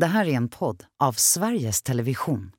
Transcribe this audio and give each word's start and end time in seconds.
Det 0.00 0.06
här 0.06 0.26
är 0.26 0.32
en 0.32 0.48
podd 0.48 0.84
av 0.98 1.12
Sveriges 1.12 1.82
Television. 1.82 2.52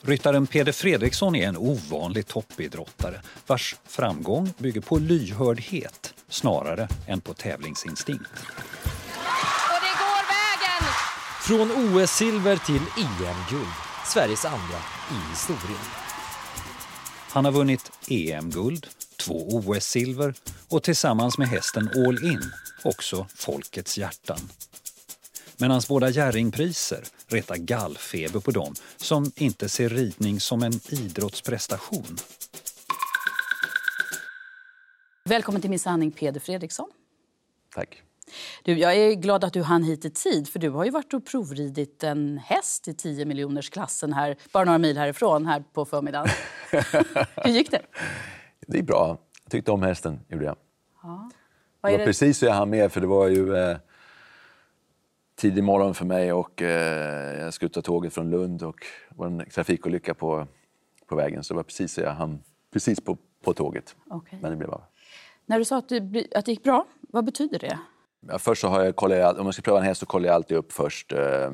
Ryttaren 0.00 0.46
Peder 0.46 0.72
Fredriksson 0.72 1.36
är 1.36 1.48
en 1.48 1.56
ovanlig 1.56 2.26
toppidrottare 2.26 3.22
vars 3.46 3.76
framgång 3.84 4.52
bygger 4.58 4.80
på 4.80 4.98
lyhördhet 4.98 6.14
snarare 6.28 6.88
än 7.06 7.20
på 7.20 7.34
tävlingsinstinkt. 7.34 8.30
Och 8.32 9.80
det 9.82 9.94
går 10.02 10.22
vägen! 10.32 10.88
Från 11.42 11.70
OS-silver 11.70 12.66
till 12.66 13.04
EM-guld. 13.04 13.72
Sveriges 14.06 14.44
andra 14.44 14.78
i 15.10 15.30
historien. 15.30 15.84
Han 17.30 17.44
har 17.44 17.52
vunnit 17.52 17.92
EM-guld, 18.08 18.86
två 19.24 19.48
OS-silver 19.48 20.34
och 20.68 20.82
tillsammans 20.82 21.38
med 21.38 21.48
hästen 21.48 21.90
All 22.06 22.24
In 22.24 22.52
också 22.82 23.26
folkets 23.34 23.98
hjärtan. 23.98 24.38
Men 25.56 25.70
hans 25.70 25.88
båda 25.88 26.10
Jerringpriser 26.10 27.04
retar 27.26 27.56
gallfeber 27.56 28.40
på 28.40 28.50
dem 28.50 28.74
som 28.96 29.32
inte 29.36 29.68
ser 29.68 29.88
ridning 29.88 30.40
som 30.40 30.62
en 30.62 30.72
idrottsprestation. 30.88 32.16
Välkommen 35.24 35.60
till 35.60 35.70
Min 35.70 35.78
sanning, 35.78 36.12
Peder 36.12 36.40
Fredriksson. 36.40 36.88
Tack. 37.74 38.02
Du, 38.62 38.78
jag 38.78 38.96
är 38.96 39.12
glad 39.12 39.44
att 39.44 39.52
du 39.52 39.62
hann 39.62 39.82
hit 39.82 40.04
i 40.04 40.10
tid, 40.10 40.48
för 40.48 40.58
du 40.58 40.70
har 40.70 40.84
ju 40.84 40.90
varit 40.90 41.14
och 41.14 41.26
provridit 41.26 42.04
en 42.04 42.38
häst 42.38 42.88
i 42.88 42.94
10 42.94 43.24
miljoners 43.24 43.70
klassen 43.70 44.12
här, 44.12 44.36
bara 44.52 44.64
några 44.64 44.78
mil 44.78 44.98
härifrån, 44.98 45.46
här 45.46 45.64
på 45.72 45.84
förmiddagen. 45.84 46.28
Hur 47.36 47.50
gick 47.50 47.70
det? 47.70 47.82
Det 48.72 48.78
gick 48.78 48.86
bra. 48.86 49.18
Jag 49.44 49.50
tyckte 49.50 49.70
om 49.70 49.82
hästen, 49.82 50.20
gjorde 50.28 50.44
jag. 50.44 50.56
Ja. 51.02 51.30
Det 51.82 51.98
var 51.98 52.04
precis 52.04 52.38
så 52.38 52.46
jag 52.46 52.52
hann 52.52 52.70
med, 52.70 52.92
för 52.92 53.00
det 53.00 53.06
var 53.06 53.28
ju 53.28 53.56
eh, 53.56 53.76
tidig 55.36 55.64
morgon 55.64 55.94
för 55.94 56.04
mig 56.04 56.32
och 56.32 56.62
eh, 56.62 57.40
jag 57.40 57.54
skulle 57.54 57.68
ta 57.68 57.82
tåget 57.82 58.12
från 58.12 58.30
Lund 58.30 58.62
och 58.62 58.76
det 59.08 59.16
var 59.18 59.26
en 59.26 59.44
trafikolycka 59.54 60.14
på, 60.14 60.46
på 61.06 61.16
vägen, 61.16 61.44
så 61.44 61.54
det 61.54 61.56
var 61.56 61.62
precis 61.62 61.92
så 61.92 62.00
jag 62.00 62.12
hann 62.12 62.42
precis 62.72 63.00
på, 63.00 63.16
på 63.44 63.54
tåget. 63.54 63.96
Okej. 64.10 64.38
Men 64.42 64.50
det 64.50 64.56
blev 64.56 64.70
bra. 64.70 64.88
När 65.46 65.58
du 65.58 65.64
sa 65.64 65.78
att, 65.78 65.88
du, 65.88 66.24
att 66.34 66.44
det 66.44 66.50
gick 66.52 66.64
bra, 66.64 66.86
vad 67.00 67.24
betyder 67.24 67.58
det? 67.58 67.78
Ja, 68.28 68.38
först 68.38 68.60
så 68.60 68.68
har 68.68 68.84
jag 68.84 68.96
kollat, 68.96 69.38
om 69.38 69.46
jag 69.46 69.54
ska 69.54 69.62
pröva 69.62 69.78
en 69.78 69.84
häst 69.84 70.00
så 70.00 70.06
kollar 70.06 70.26
jag 70.26 70.34
alltid 70.34 70.56
upp 70.56 70.72
först 70.72 71.12
eh, 71.12 71.50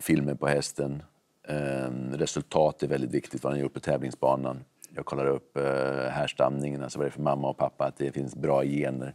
filmen 0.00 0.36
på 0.36 0.46
hästen. 0.46 1.02
Eh, 1.48 1.90
resultat 2.12 2.82
är 2.82 2.88
väldigt 2.88 3.10
viktigt, 3.10 3.44
vad 3.44 3.52
den 3.52 3.60
gjort 3.60 3.74
på 3.74 3.80
tävlingsbanan. 3.80 4.64
Jag 4.98 5.06
kollar 5.06 5.26
upp 5.26 5.56
eh, 5.56 5.62
härstamningen, 6.10 6.82
alltså 6.82 6.98
vad 6.98 7.06
det 7.06 7.08
är 7.08 7.12
för 7.12 7.22
mamma 7.22 7.48
och 7.48 7.56
pappa, 7.56 7.84
att 7.84 7.96
det 7.96 8.12
finns 8.12 8.36
bra 8.36 8.64
gener. 8.64 9.14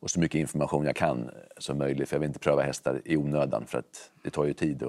Och 0.00 0.10
så 0.10 0.20
mycket 0.20 0.38
information 0.38 0.84
jag 0.84 0.96
kan 0.96 1.30
som 1.58 1.78
möjligt, 1.78 2.08
för 2.08 2.16
jag 2.16 2.20
vill 2.20 2.26
inte 2.26 2.38
pröva 2.38 2.62
hästar 2.62 3.02
i 3.04 3.16
onödan 3.16 3.64
för 3.66 3.78
att 3.78 4.10
det 4.22 4.30
tar 4.30 4.44
ju 4.44 4.52
tid 4.54 4.82
att, 4.82 4.88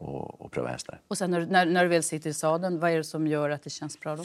att, 0.00 0.40
att 0.40 0.50
pröva 0.50 0.68
hästar. 0.68 1.00
Och 1.08 1.18
sen 1.18 1.30
när, 1.30 1.46
när, 1.46 1.66
när 1.66 1.82
du 1.82 1.88
väl 1.88 2.02
sitter 2.02 2.30
i 2.30 2.34
sadeln, 2.34 2.80
vad 2.80 2.90
är 2.90 2.96
det 2.96 3.04
som 3.04 3.26
gör 3.26 3.50
att 3.50 3.62
det 3.62 3.70
känns 3.70 4.00
bra 4.00 4.16
då? 4.16 4.24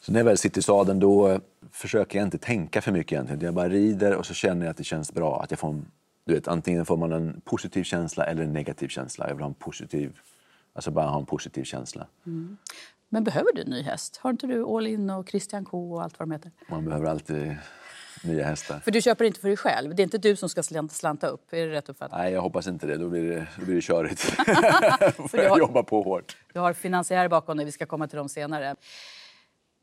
Så 0.00 0.12
när 0.12 0.20
jag 0.20 0.24
väl 0.24 0.38
sitter 0.38 0.58
i 0.58 0.62
sadeln 0.62 1.00
då 1.00 1.28
eh, 1.28 1.40
försöker 1.72 2.18
jag 2.18 2.26
inte 2.26 2.38
tänka 2.38 2.82
för 2.82 2.92
mycket 2.92 3.12
egentligen. 3.12 3.44
Jag 3.44 3.54
bara 3.54 3.68
rider 3.68 4.14
och 4.14 4.26
så 4.26 4.34
känner 4.34 4.66
jag 4.66 4.70
att 4.70 4.76
det 4.76 4.84
känns 4.84 5.12
bra. 5.12 5.42
Att 5.42 5.50
jag 5.50 5.60
får 5.60 5.68
en, 5.68 5.86
du 6.24 6.34
vet, 6.34 6.48
antingen 6.48 6.86
får 6.86 6.96
man 6.96 7.12
en 7.12 7.40
positiv 7.44 7.82
känsla 7.84 8.24
eller 8.24 8.42
en 8.42 8.52
negativ 8.52 8.88
känsla. 8.88 9.28
Jag 9.28 9.34
vill 9.34 9.42
ha 9.42 9.48
en 9.48 9.54
positiv, 9.54 10.18
alltså 10.72 10.90
bara 10.90 11.06
ha 11.06 11.18
en 11.18 11.26
positiv 11.26 11.64
känsla. 11.64 12.06
Men 13.14 13.24
behöver 13.24 13.52
du 13.54 13.60
en 13.62 13.70
ny 13.70 13.82
häst? 13.82 14.16
Har 14.22 14.30
inte 14.30 14.46
du 14.46 14.64
All 14.64 14.86
In 14.86 15.10
och 15.10 15.28
Christian 15.28 15.64
K 15.64 15.92
och 15.92 16.02
allt 16.02 16.18
vad 16.18 16.28
de 16.28 16.32
heter? 16.32 16.50
Man 16.68 16.84
behöver 16.84 17.06
alltid 17.06 17.56
nya 18.24 18.44
hästar. 18.46 18.78
För 18.80 18.90
du 18.90 19.02
köper 19.02 19.24
inte 19.24 19.40
för 19.40 19.48
dig 19.48 19.56
själv. 19.56 19.94
Det 19.94 20.02
är 20.02 20.04
inte 20.04 20.18
du 20.18 20.36
som 20.36 20.48
ska 20.48 20.62
slant- 20.62 20.92
slanta 20.92 21.26
upp. 21.26 21.52
Är 21.52 21.66
det 21.66 21.72
rätt 21.72 21.88
uppfattat? 21.88 22.18
Nej, 22.18 22.32
jag 22.32 22.40
hoppas 22.40 22.66
inte 22.66 22.86
det. 22.86 22.96
Då 22.96 23.08
blir 23.08 23.22
det, 23.22 23.46
då 23.58 23.64
blir 23.64 23.74
det 23.74 23.80
körigt. 23.80 24.36
har- 25.32 25.38
jag 25.42 25.58
jobba 25.58 25.82
på 25.82 26.02
hårt. 26.02 26.36
Du 26.52 26.60
har 26.60 26.72
finansiärer 26.72 27.28
bakom 27.28 27.56
dig. 27.56 27.66
Vi 27.66 27.72
ska 27.72 27.86
komma 27.86 28.08
till 28.08 28.16
dem 28.18 28.28
senare. 28.28 28.76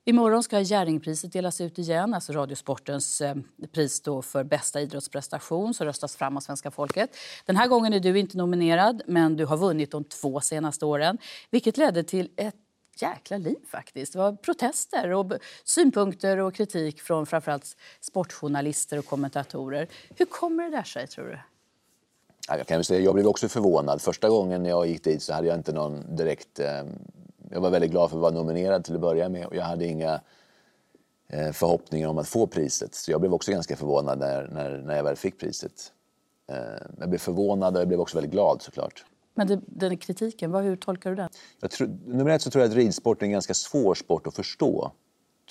Imorgon 0.06 0.44
ska 0.44 0.60
Jerringpriset 0.60 1.34
delas 1.34 1.62
ut 1.62 1.80
igen, 1.80 2.14
alltså 2.14 2.34
Radiosportens 2.34 3.22
eh, 3.22 3.36
pris 3.74 4.02
för 4.24 4.44
bästa 4.44 4.82
idrottsprestation 4.82 5.74
som 5.74 5.86
röstas 5.86 6.16
fram 6.16 6.38
av 6.38 6.42
svenska 6.42 6.72
folket. 6.72 7.10
Den 7.46 7.56
här 7.56 7.68
gången 7.68 7.94
är 7.94 8.00
du 8.00 8.20
inte 8.20 8.38
nominerad, 8.38 9.02
men 9.08 9.36
du 9.36 9.46
har 9.46 9.58
vunnit 9.58 9.92
de 9.92 10.04
två 10.04 10.40
senaste 10.42 10.86
åren 10.86 11.18
vilket 11.52 11.78
ledde 11.78 12.04
till 12.04 12.30
ett 12.38 12.56
jäkla 13.02 13.38
liv 13.38 13.60
faktiskt. 13.68 14.14
Det 14.14 14.20
var 14.20 14.32
protester 14.32 15.10
och 15.12 15.32
synpunkter 15.64 16.38
och 16.38 16.56
kritik 16.56 17.02
från 17.02 17.26
framförallt 17.26 17.78
sportjournalister 18.02 19.00
och 19.00 19.06
kommentatorer. 19.06 19.88
Hur 20.16 20.26
kommer 20.26 20.64
det 20.64 20.70
där 20.70 20.84
sig, 20.84 21.08
tror 21.08 21.26
du? 21.26 21.40
Ja, 22.48 22.58
Jag 22.58 22.68
kan 22.68 22.84
säga, 22.84 23.00
jag 23.00 23.14
blev 23.14 23.28
också 23.28 23.48
förvånad. 23.48 24.02
Första 24.02 24.30
gången 24.30 24.66
jag 24.66 24.88
gick 24.88 25.04
dit 25.04 25.22
så 25.22 25.34
hade 25.34 25.48
jag 25.48 25.58
inte 25.58 25.74
någon 25.74 26.16
direkt... 26.16 26.60
Eh, 26.60 26.84
jag 27.52 27.62
var 27.62 27.70
väldigt 27.70 27.92
glad 27.92 28.10
för 28.10 28.18
att 28.18 28.22
vara 28.22 28.32
nominerad 28.32 28.84
till 28.84 28.96
att 28.96 29.02
börja 29.02 29.30
med 29.30 29.46
och 29.46 29.56
jag 29.56 29.64
hade 29.64 29.86
inga 29.86 30.22
eh, 31.28 31.52
förhoppningar 31.52 32.08
om 32.08 32.18
att 32.18 32.28
få 32.28 32.48
priset. 32.48 32.96
Så 32.96 33.12
jag 33.12 33.22
blev 33.22 33.34
också 33.34 33.52
ganska 33.52 33.76
förvånad 33.76 34.20
när, 34.20 34.48
när, 34.48 34.78
när 34.78 34.96
jag 34.96 35.04
väl 35.04 35.16
fick 35.16 35.40
priset. 35.40 35.92
Eh, 36.48 36.58
jag 37.00 37.10
blev 37.10 37.20
förvånad 37.20 37.76
och 37.76 37.82
jag 37.82 37.88
blev 37.88 38.00
också 38.00 38.18
väldigt 38.18 38.32
glad 38.32 38.62
såklart. 38.62 39.06
Men 39.34 39.48
det, 39.48 39.62
den 39.66 39.98
kritiken, 39.98 40.52
vad, 40.52 40.64
hur 40.64 40.76
tolkar 40.76 41.10
du 41.10 41.16
den? 41.16 41.30
Jag 41.60 41.72
tror, 41.72 41.88
nummer 42.06 42.32
ett 42.32 42.42
så 42.42 42.52
tror 42.52 42.64
jag 42.64 42.70
att 42.70 42.78
ridsport 42.78 43.22
är 43.22 43.26
en 43.26 43.32
ganska 43.32 43.54
svår 43.54 43.96
sport 43.96 44.28
att 44.28 44.36
förstå. 44.36 44.92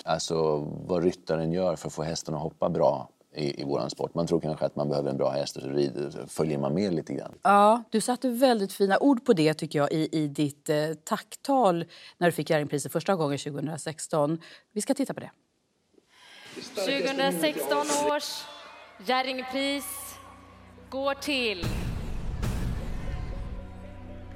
Alltså 0.05 0.57
vad 0.87 1.03
ryttaren 1.03 1.51
gör 1.51 1.75
för 1.75 1.87
att 1.87 1.93
få 1.93 2.03
hästen 2.03 2.35
att 2.35 2.41
hoppa 2.41 2.69
bra 2.69 3.09
i, 3.35 3.61
i 3.61 3.63
våran 3.63 3.89
sport. 3.89 4.15
Man 4.15 4.27
tror 4.27 4.39
kanske 4.39 4.65
att 4.65 4.75
man 4.75 4.89
behöver 4.89 5.09
en 5.09 5.17
bra 5.17 5.29
häst 5.29 5.55
och 5.55 5.61
så 5.61 5.69
rider, 5.69 6.25
följer 6.27 6.57
man 6.57 6.73
med 6.73 6.93
lite 6.93 7.13
grann. 7.13 7.33
Ja, 7.41 7.83
du 7.89 8.01
satte 8.01 8.29
väldigt 8.29 8.73
fina 8.73 8.99
ord 8.99 9.25
på 9.25 9.33
det 9.33 9.53
tycker 9.53 9.79
jag 9.79 9.91
i, 9.91 10.09
i 10.11 10.27
ditt 10.27 10.69
eh, 10.69 10.93
tacktal 11.03 11.85
när 12.17 12.27
du 12.27 12.31
fick 12.31 12.49
Jerringpriset 12.49 12.91
första 12.91 13.15
gången 13.15 13.37
2016. 13.37 14.39
Vi 14.71 14.81
ska 14.81 14.93
titta 14.93 15.13
på 15.13 15.19
det. 15.19 15.31
2016 16.75 17.77
års 18.11 18.43
Jerringpris 19.05 19.85
går 20.89 21.13
till 21.13 21.65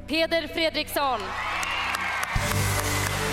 Peder 0.07 0.47
Fredriksson. 0.47 1.19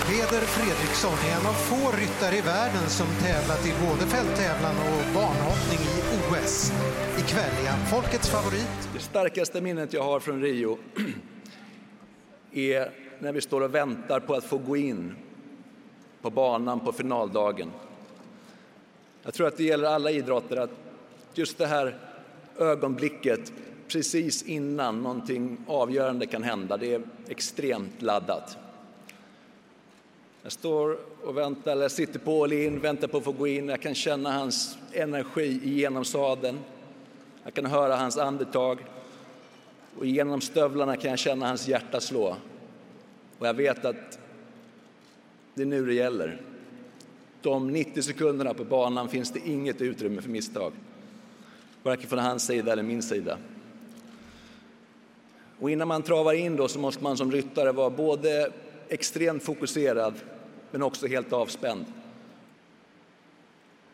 Peder 0.07 0.41
Fredriksson 0.41 1.13
är 1.13 1.39
en 1.39 1.47
av 1.47 1.53
få 1.53 1.91
ryttare 1.97 2.35
i 2.37 2.41
världen 2.41 2.89
som 2.89 3.07
tävlat 3.07 3.65
i 3.65 3.73
både 3.87 4.01
fälttävlan 4.07 4.75
och 4.77 5.13
banhoppning 5.13 5.79
i 5.79 6.01
OS. 6.17 6.71
Ikväll 7.17 7.65
är 7.65 7.69
han 7.69 7.85
folkets 7.85 8.29
favorit. 8.29 8.89
Det 8.93 8.99
starkaste 8.99 9.61
minnet 9.61 9.93
jag 9.93 10.03
har 10.03 10.19
från 10.19 10.41
Rio 10.41 10.77
är 12.51 12.91
när 13.19 13.31
vi 13.31 13.41
står 13.41 13.61
och 13.61 13.75
väntar 13.75 14.19
på 14.19 14.33
att 14.33 14.43
få 14.43 14.57
gå 14.57 14.77
in 14.77 15.15
på 16.21 16.29
banan 16.29 16.79
på 16.79 16.91
finaldagen. 16.91 17.71
Jag 19.23 19.33
tror 19.33 19.47
att 19.47 19.57
det 19.57 19.63
gäller 19.63 19.87
alla 19.87 20.11
idrotter 20.11 20.57
att 20.57 20.71
just 21.33 21.57
det 21.57 21.67
här 21.67 21.97
ögonblicket 22.59 23.53
precis 23.93 24.43
innan 24.43 25.01
någonting 25.01 25.57
avgörande 25.67 26.25
kan 26.25 26.43
hända, 26.43 26.77
det 26.77 26.93
är 26.93 27.01
extremt 27.27 28.01
laddat. 28.01 28.57
Jag 30.43 30.51
står 30.51 30.97
och 31.23 31.37
väntar, 31.37 31.71
eller 31.71 31.89
sitter 31.89 32.19
på 32.19 32.43
all 32.43 32.53
in, 32.53 32.79
väntar 32.79 33.07
på 33.07 33.17
att 33.17 33.23
få 33.23 33.31
gå 33.31 33.47
in. 33.47 33.69
Jag 33.69 33.81
kan 33.81 33.95
känna 33.95 34.31
hans 34.31 34.77
energi 34.91 35.59
genom 35.63 36.05
sadeln. 36.05 36.59
Jag 37.43 37.53
kan 37.53 37.65
höra 37.65 37.95
hans 37.95 38.17
andetag. 38.17 38.79
Och 39.97 40.05
genom 40.05 40.41
stövlarna 40.41 40.95
kan 40.95 41.09
jag 41.09 41.19
känna 41.19 41.47
hans 41.47 41.67
hjärta 41.67 42.01
slå. 42.01 42.35
Och 43.39 43.47
jag 43.47 43.53
vet 43.53 43.85
att 43.85 44.19
det 45.53 45.61
är 45.61 45.65
nu 45.65 45.85
det 45.85 45.93
gäller. 45.93 46.41
De 47.41 47.71
90 47.71 48.01
sekunderna 48.01 48.53
på 48.53 48.63
banan 48.63 49.09
finns 49.09 49.31
det 49.31 49.39
inget 49.47 49.81
utrymme 49.81 50.21
för 50.21 50.29
misstag. 50.29 50.73
Varken 51.83 52.09
från 52.09 52.19
hans 52.19 52.45
sida 52.45 52.71
eller 52.71 52.83
min 52.83 53.01
sida. 53.01 53.37
Och 55.63 55.71
innan 55.71 55.87
man 55.87 56.03
travar 56.03 56.33
in 56.33 56.55
då 56.55 56.67
så 56.67 56.79
måste 56.79 57.03
man 57.03 57.17
som 57.17 57.31
ryttare 57.31 57.71
vara 57.71 57.89
både 57.89 58.51
extremt 58.89 59.43
fokuserad 59.43 60.13
men 60.71 60.83
också 60.83 61.07
helt 61.07 61.33
avspänd. 61.33 61.85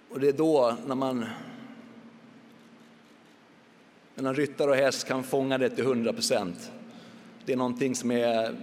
Och 0.09 0.19
det 0.19 0.27
är 0.27 0.33
då 0.33 0.77
när 0.87 0.95
man 0.95 1.25
när 4.15 4.29
en 4.29 4.35
ryttare 4.35 4.69
och 4.69 4.75
häst 4.75 5.07
kan 5.07 5.23
fånga 5.23 5.57
det 5.57 5.69
till 5.69 5.83
100 5.83 6.13
procent. 6.13 6.71
Det 7.45 7.53
är 7.53 7.57
någonting 7.57 7.95
som 7.95 8.11
är, 8.11 8.55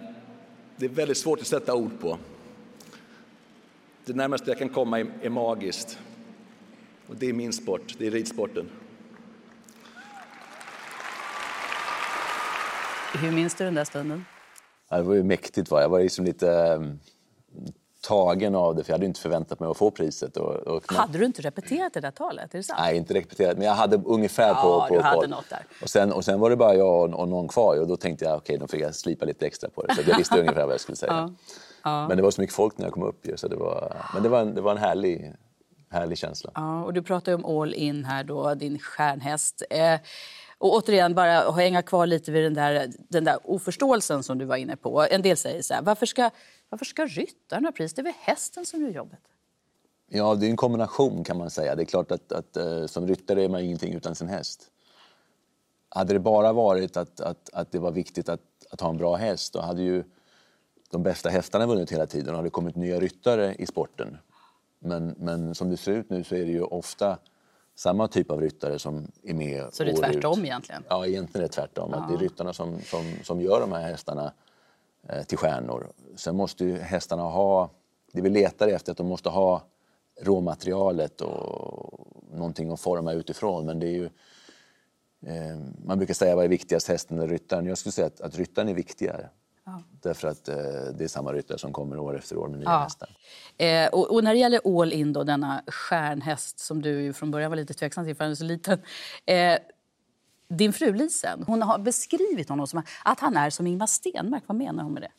det 0.76 0.84
är 0.84 0.90
väldigt 0.90 1.18
svårt 1.18 1.40
att 1.40 1.46
sätta 1.46 1.74
ord 1.74 2.00
på. 2.00 2.18
Det 4.04 4.12
närmaste 4.12 4.50
jag 4.50 4.58
kan 4.58 4.68
komma 4.68 5.00
är, 5.00 5.06
är 5.22 5.30
magiskt. 5.30 5.98
Och 7.06 7.16
det 7.16 7.26
är 7.26 7.32
min 7.32 7.52
sport, 7.52 7.94
det 7.98 8.06
är 8.06 8.10
ridsporten. 8.10 8.70
Hur 13.20 13.32
minns 13.32 13.54
du 13.54 13.64
den 13.64 13.74
där 13.74 13.84
stunden? 13.84 14.24
Ja, 14.88 14.96
det 14.96 15.02
var 15.02 15.14
ju 15.14 15.22
mäktigt. 15.22 15.70
Va? 15.70 15.82
Jag 15.82 15.88
var 15.88 16.00
liksom 16.00 16.24
lite 16.24 16.50
eh, 16.52 16.80
tagen 18.08 18.54
av 18.54 18.74
det 18.74 18.84
för 18.84 18.90
jag 18.90 18.94
hade 18.94 19.06
inte 19.06 19.20
förväntat 19.20 19.60
mig 19.60 19.68
att 19.68 19.76
få 19.76 19.90
priset. 19.90 20.36
Och, 20.36 20.54
och 20.54 20.82
knappt- 20.84 21.00
Hade 21.00 21.18
du 21.18 21.24
inte 21.24 21.42
repeterat 21.42 21.92
det 21.94 22.00
där 22.00 22.10
talet? 22.10 22.54
Är 22.54 22.58
det 22.58 22.62
sant? 22.64 22.78
Nej, 22.82 22.96
inte 22.96 23.14
repeterat, 23.14 23.56
men 23.58 23.66
jag 23.66 23.74
hade 23.74 23.96
ungefär 24.04 24.48
Ja, 24.48 24.86
på, 24.88 24.94
du 24.94 25.00
på 25.00 25.06
hade 25.06 25.16
koll. 25.20 25.28
något 25.30 25.50
där. 25.50 25.64
Och 25.82 25.90
sen, 25.90 26.12
och 26.12 26.24
sen 26.24 26.40
var 26.40 26.50
det 26.50 26.56
bara 26.56 26.74
jag 26.74 27.12
och, 27.14 27.20
och 27.20 27.28
någon 27.28 27.48
kvar 27.48 27.80
och 27.80 27.86
då 27.88 27.96
tänkte 27.96 28.24
jag 28.24 28.36
okej, 28.36 28.58
då 28.58 28.66
fick 28.66 28.80
jag 28.80 28.94
slipa 28.94 29.24
lite 29.24 29.46
extra 29.46 29.70
på 29.70 29.82
det. 29.82 29.94
Så 29.94 30.02
jag 30.06 30.18
visste 30.18 30.40
ungefär 30.40 30.64
vad 30.64 30.72
jag 30.72 30.80
skulle 30.80 30.96
säga. 30.96 31.34
Men 32.08 32.16
det 32.16 32.22
var 32.22 32.30
så 32.30 32.40
mycket 32.40 32.56
folk 32.56 32.78
när 32.78 32.86
jag 32.86 32.92
kom 32.92 33.02
upp 33.02 33.26
ju, 33.26 33.36
så 33.36 33.48
det 33.48 33.56
var, 33.56 33.96
men 34.14 34.22
det 34.22 34.28
var 34.28 34.40
en, 34.40 34.54
det 34.54 34.60
var 34.60 34.72
en 34.72 34.78
härlig, 34.78 35.34
härlig 35.90 36.18
känsla. 36.18 36.50
Ja, 36.54 36.84
och 36.84 36.92
du 36.92 37.02
pratar 37.02 37.32
om 37.34 37.44
All 37.60 37.74
In 37.74 38.04
här 38.04 38.24
då, 38.24 38.54
din 38.54 38.78
stjärnhäst. 38.78 39.62
Eh, 39.70 39.94
och 40.58 40.74
återigen, 40.74 41.14
bara 41.14 41.50
hänga 41.50 41.82
kvar 41.82 42.06
lite 42.06 42.32
vid 42.32 42.44
den 42.44 42.54
där, 42.54 42.92
den 43.08 43.24
där 43.24 43.38
oförståelsen 43.44 44.22
som 44.22 44.38
du 44.38 44.44
var 44.44 44.56
inne 44.56 44.76
på. 44.76 45.06
En 45.10 45.22
del 45.22 45.36
säger 45.36 45.62
så 45.62 45.74
här, 45.74 45.82
varför 45.82 46.06
ska, 46.06 46.30
varför 46.68 46.84
ska 46.84 47.06
ryttaren 47.06 47.64
ha 47.64 47.72
pris? 47.72 47.94
Det 47.94 48.02
är 48.02 48.04
väl 48.04 48.12
hästen 48.20 48.66
som 48.66 48.82
gör 48.82 48.90
jobbet? 48.90 49.20
Ja, 50.08 50.34
det 50.34 50.46
är 50.46 50.50
en 50.50 50.56
kombination 50.56 51.24
kan 51.24 51.38
man 51.38 51.50
säga. 51.50 51.74
Det 51.74 51.82
är 51.82 51.86
klart 51.86 52.10
att, 52.10 52.32
att 52.32 52.56
eh, 52.56 52.86
som 52.86 53.06
ryttare 53.06 53.44
är 53.44 53.48
man 53.48 53.60
ingenting 53.60 53.94
utan 53.94 54.14
sin 54.14 54.28
häst. 54.28 54.70
Hade 55.88 56.12
det 56.12 56.18
bara 56.18 56.52
varit 56.52 56.96
att, 56.96 57.20
att, 57.20 57.50
att 57.52 57.72
det 57.72 57.78
var 57.78 57.90
viktigt 57.90 58.28
att, 58.28 58.40
att 58.70 58.80
ha 58.80 58.90
en 58.90 58.96
bra 58.96 59.16
häst, 59.16 59.52
då 59.52 59.60
hade 59.60 59.82
ju 59.82 60.04
de 60.90 61.02
bästa 61.02 61.28
hästarna 61.28 61.66
vunnit 61.66 61.92
hela 61.92 62.06
tiden 62.06 62.30
och 62.30 62.36
hade 62.36 62.50
kommit 62.50 62.76
nya 62.76 63.00
ryttare 63.00 63.54
i 63.54 63.66
sporten. 63.66 64.18
Men, 64.78 65.14
men 65.18 65.54
som 65.54 65.70
det 65.70 65.76
ser 65.76 65.92
ut 65.92 66.10
nu 66.10 66.24
så 66.24 66.34
är 66.34 66.44
det 66.44 66.52
ju 66.52 66.62
ofta 66.62 67.18
samma 67.76 68.08
typ 68.08 68.30
av 68.30 68.40
ryttare 68.40 68.78
som 68.78 69.12
är 69.22 69.34
med 69.34 69.66
Så 69.72 69.84
det 69.84 69.90
är 69.90 69.96
tvärtom 69.96 70.38
ut. 70.38 70.44
egentligen? 70.44 70.84
Ja, 70.88 71.06
egentligen 71.06 71.44
är 71.44 71.48
det 71.48 71.54
tvärtom. 71.54 71.94
Att 71.94 72.08
det 72.08 72.14
är 72.14 72.18
ryttarna 72.18 72.52
som, 72.52 72.80
som, 72.80 73.14
som 73.24 73.40
gör 73.40 73.60
de 73.60 73.72
här 73.72 73.82
hästarna 73.82 74.32
eh, 75.08 75.22
till 75.22 75.38
stjärnor. 75.38 75.92
Sen 76.16 76.36
måste 76.36 76.64
ju 76.64 76.78
hästarna 76.78 77.22
ha, 77.22 77.70
det 78.12 78.20
vi 78.20 78.30
letar 78.30 78.68
efter, 78.68 78.92
att 78.92 78.98
de 78.98 79.06
måste 79.06 79.28
ha 79.28 79.62
råmaterialet 80.20 81.20
och 81.20 82.06
någonting 82.32 82.70
att 82.70 82.80
forma 82.80 83.12
utifrån. 83.12 83.66
Men 83.66 83.78
det 83.78 83.86
är 83.86 83.90
ju, 83.90 84.04
eh, 85.26 85.58
man 85.84 85.98
brukar 85.98 86.14
säga 86.14 86.36
vad 86.36 86.44
är 86.44 86.48
viktigast, 86.48 86.88
hästen 86.88 87.18
eller 87.18 87.28
ryttaren? 87.28 87.66
Jag 87.66 87.78
skulle 87.78 87.92
säga 87.92 88.06
att, 88.06 88.20
att 88.20 88.36
ryttaren 88.36 88.68
är 88.68 88.74
viktigare. 88.74 89.28
Därför 90.02 90.28
att 90.28 90.48
eh, 90.48 90.56
det 90.98 91.04
är 91.04 91.08
samma 91.08 91.32
ryttare 91.32 91.58
som 91.58 91.72
kommer 91.72 91.98
år 91.98 92.16
efter 92.18 92.36
år 92.36 92.48
med 92.48 92.58
nya 92.58 92.68
Ja. 92.70 92.78
hästar. 92.78 93.08
Eh, 93.56 93.88
och, 93.88 94.10
och 94.14 94.24
när 94.24 94.32
det 94.34 94.40
gäller 94.40 94.80
All 94.80 94.92
In, 94.92 95.12
då, 95.12 95.24
denna 95.24 95.62
stjärnhäst 95.66 96.58
som 96.58 96.82
du 96.82 97.12
från 97.12 97.30
början 97.30 97.50
var 97.50 97.56
lite 97.56 97.74
tveksam 97.74 98.04
till 98.04 98.14
för 98.16 98.24
han 98.24 98.30
är 98.30 98.34
så 98.34 98.44
liten. 98.44 98.78
Eh, 99.26 99.58
din 100.48 100.72
fru 100.72 100.92
Lisen, 100.94 101.44
hon 101.46 101.62
har 101.62 101.78
beskrivit 101.78 102.48
honom 102.48 102.66
som 102.66 102.82
att 103.04 103.20
han 103.20 103.36
är 103.36 103.50
som 103.50 103.66
Ingmar 103.66 103.86
Stenmark. 103.86 104.42
Vad 104.46 104.56
menar 104.56 104.82
hon 104.84 104.92
med 104.92 105.02
det? 105.02 105.10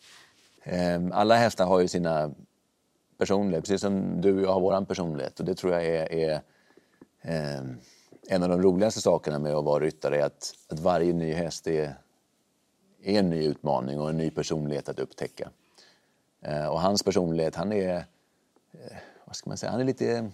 Ehm, 0.72 1.12
Alla 1.12 1.36
hästar 1.36 1.66
har 1.66 1.80
ju 1.80 1.88
sina 1.88 2.32
personligheter, 3.18 3.62
precis 3.62 3.82
som 3.82 4.22
du 4.22 4.36
och 4.36 4.42
jag 4.42 4.54
har 4.54 4.62
vår 4.62 4.86
personlighet. 4.86 5.40
Och 5.40 5.46
det 5.46 5.56
tror 5.56 5.74
jag 5.74 5.86
är, 5.86 6.12
är 6.14 6.42
ehm, 7.22 7.78
en 8.30 8.44
av 8.44 8.50
de 8.50 8.62
roligaste 8.62 9.02
sakerna 9.02 9.40
med 9.40 9.54
att 9.56 9.64
vara 9.66 9.84
ryttare, 9.84 10.18
är 10.22 10.26
att, 10.26 10.54
att 10.70 10.80
varje 10.80 11.14
ny 11.14 11.34
häst 11.34 11.68
är, 11.68 11.94
är 13.04 13.20
en 13.20 13.30
ny 13.30 13.44
utmaning 13.48 14.00
och 14.00 14.10
en 14.10 14.18
ny 14.18 14.30
personlighet 14.30 14.90
att 14.90 15.00
upptäcka. 15.00 15.50
Eh, 16.42 16.66
och 16.68 16.82
hans 16.82 17.04
personlighet, 17.04 17.56
han 17.56 17.72
är, 17.72 17.96
eh, 18.74 18.98
vad 19.26 19.36
ska 19.36 19.50
man 19.50 19.58
säga, 19.58 19.72
han 19.72 19.82
är 19.82 19.86
lite, 19.86 20.30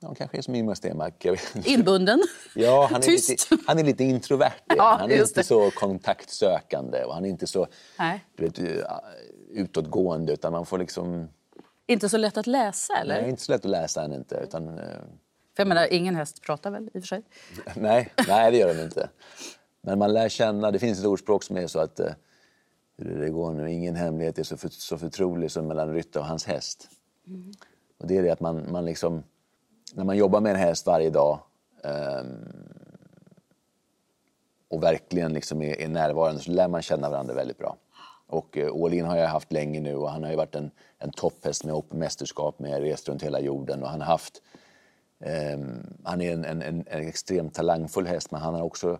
ja, 0.00 0.14
kanske 0.14 0.38
är 0.38 0.42
som 0.42 0.54
Ingemar 0.54 0.74
Stenmark. 0.74 1.26
Inbunden? 1.64 2.22
Ja, 2.54 2.88
han 2.90 3.00
är, 3.02 3.06
Tyst. 3.06 3.50
lite, 3.50 3.62
han 3.66 3.78
är 3.78 3.84
lite 3.84 4.04
introvert. 4.04 4.52
Ja, 4.66 4.74
han. 4.84 5.00
han 5.00 5.10
är 5.10 5.20
inte 5.20 5.40
det. 5.40 5.44
så 5.44 5.70
kontaktsökande 5.70 7.04
och 7.04 7.14
han 7.14 7.24
är 7.24 7.28
inte 7.28 7.46
så 7.46 7.66
Nej. 7.98 8.24
du 8.36 8.44
vet, 8.44 8.58
eh, 8.58 8.64
utåtgående 9.50 10.32
utan 10.32 10.52
man 10.52 10.66
får 10.66 10.78
liksom... 10.78 11.28
Inte 11.86 12.08
så 12.08 12.16
lätt 12.16 12.36
att 12.36 12.46
läsa, 12.46 12.96
eller? 12.96 13.20
Nej, 13.20 13.30
inte 13.30 13.42
så 13.42 13.52
lätt 13.52 13.64
att 13.64 13.70
läsa 13.70 14.00
han 14.00 14.12
inte. 14.12 14.36
Utan, 14.36 14.76
För 14.76 15.62
jag 15.62 15.66
menar, 15.68 15.92
ingen 15.92 16.14
häst 16.16 16.42
pratar 16.42 16.70
väl 16.70 16.90
i 16.94 16.98
och 16.98 17.02
för 17.02 17.06
sig? 17.06 17.22
nej, 17.74 18.12
nej, 18.28 18.50
det 18.50 18.58
gör 18.58 18.74
de 18.74 18.82
inte. 18.82 19.08
Men 19.80 19.98
man 19.98 20.12
lär 20.12 20.28
känna, 20.28 20.70
det 20.70 20.78
finns 20.78 20.98
ett 20.98 21.06
ordspråk 21.06 21.42
som 21.42 21.56
är 21.56 21.66
så 21.66 21.78
att 21.78 22.00
eh, 22.00 22.12
hur 22.96 23.20
det 23.20 23.30
går 23.30 23.52
nu, 23.52 23.72
ingen 23.72 23.96
hemlighet 23.96 24.38
är 24.38 24.42
så, 24.42 24.56
för, 24.56 24.68
så 24.68 24.98
förtrolig 24.98 25.50
som 25.50 25.66
mellan 25.66 25.94
ryttare 25.94 26.20
och 26.20 26.28
hans 26.28 26.44
häst. 26.44 26.88
Och 27.98 28.06
det 28.06 28.16
är 28.16 28.22
det 28.22 28.30
att 28.30 28.40
man, 28.40 28.72
man 28.72 28.84
liksom, 28.84 29.22
när 29.94 30.04
man 30.04 30.16
jobbar 30.16 30.40
med 30.40 30.50
en 30.50 30.60
häst 30.60 30.86
varje 30.86 31.10
dag 31.10 31.40
um, 31.84 32.48
och 34.68 34.82
verkligen 34.82 35.32
liksom 35.32 35.62
är, 35.62 35.80
är 35.80 35.88
närvarande 35.88 36.40
så 36.40 36.50
lär 36.50 36.68
man 36.68 36.82
känna 36.82 37.10
varandra 37.10 37.34
väldigt 37.34 37.58
bra. 37.58 37.76
Och 38.26 38.58
eh, 38.58 38.84
All 38.84 38.94
In 38.94 39.04
har 39.04 39.16
jag 39.16 39.28
haft 39.28 39.52
länge 39.52 39.80
nu 39.80 39.94
och 39.94 40.10
han 40.10 40.22
har 40.22 40.30
ju 40.30 40.36
varit 40.36 40.54
en, 40.54 40.70
en 40.98 41.10
topphäst 41.10 41.64
med 41.64 41.82
mästerskap 41.90 42.58
med 42.58 42.82
rest 42.82 43.08
runt 43.08 43.22
hela 43.22 43.40
jorden 43.40 43.82
och 43.82 43.88
han 43.88 44.00
har 44.00 44.06
haft 44.06 44.42
um, 45.54 45.96
han 46.04 46.20
är 46.20 46.32
en, 46.32 46.44
en, 46.44 46.62
en, 46.62 46.84
en 46.86 47.08
extremt 47.08 47.54
talangfull 47.54 48.06
häst 48.06 48.30
men 48.30 48.40
han 48.40 48.54
har 48.54 48.62
också 48.62 48.98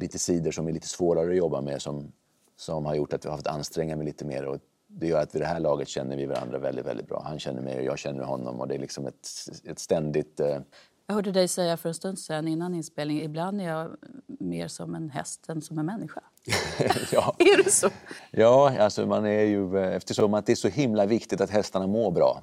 lite 0.00 0.18
sidor 0.18 0.50
som 0.50 0.68
är 0.68 0.72
lite 0.72 0.88
svårare 0.88 1.30
att 1.30 1.36
jobba 1.36 1.60
med 1.60 1.82
som, 1.82 2.12
som 2.56 2.86
har 2.86 2.94
gjort 2.94 3.12
att 3.12 3.24
vi 3.24 3.28
har 3.28 3.36
fått 3.36 3.46
anstränga 3.46 3.96
mig 3.96 4.06
lite 4.06 4.24
mer. 4.24 4.44
Och 4.46 4.58
det 4.86 5.06
gör 5.06 5.22
att 5.22 5.34
vid 5.34 5.42
det 5.42 5.46
här 5.46 5.60
laget 5.60 5.88
känner 5.88 6.16
vi 6.16 6.26
varandra 6.26 6.58
väldigt, 6.58 6.86
väldigt 6.86 7.08
bra. 7.08 7.22
Han 7.26 7.38
känner 7.38 7.62
mig 7.62 7.78
och 7.78 7.84
jag 7.84 7.98
känner 7.98 8.24
honom 8.24 8.60
och 8.60 8.68
det 8.68 8.74
är 8.74 8.78
liksom 8.78 9.06
ett, 9.06 9.28
ett 9.64 9.78
ständigt... 9.78 10.40
Eh, 10.40 10.58
Jag 11.06 11.14
hörde 11.14 11.32
dig 11.32 11.48
säga 11.48 11.76
för 11.76 11.88
en 11.88 11.94
stund 11.94 12.18
sedan 12.18 12.48
innan 12.48 12.74
inspelning, 12.74 13.22
ibland 13.22 13.60
är 13.60 13.64
jag 13.64 13.90
mer 14.26 14.68
som 14.68 14.94
en 14.94 15.10
häst 15.10 15.48
än 15.48 15.62
som 15.62 15.78
en 15.78 15.86
människa. 15.86 16.20
ja. 17.12 17.34
Är 17.38 17.64
det 17.64 17.70
så? 17.70 17.88
Ja, 18.30 18.78
alltså 18.78 19.06
man 19.06 19.26
är 19.26 19.42
ju, 19.44 19.78
eh, 19.78 19.96
eftersom 19.96 20.34
att 20.34 20.46
det 20.46 20.52
är 20.52 20.56
så 20.56 20.68
himla 20.68 21.06
viktigt 21.06 21.40
att 21.40 21.50
hästarna 21.50 21.86
mår 21.86 22.10
bra. 22.10 22.42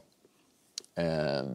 Ehm, 0.96 1.48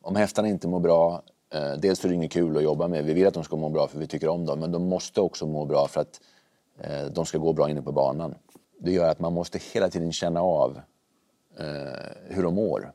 om 0.00 0.16
hästarna 0.16 0.48
inte 0.48 0.68
mår 0.68 0.80
bra, 0.80 1.14
eh, 1.14 1.31
Eh, 1.52 1.72
dels 1.78 2.00
för 2.00 2.08
det 2.08 2.14
är 2.14 2.16
inget 2.16 2.32
kul 2.32 2.56
att 2.56 2.62
jobba 2.62 2.88
med, 2.88 3.04
vi 3.04 3.14
vill 3.14 3.26
att 3.26 3.34
de 3.34 3.44
ska 3.44 3.56
må 3.56 3.68
bra 3.68 3.88
för 3.88 3.98
vi 3.98 4.06
tycker 4.06 4.28
om 4.28 4.46
dem, 4.46 4.60
men 4.60 4.72
de 4.72 4.88
måste 4.88 5.20
också 5.20 5.46
må 5.46 5.64
bra 5.64 5.86
för 5.88 6.00
att 6.00 6.20
eh, 6.78 7.04
de 7.04 7.26
ska 7.26 7.38
gå 7.38 7.52
bra 7.52 7.70
inne 7.70 7.82
på 7.82 7.92
banan. 7.92 8.34
Det 8.78 8.92
gör 8.92 9.08
att 9.08 9.20
man 9.20 9.32
måste 9.32 9.58
hela 9.72 9.90
tiden 9.90 10.12
känna 10.12 10.42
av 10.42 10.80
eh, 11.58 11.66
hur 12.24 12.42
de 12.42 12.54
mår. 12.54 12.92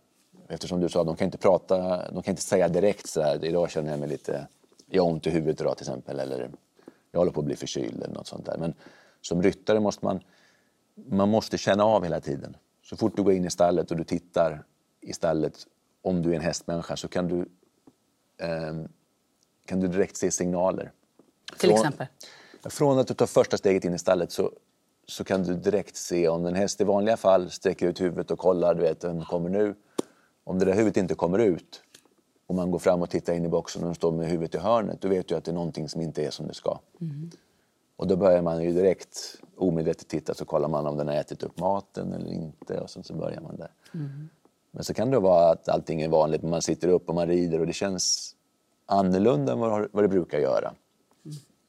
Eftersom 0.47 0.79
du 0.79 0.89
sa, 0.89 1.01
att 1.01 1.07
de 1.07 1.15
kan 1.15 1.25
inte 1.25 1.37
prata, 1.37 1.77
de 2.11 2.23
kan 2.23 2.31
inte 2.31 2.41
säga 2.41 2.67
direkt 2.67 3.09
så 3.09 3.21
här, 3.21 3.45
idag 3.45 3.71
känner 3.71 3.91
jag 3.91 3.99
mig 3.99 4.09
lite, 4.09 4.47
jag 4.89 5.03
har 5.03 5.11
ont 5.11 5.27
i 5.27 5.29
huvudet 5.29 5.61
idag 5.61 5.77
till 5.77 5.83
exempel, 5.83 6.19
eller 6.19 6.49
jag 7.11 7.19
håller 7.19 7.31
på 7.31 7.39
att 7.39 7.45
bli 7.45 7.55
förkyld 7.55 8.03
eller 8.03 8.13
något 8.13 8.27
sånt 8.27 8.45
där. 8.45 8.57
Men 8.57 8.73
som 9.21 9.43
ryttare 9.43 9.79
måste 9.79 10.05
man, 10.05 10.19
man 10.95 11.29
måste 11.29 11.57
känna 11.57 11.83
av 11.83 12.03
hela 12.03 12.19
tiden. 12.19 12.57
Så 12.83 12.97
fort 12.97 13.15
du 13.15 13.23
går 13.23 13.33
in 13.33 13.45
i 13.45 13.49
stallet 13.49 13.91
och 13.91 13.97
du 13.97 14.03
tittar 14.03 14.63
i 15.01 15.13
stallet, 15.13 15.67
om 16.01 16.21
du 16.21 16.31
är 16.31 16.35
en 16.35 16.41
hästmänniska, 16.41 16.95
så 16.95 17.07
kan 17.07 17.27
du, 17.27 17.49
kan 19.65 19.79
du 19.79 19.87
direkt 19.87 20.17
se 20.17 20.31
signaler. 20.31 20.91
Till 21.57 21.69
Från- 21.69 21.79
exempel? 21.79 22.07
Från 22.63 22.99
att 22.99 23.07
du 23.07 23.13
tar 23.13 23.25
första 23.25 23.57
steget 23.57 23.85
in 23.85 23.93
i 23.93 23.99
stallet 23.99 24.31
så, 24.31 24.51
så 25.07 25.23
kan 25.23 25.43
du 25.43 25.55
direkt 25.55 25.95
se 25.95 26.27
om 26.27 26.45
en 26.45 26.55
häst 26.55 26.81
i 26.81 26.83
vanliga 26.83 27.17
fall 27.17 27.51
sträcker 27.51 27.87
ut 27.87 28.01
huvudet 28.01 28.31
och 28.31 28.39
kollar, 28.39 28.75
du 28.75 28.81
vet, 28.81 28.99
den 28.99 29.25
kommer 29.25 29.49
nu. 29.49 29.75
Om 30.43 30.59
det 30.59 30.65
där 30.65 30.73
huvudet 30.73 30.97
inte 30.97 31.15
kommer 31.15 31.39
ut 31.39 31.81
och 32.47 32.55
man 32.55 32.71
går 32.71 32.79
fram 32.79 33.01
och 33.01 33.09
tittar 33.09 33.33
in 33.33 33.45
i 33.45 33.49
boxen 33.49 33.81
och 33.81 33.87
den 33.87 33.95
står 33.95 34.11
med 34.11 34.27
huvudet 34.29 34.55
i 34.55 34.57
hörnet, 34.57 35.01
då 35.01 35.07
vet 35.07 35.27
du 35.27 35.35
att 35.35 35.43
det 35.43 35.51
är 35.51 35.55
någonting 35.55 35.89
som 35.89 36.01
inte 36.01 36.25
är 36.25 36.31
som 36.31 36.47
det 36.47 36.53
ska. 36.53 36.79
Och 37.95 38.07
då 38.07 38.15
börjar 38.15 38.41
man 38.41 38.63
ju 38.63 38.71
direkt 38.73 39.35
omedvetet 39.57 40.07
titta 40.07 40.33
så 40.33 40.45
kollar 40.45 40.67
man 40.67 40.85
om 40.87 40.97
den 40.97 41.07
har 41.07 41.15
ätit 41.15 41.43
upp 41.43 41.59
maten 41.59 42.13
eller 42.13 42.31
inte 42.31 42.79
och 42.79 42.89
sen 42.89 43.03
så 43.03 43.13
börjar 43.13 43.41
man 43.41 43.55
där. 43.57 43.71
Men 44.71 44.83
så 44.83 44.93
kan 44.93 45.11
det 45.11 45.19
vara 45.19 45.51
att 45.51 45.69
allting 45.69 46.01
är 46.01 46.07
vanligt, 46.09 46.41
men 46.41 46.51
man 46.51 46.61
sitter 46.61 46.87
upp 46.87 47.09
och 47.09 47.15
man 47.15 47.27
rider 47.27 47.59
och 47.59 47.67
det 47.67 47.73
känns 47.73 48.35
annorlunda 48.87 49.51
än 49.53 49.59
vad 49.59 49.87
vad 49.91 50.03
det 50.03 50.07
brukar 50.07 50.39
göra. 50.39 50.73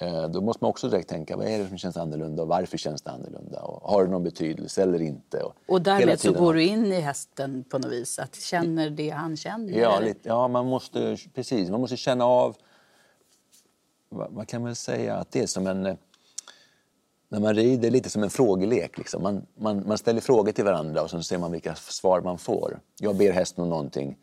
Eh, 0.00 0.28
Då 0.28 0.40
måste 0.40 0.64
man 0.64 0.70
också 0.70 0.88
direkt 0.88 1.08
tänka, 1.08 1.36
vad 1.36 1.46
är 1.46 1.58
det 1.58 1.68
som 1.68 1.78
känns 1.78 1.96
annorlunda 1.96 2.42
och 2.42 2.48
varför 2.48 2.78
känns 2.78 3.02
det 3.02 3.10
annorlunda? 3.10 3.62
Och 3.62 3.90
har 3.90 4.04
det 4.04 4.10
någon 4.10 4.22
betydelse 4.24 4.82
eller 4.82 5.02
inte? 5.02 5.42
Och, 5.42 5.54
Och 5.68 5.82
därmed 5.82 6.20
så 6.20 6.32
går 6.32 6.54
du 6.54 6.62
in 6.64 6.86
i 6.86 7.00
hästen 7.00 7.64
på 7.68 7.78
något 7.78 7.92
vis, 7.92 8.18
att 8.18 8.34
känner 8.36 8.90
det 8.90 9.10
han 9.10 9.36
känner? 9.36 9.72
Ja, 9.72 10.00
lite, 10.00 10.28
ja 10.28 10.48
man 10.48 10.66
måste, 10.66 11.16
precis, 11.34 11.70
man 11.70 11.80
måste 11.80 11.96
känna 11.96 12.24
av, 12.24 12.56
vad 14.08 14.48
kan 14.48 14.62
man 14.62 14.74
säga, 14.74 15.14
att 15.16 15.30
det 15.32 15.42
är 15.42 15.46
som 15.46 15.66
en, 15.66 15.86
eh, 15.86 15.94
när 17.28 17.40
man 17.40 17.54
rider, 17.54 17.90
lite 17.90 18.10
som 18.10 18.22
en 18.22 18.30
frågelek. 18.30 18.98
Liksom. 18.98 19.22
Man, 19.22 19.46
man, 19.58 19.86
man 19.86 19.98
ställer 19.98 20.20
frågor 20.20 20.52
till 20.52 20.64
varandra 20.64 21.02
och 21.02 21.10
så 21.10 21.22
ser 21.22 21.38
man 21.38 21.52
vilka 21.52 21.74
svar 21.74 22.20
man 22.20 22.38
får. 22.38 22.80
Jag 23.00 23.16
ber 23.16 23.32
hästen 23.32 23.64
om 23.64 23.70
någonting 23.70 24.16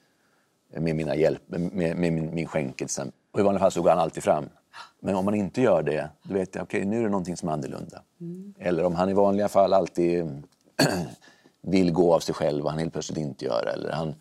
med, 0.80 0.96
mina 0.96 1.16
hjälp, 1.16 1.42
med, 1.46 1.96
med 1.96 2.14
min, 2.14 2.36
min 2.36 2.48
skänkel 2.48 2.78
till 2.78 2.86
exempel. 2.86 3.14
Och 3.32 3.40
i 3.40 3.44
vanliga 3.44 3.60
fall 3.60 3.72
så 3.72 3.82
går 3.82 3.90
han 3.90 4.00
alltid 4.00 4.24
fram. 4.24 4.50
Men 5.00 5.16
om 5.16 5.26
man 5.26 5.36
inte 5.36 5.62
gör 5.62 5.84
det, 5.84 6.10
då 6.24 6.34
vet 6.34 6.56
jag 6.56 6.64
okej 6.64 6.86
nu 6.86 7.00
är 7.00 7.04
det 7.04 7.10
någonting 7.10 7.38
som 7.38 7.50
är 7.50 7.54
annorlunda. 7.54 8.02
Eller 8.60 8.84
om 8.84 8.96
han 8.96 9.10
i 9.10 9.14
vanliga 9.14 9.48
fall 9.48 9.74
alltid 9.74 10.44
vill 11.62 11.92
gå 11.92 12.14
av 12.14 12.20
sig 12.20 12.36
själv 12.36 12.64
och 12.64 12.70
han 12.70 12.80
helt 12.80 12.94
plötsligt 12.94 13.18
inte 13.18 13.46
gör 13.46 13.66
det. 13.66 13.72
Eller 13.72 13.92
han 13.92 14.16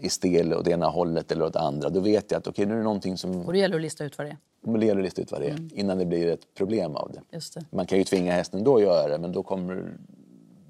är 0.00 0.08
stel 0.08 0.54
åt 0.54 0.68
ena 0.68 0.86
hållet 0.86 1.32
eller 1.32 1.44
åt 1.44 1.56
andra. 1.56 1.88
Då 1.88 2.00
vet 2.00 2.30
jag 2.30 2.38
att 2.38 2.46
okej 2.46 2.66
nu 2.66 2.72
är 2.72 2.78
det 2.78 2.84
någonting 2.84 3.18
som... 3.18 3.46
Och 3.46 3.52
det 3.52 3.58
gäller 3.58 3.76
att 3.76 3.82
lista 3.82 4.04
ut 4.04 4.18
vad 4.18 4.26
det 4.26 4.30
är. 4.30 4.78
Det 4.78 4.86
gäller 4.86 5.00
att 5.00 5.04
lista 5.04 5.22
ut 5.22 5.32
vad 5.32 5.40
det 5.40 5.48
är 5.48 5.68
innan 5.74 5.98
det 5.98 6.06
blir 6.06 6.28
ett 6.28 6.54
problem 6.54 6.96
av 6.96 7.10
det. 7.12 7.38
Det. 7.54 7.64
Man 7.70 7.86
kan 7.86 7.98
ju 7.98 8.04
tvinga 8.04 8.32
hästen 8.32 8.64
då 8.64 8.76
att 8.76 8.82
göra 8.82 9.08
det 9.08 9.18
men 9.18 9.32
då 9.32 9.42
kommer 9.42 9.92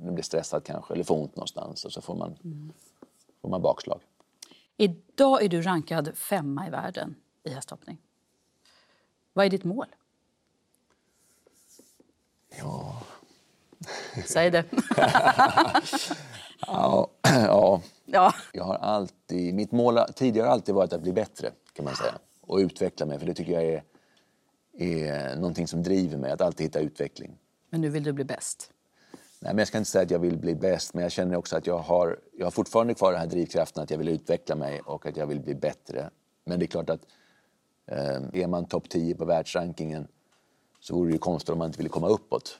den 0.01 0.15
bli 0.15 0.23
stressad 0.23 0.65
kanske 0.65 0.95
eller 0.95 1.05
få 1.05 1.15
ont 1.15 1.37
någonstans 1.37 1.85
och 1.85 1.93
så 1.93 2.01
får 2.01 2.15
man 2.15 2.37
får 3.43 3.49
man 3.49 3.63
bakslag. 3.63 4.01
Idag 4.77 5.43
är 5.43 5.49
du 5.49 5.63
rankad 5.63 6.19
femma 6.19 6.67
i 6.67 6.71
världen 6.71 7.17
i 7.43 7.51
hästhoppning. 7.51 7.99
Vad 9.33 9.47
är 9.47 9.51
ditt 9.51 9.65
mål? 9.65 9.87
Ja, 12.59 13.03
Säg 14.27 14.51
det. 14.51 14.65
ja, 16.67 17.11
ja. 17.23 17.83
ja. 18.05 18.35
Jag 18.53 18.65
har 18.65 18.75
alltid, 18.75 19.55
mitt 19.55 19.73
mål 19.73 19.99
tidigare 20.15 20.47
har 20.47 20.53
alltid 20.53 20.75
varit 20.75 20.93
att 20.93 21.03
bli 21.03 21.13
bättre 21.13 21.51
kan 21.73 21.85
man 21.85 21.97
säga. 21.97 22.19
Och 22.41 22.57
utveckla 22.57 23.07
mig, 23.07 23.19
för 23.19 23.27
det 23.27 23.35
tycker 23.35 23.53
jag 23.53 23.65
är, 23.65 23.83
är 24.79 25.37
någonting 25.37 25.69
som 25.69 25.83
driver 25.83 26.19
mig, 26.19 26.31
att 26.31 26.41
alltid 26.41 26.67
hitta 26.67 26.81
utveckling. 26.81 27.39
Men 27.71 27.81
nu 27.81 27.89
vill 27.89 28.03
du 28.03 28.13
bli 28.13 28.25
bäst. 28.25 28.71
Nej, 29.45 29.55
men 29.55 29.59
jag 29.59 29.69
ska 29.69 29.79
inte 29.79 29.91
säga 29.91 30.03
att 30.03 30.11
jag 30.11 30.19
vill 30.19 30.39
bli 30.39 30.55
bäst, 30.55 30.95
men 30.95 31.03
jag 31.03 31.13
känner 31.13 31.37
också 31.37 31.57
att 31.57 31.67
jag 31.67 31.79
har, 31.79 32.19
jag 32.39 32.47
har 32.47 32.51
fortfarande 32.51 32.95
kvar 32.95 33.13
den 33.13 33.21
här 33.21 33.27
drivkraften 33.27 33.83
att 33.83 33.91
jag 33.91 33.99
vill 33.99 34.09
utveckla 34.09 34.55
mig 34.55 34.81
och 34.81 35.07
att 35.07 35.17
jag 35.17 35.27
vill 35.27 35.41
bli 35.41 35.55
bättre. 35.55 36.11
Men 36.45 36.59
det 36.59 36.65
är 36.65 36.67
klart 36.67 36.91
att 36.91 37.01
eh, 37.87 38.43
är 38.43 38.47
man 38.47 38.65
topp 38.65 38.89
10 38.89 39.15
på 39.15 39.25
världsrankingen 39.25 40.09
så 40.81 40.95
vore 40.95 41.09
det 41.09 41.13
ju 41.13 41.19
konstigt 41.19 41.51
om 41.51 41.59
man 41.59 41.67
inte 41.67 41.79
ville 41.79 41.89
komma 41.89 42.09
uppåt. 42.09 42.59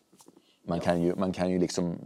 Man 0.65 0.81
kan 0.81 1.03
ju, 1.03 1.15
man 1.15 1.33
kan 1.33 1.51
ju 1.51 1.59
liksom... 1.59 1.99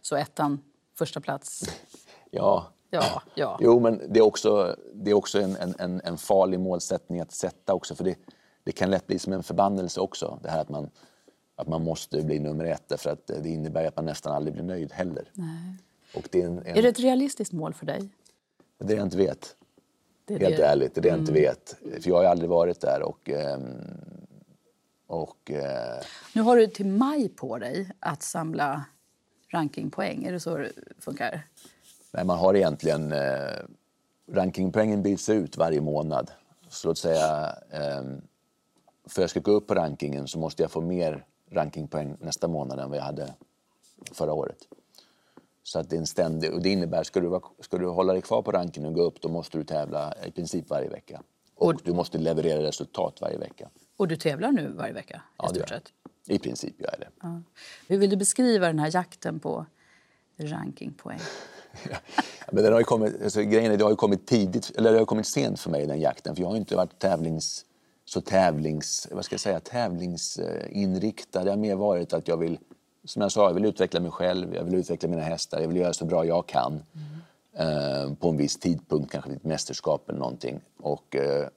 Så 0.00 0.16
ettan, 0.16 0.60
första 0.98 1.20
plats. 1.20 1.62
Ja. 2.30 2.66
Ja, 2.90 3.22
ja. 3.34 3.58
Jo, 3.60 3.80
men 3.80 4.12
det 4.12 4.20
är 4.20 4.24
också, 4.24 4.76
det 4.94 5.10
är 5.10 5.14
också 5.14 5.40
en, 5.40 5.56
en, 5.78 6.00
en 6.04 6.18
farlig 6.18 6.60
målsättning 6.60 7.20
att 7.20 7.32
sätta 7.32 7.74
också. 7.74 7.94
För 7.94 8.04
det, 8.04 8.18
det 8.64 8.72
kan 8.72 8.90
lätt 8.90 9.06
bli 9.06 9.18
som 9.18 9.32
en 9.32 9.42
förbannelse 9.42 10.00
också. 10.00 10.38
Det 10.42 10.50
här 10.50 10.60
att 10.60 10.68
man, 10.68 10.90
att 11.58 11.68
man 11.68 11.84
måste 11.84 12.22
bli 12.22 12.38
nummer 12.38 12.64
ett. 12.64 12.82
Därför 12.88 13.10
att 13.10 13.26
det 13.26 13.48
innebär 13.48 13.84
att 13.84 13.96
man 13.96 14.04
nästan 14.04 14.32
aldrig 14.34 14.54
blir 14.54 14.64
nöjd 14.64 14.92
heller. 14.92 15.30
Nej. 15.32 15.74
Och 16.14 16.28
det 16.32 16.42
är, 16.42 16.46
en, 16.46 16.58
en, 16.58 16.76
Är 16.76 16.82
det 16.82 16.88
ett 16.88 17.00
realistiskt 17.00 17.52
mål 17.52 17.74
för 17.74 17.86
dig? 17.86 18.08
Det 18.78 18.94
jag 18.94 19.02
inte 19.06 19.16
vet. 19.16 19.54
Det 20.24 20.34
är 20.34 20.38
Helt 20.40 20.56
det. 20.56 20.66
ärligt, 20.66 20.94
det 20.94 21.00
är 21.00 21.02
det 21.02 21.08
jag 21.08 21.18
inte 21.18 21.32
Mm. 21.32 21.42
vet. 21.42 21.76
För 22.02 22.10
jag 22.10 22.16
har 22.16 22.24
aldrig 22.24 22.50
varit 22.50 22.80
där. 22.80 23.02
Och, 23.02 23.30
ehm, 23.30 23.72
och, 25.06 25.50
eh, 25.50 26.00
Nu 26.34 26.42
har 26.42 26.56
du 26.56 26.66
till 26.66 26.86
maj 26.86 27.28
på 27.28 27.58
dig 27.58 27.90
att 28.00 28.22
samla 28.22 28.84
rankingpoäng. 29.48 30.24
Är 30.24 30.32
det 30.32 30.40
så 30.40 30.56
det 30.56 30.72
funkar? 30.98 31.40
nej, 32.12 32.24
man 32.24 32.38
har 32.38 32.54
egentligen... 32.56 33.12
Eh, 33.12 33.58
rankingpoängen 34.32 35.02
byts 35.02 35.28
ut 35.28 35.56
varje 35.56 35.80
månad. 35.80 36.30
Så 36.68 36.88
låt 36.88 36.98
säga... 36.98 37.52
ehm, 37.70 38.20
för 39.06 39.20
att 39.20 39.22
jag 39.22 39.30
ska 39.30 39.40
gå 39.40 39.50
upp 39.50 39.66
på 39.66 39.74
rankingen 39.74 40.28
så 40.28 40.38
måste 40.38 40.62
jag 40.62 40.70
få 40.70 40.80
mer 40.80 41.24
rankingpoäng 41.50 42.16
nästa 42.20 42.48
månad 42.48 42.78
än 42.78 42.90
vad 42.90 42.98
jag 42.98 43.04
hade 43.04 43.34
förra 44.12 44.32
året. 44.32 44.68
Så 45.62 45.78
att 45.78 45.90
det 45.90 45.96
är 45.96 46.00
en 46.00 46.06
ständig... 46.06 46.52
Och 46.52 46.62
det 46.62 46.68
innebär, 46.68 47.02
ska 47.02 47.20
du, 47.20 47.40
ska 47.60 47.78
du 47.78 47.86
hålla 47.86 48.12
dig 48.12 48.22
kvar 48.22 48.42
på 48.42 48.52
rankingen 48.52 48.88
och 48.88 48.94
gå 48.94 49.02
upp, 49.02 49.20
då 49.20 49.28
måste 49.28 49.58
du 49.58 49.64
tävla 49.64 50.14
i 50.26 50.30
princip 50.30 50.70
varje 50.70 50.88
vecka. 50.88 51.22
Och 51.54 51.80
du 51.84 51.92
måste 51.92 52.18
leverera 52.18 52.62
resultat 52.62 53.20
varje 53.20 53.38
vecka. 53.38 53.68
Och 53.96 54.08
du 54.08 54.16
tävlar 54.16 54.52
nu 54.52 54.68
varje 54.68 54.92
vecka? 54.92 55.22
Ja, 55.38 55.50
i 55.50 55.54
stort. 55.54 55.92
I 56.26 56.38
princip 56.38 56.80
gör 56.80 56.90
jag 56.90 57.00
det. 57.00 57.08
Ja. 57.22 57.42
Hur 57.88 57.98
vill 57.98 58.10
du 58.10 58.16
beskriva 58.16 58.66
den 58.66 58.78
här 58.78 58.90
jakten 58.94 59.40
på 59.40 59.66
rankingpoäng? 60.36 61.20
Men 62.52 62.64
den 62.64 62.72
har 62.72 62.82
kommit, 62.82 63.22
alltså, 63.22 63.42
grejen 63.42 63.72
är, 63.72 63.76
det 63.76 63.84
har 63.84 63.90
ju 63.90 63.96
kommit 63.96 64.26
tidigt, 64.26 64.70
eller 64.76 64.92
det 64.92 64.98
har 64.98 65.06
kommit 65.06 65.26
sent 65.26 65.60
för 65.60 65.70
mig 65.70 65.86
den 65.86 66.00
jakten. 66.00 66.36
För 66.36 66.42
jag 66.42 66.48
har 66.48 66.56
inte 66.56 66.76
varit 66.76 66.98
tävlings, 66.98 67.64
så 68.08 68.20
tävlings, 68.20 69.08
vad 69.10 69.24
ska 69.24 69.34
jag 69.34 69.40
säga, 69.40 69.60
tävlingsinriktad. 69.60 71.44
Det 71.44 71.50
har 71.50 71.56
mer 71.56 71.76
varit 71.76 72.12
att 72.12 72.28
jag 72.28 72.36
vill, 72.36 72.58
som 73.04 73.22
jag 73.22 73.32
sa, 73.32 73.46
jag 73.46 73.54
vill 73.54 73.64
utveckla 73.64 74.00
mig 74.00 74.10
själv, 74.10 74.54
jag 74.54 74.64
vill 74.64 74.74
utveckla 74.74 75.08
mina 75.08 75.22
hästar, 75.22 75.60
jag 75.60 75.68
vill 75.68 75.76
göra 75.76 75.92
så 75.92 76.04
bra 76.04 76.24
jag 76.24 76.46
kan. 76.46 76.72
Mm. 76.72 78.08
Eh, 78.08 78.14
på 78.14 78.28
en 78.28 78.36
viss 78.36 78.56
tidpunkt, 78.56 79.12
kanske 79.12 79.30
vid 79.30 79.38
ett 79.38 79.44
mästerskap 79.44 80.08
eller 80.08 80.18
någonting. 80.18 80.60
Och 80.80 81.16
eh, 81.16 81.48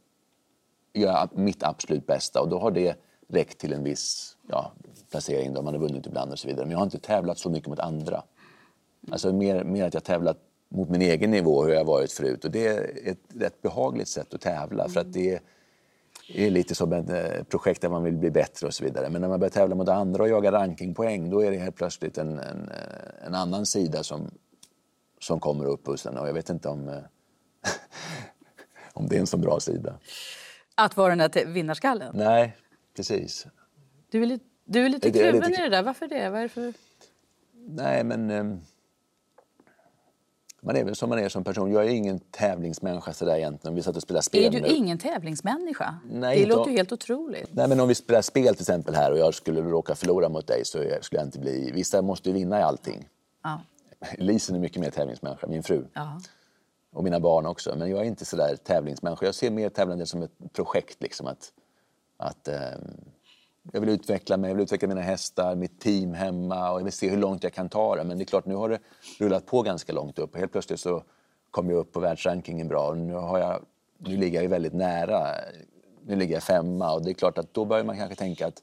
göra 0.93 1.29
mitt 1.33 1.63
absolut 1.63 2.07
bästa. 2.07 2.41
Och 2.41 2.49
då 2.49 2.59
har 2.59 2.71
det 2.71 2.95
räckt 3.27 3.57
till 3.57 3.73
en 3.73 3.83
viss 3.83 4.37
ja, 4.47 4.71
placering, 5.11 5.53
då 5.53 5.61
man 5.61 5.73
har 5.73 5.81
vunnit 5.81 6.05
ibland 6.05 6.31
och 6.31 6.39
så 6.39 6.47
vidare. 6.47 6.65
Men 6.65 6.71
jag 6.71 6.77
har 6.77 6.85
inte 6.85 6.99
tävlat 6.99 7.37
så 7.37 7.49
mycket 7.49 7.69
mot 7.69 7.79
andra. 7.79 8.23
Alltså 9.11 9.33
mer, 9.33 9.63
mer 9.63 9.85
att 9.85 9.93
jag 9.93 10.03
tävlat 10.03 10.37
mot 10.69 10.89
min 10.89 11.01
egen 11.01 11.31
nivå, 11.31 11.63
hur 11.63 11.73
jag 11.73 11.85
varit 11.85 12.11
förut. 12.11 12.45
Och 12.45 12.51
det 12.51 12.67
är 12.67 13.09
ett 13.09 13.23
rätt 13.35 13.61
behagligt 13.61 14.07
sätt 14.07 14.33
att 14.33 14.41
tävla. 14.41 14.83
Mm. 14.83 14.93
För 14.93 15.01
att 15.01 15.13
det 15.13 15.33
är, 15.33 15.41
är 16.35 16.49
lite 16.49 16.75
som 16.75 16.93
ett 16.93 17.09
eh, 17.09 17.43
projekt 17.43 17.81
där 17.81 17.89
man 17.89 18.03
vill 18.03 18.17
bli 18.17 18.31
bättre 18.31 18.67
och 18.67 18.73
så 18.73 18.83
vidare. 18.83 19.09
Men 19.09 19.21
när 19.21 19.29
man 19.29 19.39
börjar 19.39 19.51
tävla 19.51 19.75
mot 19.75 19.89
andra 19.89 20.23
och 20.23 20.29
jaga 20.29 20.51
rankingpoäng, 20.51 21.29
då 21.29 21.39
är 21.39 21.51
det 21.51 21.57
helt 21.57 21.75
plötsligt 21.75 22.17
en, 22.17 22.39
en, 22.39 22.69
eh, 22.69 23.25
en 23.25 23.35
annan 23.35 23.65
sida 23.65 24.03
som, 24.03 24.31
som 25.19 25.39
kommer 25.39 25.65
upp 25.65 25.87
hos 25.87 26.05
en. 26.05 26.17
Och 26.17 26.27
jag 26.27 26.33
vet 26.33 26.49
inte 26.49 26.69
om, 26.69 26.89
eh, 26.89 26.95
om 28.93 29.07
det 29.07 29.15
är 29.15 29.19
en 29.19 29.27
så 29.27 29.37
bra 29.37 29.59
sida. 29.59 29.93
Att 30.75 30.97
vara 30.97 31.15
den 31.15 31.29
där 31.31 31.45
vinnarskallen? 31.45 32.15
Nej, 32.17 32.57
precis. 32.95 33.47
Du 34.11 34.21
är 34.21 34.25
lite, 34.25 34.45
du 34.65 34.85
är 34.85 34.89
lite 34.89 35.09
Det 35.09 35.19
kluven 35.19 35.53
i 35.53 35.57
det 35.57 35.69
där. 35.69 35.83
Varför 35.83 36.07
det? 36.07 36.29
Vad 36.29 36.39
är 36.39 36.43
det 36.43 36.49
för... 36.49 36.73
Nej, 37.53 38.03
men... 38.03 38.29
ehm, 38.29 38.61
man 40.63 40.75
är 40.75 40.83
väl 40.83 40.95
som 40.95 41.09
man 41.09 41.19
är 41.19 41.29
som 41.29 41.43
person. 41.43 41.71
Jag 41.71 41.85
är 41.85 41.89
ingen 41.89 42.19
tävlingsmänniska 42.19 43.13
sådär 43.13 43.35
egentligen. 43.37 43.71
Om 43.71 43.75
vi 43.75 43.83
satt 43.83 43.95
och 43.95 44.01
spelade 44.01 44.23
spel 44.23 44.43
Är 44.43 44.49
du 44.49 44.59
nu. 44.59 44.67
ingen 44.67 44.97
tävlingsmänniska? 44.97 45.95
Nej, 46.11 46.35
det 46.35 46.43
inte 46.43 46.55
låter 46.55 46.71
ju 46.71 46.77
helt 46.77 46.91
otroligt. 46.91 47.49
Nej, 47.51 47.67
men 47.67 47.79
om 47.79 47.87
vi 47.87 47.95
spelar 47.95 48.21
spel 48.21 48.53
till 48.55 48.63
exempel 48.63 48.95
här 48.95 49.11
och 49.11 49.17
jag 49.17 49.33
skulle 49.33 49.61
råka 49.61 49.95
förlora 49.95 50.29
mot 50.29 50.47
dig 50.47 50.65
så 50.65 50.77
skulle 51.01 51.19
jag 51.21 51.27
inte 51.27 51.39
bli... 51.39 51.71
Vissa 51.71 52.01
måste 52.01 52.29
ju 52.29 52.35
vinna 52.35 52.59
i 52.59 52.63
allting. 52.63 53.07
Ja. 53.43 53.61
Lisen 54.17 54.55
är 54.55 54.59
mycket 54.59 54.81
mer 54.81 54.89
tävlingsmänniska, 54.89 55.47
min 55.47 55.63
fru. 55.63 55.85
Ja. 55.93 56.21
Och 56.93 57.03
mina 57.03 57.19
barn 57.19 57.45
också. 57.45 57.75
Men 57.77 57.89
jag 57.89 57.99
är 57.99 58.03
inte 58.05 58.25
sådär 58.25 58.55
tävlingsmänniska. 58.55 59.25
Jag 59.25 59.35
ser 59.35 59.51
mer 59.51 59.69
tävlande 59.69 60.05
som 60.05 60.21
ett 60.21 60.53
projekt. 60.53 61.01
Liksom, 61.01 61.27
att, 61.27 61.51
att, 62.17 62.47
ehm, 62.47 62.81
jag 63.71 63.79
vill 63.79 63.89
utveckla 63.89 64.37
mig, 64.37 64.49
jag 64.49 64.55
vill 64.55 64.63
utveckla 64.63 64.87
mina 64.87 65.01
hästar, 65.01 65.55
mitt 65.55 65.79
team 65.79 66.13
hemma 66.13 66.71
och 66.71 66.79
jag 66.79 66.83
vill 66.83 66.93
se 66.93 67.09
hur 67.09 67.17
långt 67.17 67.43
jag 67.43 67.53
kan 67.53 67.69
ta 67.69 67.95
det. 67.95 68.03
Men 68.03 68.17
det 68.17 68.23
är 68.23 68.25
klart, 68.25 68.45
nu 68.45 68.55
har 68.55 68.69
det 68.69 68.79
rullat 69.19 69.45
på 69.45 69.61
ganska 69.61 69.93
långt 69.93 70.19
upp. 70.19 70.33
Och 70.33 70.39
helt 70.39 70.51
plötsligt 70.51 70.79
så 70.79 71.03
kom 71.51 71.69
jag 71.69 71.77
upp 71.79 71.91
på 71.93 71.99
världsrankingen 71.99 72.67
bra. 72.67 72.87
Och 72.89 72.97
nu, 72.97 73.13
har 73.13 73.39
jag, 73.39 73.61
nu 73.97 74.17
ligger 74.17 74.41
jag 74.41 74.49
väldigt 74.49 74.73
nära. 74.73 75.27
Nu 76.05 76.15
ligger 76.15 76.33
jag 76.33 76.43
femma 76.43 76.93
och 76.93 77.03
det 77.05 77.11
är 77.11 77.13
klart 77.13 77.37
att 77.37 77.53
då 77.53 77.65
börjar 77.65 77.83
man 77.83 77.97
kanske 77.97 78.15
tänka 78.15 78.47
att 78.47 78.61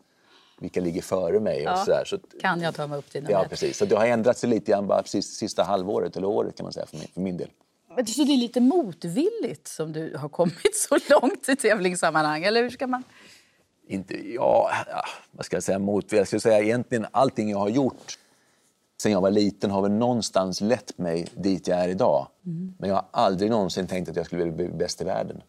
vilka 0.61 0.81
ligger 0.81 1.03
före 1.03 1.41
mig 1.41 1.69
och 1.69 1.73
Ja. 1.87 2.05
Så, 2.07 2.15
att- 2.17 2.41
Kan 2.41 2.61
jag 2.61 2.75
ta 2.75 2.87
mig 2.87 2.99
upp 2.99 3.11
till 3.11 3.23
nummer 3.23 3.33
ja, 3.33 3.47
precis. 3.51 3.77
Så 3.79 3.85
det 3.85 3.97
har 3.97 4.07
ändrat 4.07 4.39
sig 4.39 4.51
lite 4.51 4.71
grann 4.73 4.87
bara 4.87 5.03
sista 5.05 5.63
halvåret 5.63 6.17
eller 6.17 6.27
året 6.29 6.57
kan 6.57 6.65
man 6.65 6.73
säga 6.73 6.87
för 6.87 6.97
min, 6.97 7.09
för 7.15 7.21
min 7.21 7.37
del. 7.37 7.49
Men 7.97 8.07
Så 8.07 8.25
det 8.25 8.33
är 8.33 8.37
lite 8.37 8.61
motvilligt 8.61 9.69
som 9.69 9.93
du 9.93 10.17
har 10.17 10.29
kommit 10.29 10.77
så 10.77 10.99
långt 11.11 11.49
i 11.49 11.57
tävlingssammanhang? 11.57 12.43
Eller 12.45 12.63
hur 12.63 12.71
ska 12.71 12.87
man... 12.87 13.03
Inte, 13.91 14.33
ja, 14.35 14.71
vad 15.31 15.47
ska 15.47 15.57
jag 15.57 15.63
säga 15.63 15.79
mot? 15.79 16.13
Jag 16.13 16.27
skulle 16.27 16.41
säga 16.41 16.61
egentligen 16.61 17.07
allting 17.13 17.51
jag 17.51 17.59
har 17.59 17.69
gjort 17.69 18.19
sen 19.03 19.13
jag 19.13 19.21
var 19.21 19.31
liten 19.31 19.71
har 19.71 19.83
väl 19.83 19.93
någonstans 19.93 20.61
lett 20.61 20.99
mig 20.99 21.27
dit 21.35 21.69
jag 21.69 21.79
är 21.79 21.89
idag. 21.89 22.27
Men 22.79 22.89
jag 22.89 22.97
har 22.97 23.05
aldrig 23.11 23.51
någonsin 23.51 23.87
tänkt 23.87 24.09
att 24.09 24.17
jag 24.17 24.27
skulle 24.27 24.45
vilja 24.45 24.57
bli 24.57 24.69
bäst 24.69 25.01
i 25.01 25.05
världen. 25.05 25.43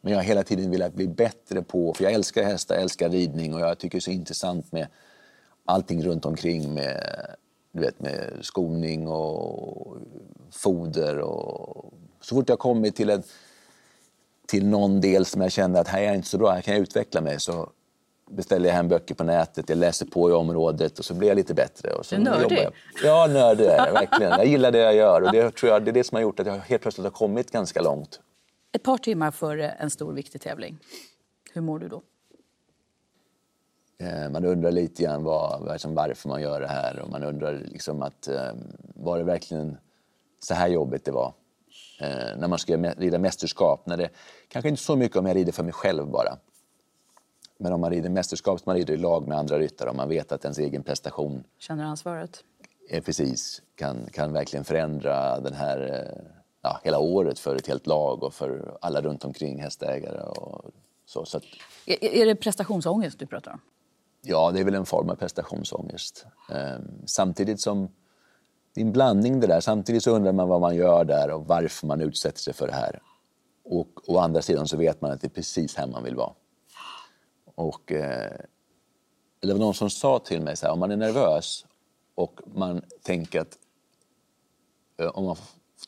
Men 0.00 0.12
jag 0.12 0.18
har 0.18 0.24
hela 0.24 0.42
tiden 0.42 0.70
velat 0.70 0.94
bli 0.94 1.08
bättre 1.08 1.62
på, 1.62 1.94
för 1.94 2.04
jag 2.04 2.12
älskar 2.12 2.42
hästar, 2.42 2.74
jag 2.74 2.82
älskar 2.82 3.08
ridning 3.08 3.54
och 3.54 3.60
jag 3.60 3.78
tycker 3.78 3.98
det 3.98 3.98
är 3.98 4.00
så 4.00 4.10
intressant 4.10 4.72
med 4.72 4.86
allting 5.64 6.02
runt 6.02 6.24
omkring 6.24 6.74
med, 6.74 7.26
du 7.72 7.80
vet, 7.80 8.00
med 8.00 8.38
skoning 8.40 9.08
och 9.08 9.96
foder 10.50 11.18
och 11.18 11.94
så 12.20 12.34
fort 12.34 12.48
jag 12.48 12.58
kommit 12.58 12.96
till 12.96 13.10
en 13.10 13.22
till 14.46 14.66
någon 14.66 15.00
del 15.00 15.24
som 15.24 15.40
jag 15.40 15.52
kände 15.52 15.80
att 15.80 15.88
här 15.88 16.00
är 16.00 16.04
jag 16.04 16.14
inte 16.14 16.28
så 16.28 16.38
bra, 16.38 16.50
här 16.50 16.60
kan 16.60 16.74
jag 16.74 16.82
utveckla 16.82 17.20
mig. 17.20 17.40
Så 17.40 17.70
beställer 18.30 18.68
jag 18.68 18.74
hem 18.76 18.88
böcker 18.88 19.14
på 19.14 19.24
nätet, 19.24 19.68
jag 19.68 19.78
läser 19.78 20.06
på 20.06 20.30
i 20.30 20.32
området 20.32 20.98
och 20.98 21.04
så 21.04 21.14
blir 21.14 21.28
jag 21.28 21.36
lite 21.36 21.54
bättre. 21.54 21.92
Och 21.92 22.06
så 22.06 22.18
nördig. 22.18 22.58
jag. 22.58 22.72
Ja, 23.04 23.26
nördig 23.26 23.64
är 23.66 23.86
jag 23.86 23.92
verkligen. 23.92 24.30
Jag 24.32 24.46
gillar 24.46 24.72
det 24.72 24.78
jag 24.78 24.94
gör 24.94 25.22
och 25.22 25.32
det 25.32 25.50
tror 25.50 25.72
jag 25.72 25.84
det 25.84 25.90
är 25.90 25.92
det 25.92 26.04
som 26.04 26.16
har 26.16 26.22
gjort 26.22 26.40
att 26.40 26.46
jag 26.46 26.56
helt 26.56 26.82
plötsligt 26.82 27.04
har 27.04 27.10
kommit 27.10 27.50
ganska 27.50 27.82
långt. 27.82 28.20
Ett 28.72 28.82
par 28.82 28.98
timmar 28.98 29.30
före 29.30 29.70
en 29.70 29.90
stor 29.90 30.12
viktig 30.12 30.40
tävling. 30.40 30.78
Hur 31.52 31.60
mår 31.62 31.78
du 31.78 31.88
då? 31.88 32.02
Eh, 33.98 34.30
Man 34.30 34.44
undrar 34.44 34.70
lite 34.70 35.02
grann 35.02 35.24
vad, 35.24 35.60
varför 35.84 36.28
man 36.28 36.42
gör 36.42 36.60
det 36.60 36.66
här 36.68 36.98
och 36.98 37.10
man 37.10 37.22
undrar 37.22 37.52
liksom 37.52 38.02
att 38.02 38.28
eh, 38.28 38.52
var 38.94 39.18
det 39.18 39.24
verkligen 39.24 39.76
så 40.40 40.54
här 40.54 40.68
jobbigt 40.68 41.04
det 41.04 41.12
var? 41.12 41.34
Eh, 42.00 42.36
när 42.36 42.48
man 42.48 42.58
ska 42.58 42.76
rida 42.76 43.18
mästerskap, 43.18 43.86
när 43.86 43.96
det, 43.96 44.08
kanske 44.48 44.68
inte 44.68 44.82
så 44.82 44.96
mycket 44.96 45.16
om 45.16 45.26
jag 45.26 45.36
rider 45.36 45.52
för 45.52 45.62
mig 45.62 45.72
själv 45.72 46.06
bara. 46.06 46.36
Men 47.58 47.72
om 47.72 47.80
man 47.80 47.90
rider 47.90 48.10
mästerskap, 48.10 48.66
man 48.66 48.76
rider 48.76 48.94
i 48.94 48.96
lag 48.96 49.28
med 49.28 49.38
andra 49.38 49.58
ryttare 49.58 49.90
och 49.90 49.96
man 49.96 50.08
vet 50.08 50.32
att 50.32 50.44
ens 50.44 50.58
egen 50.58 50.82
prestation 50.82 51.44
Känner 51.58 51.84
ansvaret? 51.84 52.44
är 52.88 53.00
precis, 53.00 53.62
kan, 53.74 54.06
kan 54.12 54.32
verkligen 54.32 54.64
förändra 54.64 55.40
den 55.40 55.54
här, 55.54 55.80
eh, 55.80 56.22
ja, 56.62 56.80
hela 56.84 56.98
året 56.98 57.38
för 57.38 57.56
ett 57.56 57.66
helt 57.66 57.86
lag 57.86 58.22
och 58.22 58.34
för 58.34 58.78
alla 58.80 59.00
runt 59.02 59.24
omkring 59.24 59.62
hästägare 59.62 60.20
och 60.20 60.70
så. 61.06 61.24
så 61.24 61.36
att, 61.36 61.44
Är, 61.86 62.04
är 62.04 62.26
det 62.26 62.34
prestationsångest 62.34 63.18
du 63.18 63.26
pratar 63.26 63.52
om? 63.52 63.60
Ja, 64.22 64.50
det 64.50 64.60
är 64.60 64.64
väl 64.64 64.74
en 64.74 64.86
form 64.86 65.10
av 65.10 65.14
prestationsångest. 65.14 66.26
Ehm, 66.50 66.82
samtidigt 67.06 67.60
som 67.60 67.88
det 68.74 68.80
är 68.80 68.84
en 68.84 68.92
blandning 68.92 69.40
det 69.40 69.46
där. 69.46 69.60
Samtidigt 69.60 70.02
så 70.02 70.10
undrar 70.10 70.32
man 70.32 70.48
vad 70.48 70.60
man 70.60 70.76
gör 70.76 71.04
där 71.04 71.30
och 71.30 71.46
varför 71.46 71.86
man 71.86 72.00
utsätter 72.00 72.38
sig 72.38 72.54
för 72.54 72.66
det 72.66 72.72
här. 72.72 73.02
Och 73.64 73.88
å 74.06 74.18
andra 74.18 74.42
sidan 74.42 74.68
så 74.68 74.76
vet 74.76 75.00
man 75.00 75.10
att 75.10 75.20
det 75.20 75.26
är 75.26 75.30
precis 75.30 75.76
här 75.76 75.86
man 75.86 76.04
vill 76.04 76.16
vara. 76.16 76.32
Och 77.56 77.92
eh, 77.92 78.30
det 79.40 79.52
var 79.52 79.60
någon 79.60 79.74
som 79.74 79.90
sa 79.90 80.18
till 80.18 80.40
mig 80.40 80.56
så 80.56 80.66
här, 80.66 80.72
om 80.72 80.78
man 80.78 80.90
är 80.90 80.96
nervös 80.96 81.66
och 82.14 82.40
man 82.54 82.82
tänker 83.02 83.40
att 83.40 83.58
eh, 85.00 85.06
om 85.08 85.24
man 85.24 85.36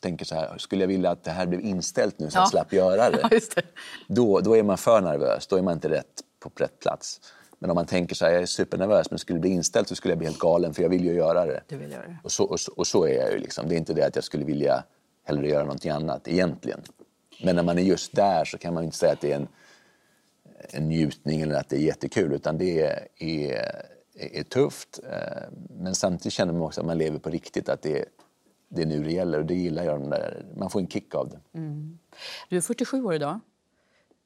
tänker 0.01 0.25
så 0.25 0.35
här, 0.35 0.59
skulle 0.59 0.83
jag 0.83 0.89
vilja 0.89 1.11
att 1.11 1.25
det 1.25 1.31
här 1.31 1.47
blev 1.47 1.61
inställt 1.61 2.19
nu 2.19 2.31
så 2.31 2.37
Ja. 2.39 2.41
jag 2.43 2.49
slapp 2.51 2.73
göra 2.73 3.11
det? 3.11 3.19
Ja, 3.31 3.41
det. 3.55 3.63
Då, 4.09 4.41
då 4.41 4.57
är 4.57 4.63
man 4.63 4.79
för 4.79 5.01
nervös, 5.01 5.47
då 5.47 5.57
är 5.57 5.63
man 5.63 5.75
inte 5.75 5.89
rätt 5.89 6.23
på 6.41 6.51
rätt 6.57 6.79
plats. 6.81 7.21
Men 7.59 7.71
om 7.71 7.75
man 7.75 7.87
tänker 7.87 8.15
så 8.15 8.25
här, 8.25 8.33
jag 8.33 8.43
är 8.43 8.47
supernervös 8.47 9.11
men 9.11 9.19
skulle 9.19 9.37
det 9.37 9.41
bli 9.41 9.51
inställt 9.51 9.89
så 9.89 9.95
skulle 9.95 10.13
jag 10.13 10.19
bli 10.19 10.27
helt 10.27 10.39
galen 10.39 10.75
för 10.75 10.83
jag 10.83 10.91
vill 10.91 11.05
ju 11.05 11.13
göra 11.15 11.47
det. 11.47 11.61
Du 11.69 11.77
vill 11.77 11.93
göra 11.93 12.07
det. 12.07 12.17
Och 12.23 12.33
så, 12.33 12.45
och, 12.45 12.61
så, 12.61 12.73
och 12.73 12.87
så 12.87 13.05
är 13.05 13.15
jag 13.17 13.33
ju 13.33 13.39
liksom. 13.39 13.69
Det 13.69 13.75
är 13.75 13.79
inte 13.79 13.95
det 13.95 14.07
att 14.07 14.15
jag 14.15 14.25
skulle 14.25 14.45
vilja 14.45 14.85
hellre 15.25 15.49
göra 15.49 15.63
någonting 15.65 15.91
annat 15.91 16.29
egentligen. 16.29 16.81
Men 17.45 17.57
när 17.57 17.63
man 17.63 17.79
är 17.79 17.83
just 17.83 18.17
där 18.17 18.45
så 18.45 18.59
kan 18.59 18.75
man 18.75 18.85
inte 18.85 18.97
säga 18.97 19.13
att 19.13 19.21
det 19.21 19.33
är 19.33 19.37
en, 19.37 19.49
en 20.71 20.89
njutning 20.89 21.41
eller 21.41 21.55
att 21.55 21.69
det 21.69 21.77
är 21.77 21.81
jättekul 21.81 22.33
utan 22.33 22.59
det 22.59 22.83
är, 22.83 23.09
är, 23.19 23.73
är 24.15 24.43
tufft. 24.43 25.01
eh, 25.11 25.43
Men 25.71 25.95
samtidigt 25.95 26.33
känner 26.33 26.53
man 26.53 26.63
också 26.63 26.81
att 26.81 26.87
man 26.87 26.99
lever 26.99 27.19
på 27.19 27.31
riktigt, 27.31 27.69
att 27.69 27.83
det, 27.83 28.05
det 28.69 28.83
är 28.83 28.87
nu 28.87 29.05
det 29.05 29.13
gäller 29.13 29.39
och 29.39 29.47
det 29.47 29.55
gillar 29.55 29.85
jag. 29.85 30.11
Där. 30.11 30.47
Man 30.57 30.71
får 30.71 30.81
en 30.81 30.89
kick 30.89 31.15
av 31.15 31.29
det. 31.29 31.39
Du 32.49 32.57
är 32.57 32.61
47 32.61 33.05
år 33.05 33.15
idag. 33.15 33.41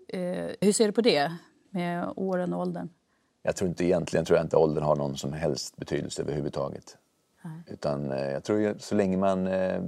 Eh, 0.09 0.51
hur 0.61 0.73
ser 0.73 0.87
du 0.87 0.93
på 0.93 1.01
det, 1.01 1.37
med 1.71 2.13
åren 2.17 2.53
och 2.53 2.61
åldern? 2.61 2.89
Jag 3.43 3.57
tror 3.57 3.69
inte 3.69 3.85
egentligen 3.85 4.25
tror 4.27 4.37
jag 4.37 4.45
inte 4.45 4.57
åldern 4.57 4.85
har 4.85 4.97
någon 4.97 5.17
som 5.17 5.33
helst 5.33 5.77
betydelse 5.77 6.23
överhuvudtaget. 6.23 6.97
Utan 7.67 8.11
eh, 8.13 8.31
jag 8.31 8.45
tror 8.45 8.61
ju 8.61 8.75
så 8.79 8.95
länge 8.95 9.17
man 9.17 9.47
eh, 9.47 9.83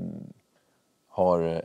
har 1.09 1.63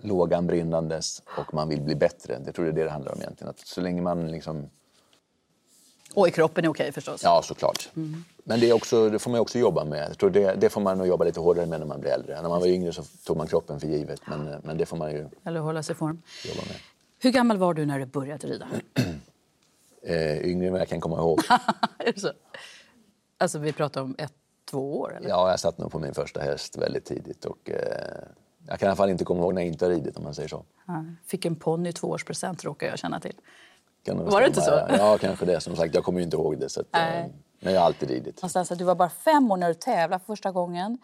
lågan 0.00 0.46
brinnandes 0.46 1.22
och 1.38 1.54
man 1.54 1.68
vill 1.68 1.80
bli 1.80 1.94
bättre. 1.94 2.38
Det 2.38 2.52
tror 2.52 2.66
jag 2.66 2.74
det 2.74 2.80
är 2.80 2.84
det 2.84 2.88
det 2.88 2.92
handlar 2.92 3.12
om 3.12 3.20
egentligen. 3.20 3.50
Att 3.50 3.58
så 3.58 3.80
länge 3.80 4.02
man 4.02 4.28
liksom, 4.30 4.70
Och 6.14 6.28
i 6.28 6.30
kroppen 6.30 6.64
är 6.64 6.68
okej 6.68 6.92
förstås. 6.92 7.20
ja 7.24 7.40
såklart. 7.44 7.88
Men 8.44 8.60
det, 8.60 8.70
är 8.70 8.72
också, 8.72 9.08
det 9.10 9.18
får 9.18 9.30
man 9.30 9.40
också 9.40 9.58
jobba 9.58 9.84
med. 9.84 10.10
Jag 10.10 10.18
tror 10.18 10.30
det, 10.30 10.54
det 10.54 10.70
får 10.70 10.80
man 10.80 10.98
nog 10.98 11.06
jobba 11.06 11.24
lite 11.24 11.40
hårdare 11.40 11.66
med 11.66 11.80
när 11.80 11.86
man 11.86 12.00
blir 12.00 12.10
äldre. 12.10 12.42
När 12.42 12.48
man 12.48 12.60
var 12.60 12.66
yngre 12.66 12.92
så 12.92 13.02
tog 13.24 13.36
man 13.36 13.46
kroppen 13.46 13.80
för 13.80 13.86
givet. 13.86 14.20
Men, 14.26 14.44
men 14.64 14.76
det 14.78 14.86
får 14.86 14.96
man 14.96 15.10
ju 15.12 15.28
Eller 15.44 15.60
hålla 15.60 15.82
sig 15.82 15.92
i 15.92 15.96
form. 15.96 16.22
jobba 16.44 16.62
med. 16.68 16.76
Hur 17.18 17.30
gammal 17.30 17.58
var 17.58 17.74
du 17.74 17.86
när 17.86 17.98
du 17.98 18.06
började 18.06 18.46
rida? 18.46 18.68
Eh, 20.04 20.38
yngre 20.50 20.66
än 20.66 20.72
vad 20.72 20.80
jag 20.80 20.88
kan 20.88 21.00
komma 21.00 21.16
ihåg. 21.18 21.40
Alltså 23.38 23.58
vi 23.58 23.72
pratar 23.72 24.00
om 24.02 24.14
ett, 24.18 24.32
två 24.70 25.00
år? 25.00 25.16
Eller? 25.16 25.28
Ja, 25.28 25.50
jag 25.50 25.60
satt 25.60 25.78
nog 25.78 25.92
på 25.92 25.98
min 25.98 26.14
första 26.14 26.40
häst 26.40 26.78
väldigt 26.78 27.04
tidigt. 27.04 27.44
Och, 27.44 27.70
eh, 27.70 28.22
jag 28.66 28.78
kan 28.78 28.86
i 28.86 28.88
alla 28.88 28.96
fall 28.96 29.10
inte 29.10 29.24
komma 29.24 29.40
ihåg 29.40 29.54
när 29.54 29.62
jag 29.62 29.68
inte 29.68 29.84
har 29.84 29.90
ridit 29.90 30.16
om 30.16 30.24
man 30.24 30.34
säger 30.34 30.48
så. 30.48 30.64
Ja. 30.86 31.04
Fick 31.26 31.44
en 31.44 31.56
ponny 31.56 31.88
i 31.88 31.92
tvåårspresent 31.92 32.64
råkar 32.64 32.86
jag 32.86 32.98
känna 32.98 33.20
till. 33.20 33.40
Kan 34.04 34.24
Var 34.24 34.40
det 34.40 34.46
inte 34.46 34.60
så? 34.60 34.86
Ja, 34.88 35.18
kanske 35.20 35.46
det. 35.46 35.60
Som 35.60 35.76
sagt, 35.76 35.94
jag 35.94 36.04
kommer 36.04 36.20
inte 36.20 36.36
ihåg 36.36 36.58
det. 36.60 36.68
Så 36.68 36.80
att, 36.80 36.96
eh, 36.96 37.24
men 37.60 37.72
jag 37.72 37.80
har 37.80 37.86
alltid 37.86 38.10
ridit. 38.10 38.44
Att 38.56 38.78
du 38.78 38.84
var 38.84 38.94
bara 38.94 39.10
fem 39.10 39.50
år 39.50 39.56
när 39.56 39.68
du 39.68 39.74
tävlade 39.74 40.20
för 40.20 40.26
första 40.26 40.50
gången. 40.52 40.98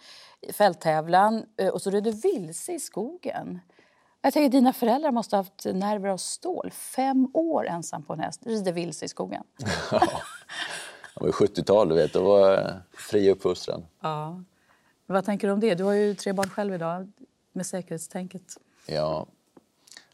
Fälttävlan. 0.53 1.43
eh, 1.57 1.69
Och 1.69 1.83
så 1.83 1.91
red 1.91 2.05
du 2.05 2.11
vilse 2.11 2.73
i 2.73 2.81
skogen. 2.81 3.59
Jag 4.23 4.33
tänker 4.33 4.49
dina 4.49 4.73
föräldrar 4.73 5.11
måste 5.12 5.37
ha 5.37 5.43
haft 5.43 5.65
nerver 5.65 6.09
av 6.09 6.17
stål. 6.17 6.71
Fem 6.71 7.31
år 7.35 7.67
ensam 7.67 8.03
på 8.03 8.12
en 8.12 8.21
häst. 8.21 8.41
Rider 8.47 8.73
vilse 8.73 9.05
i 9.05 9.09
skogen. 9.09 9.43
Det 11.15 11.21
var 11.25 11.27
ju 11.27 11.33
70-tal, 11.33 11.88
du 11.88 11.95
vet. 11.95 12.12
Det 12.12 12.19
var 12.21 12.53
eh, 12.53 12.75
fri 12.93 13.31
uppfostran. 13.31 13.87
Ja. 14.03 14.43
Vad 15.07 15.25
tänker 15.25 15.47
du 15.49 15.53
om 15.53 15.61
det? 15.61 15.75
Du 15.75 15.85
har 15.85 15.93
ju 15.93 16.15
tre 16.15 16.33
barn 16.33 16.50
själv 16.50 16.75
idag 16.75 17.12
med 17.59 17.67
säkerhetstänket. 17.67 18.57
Ja, 18.87 19.27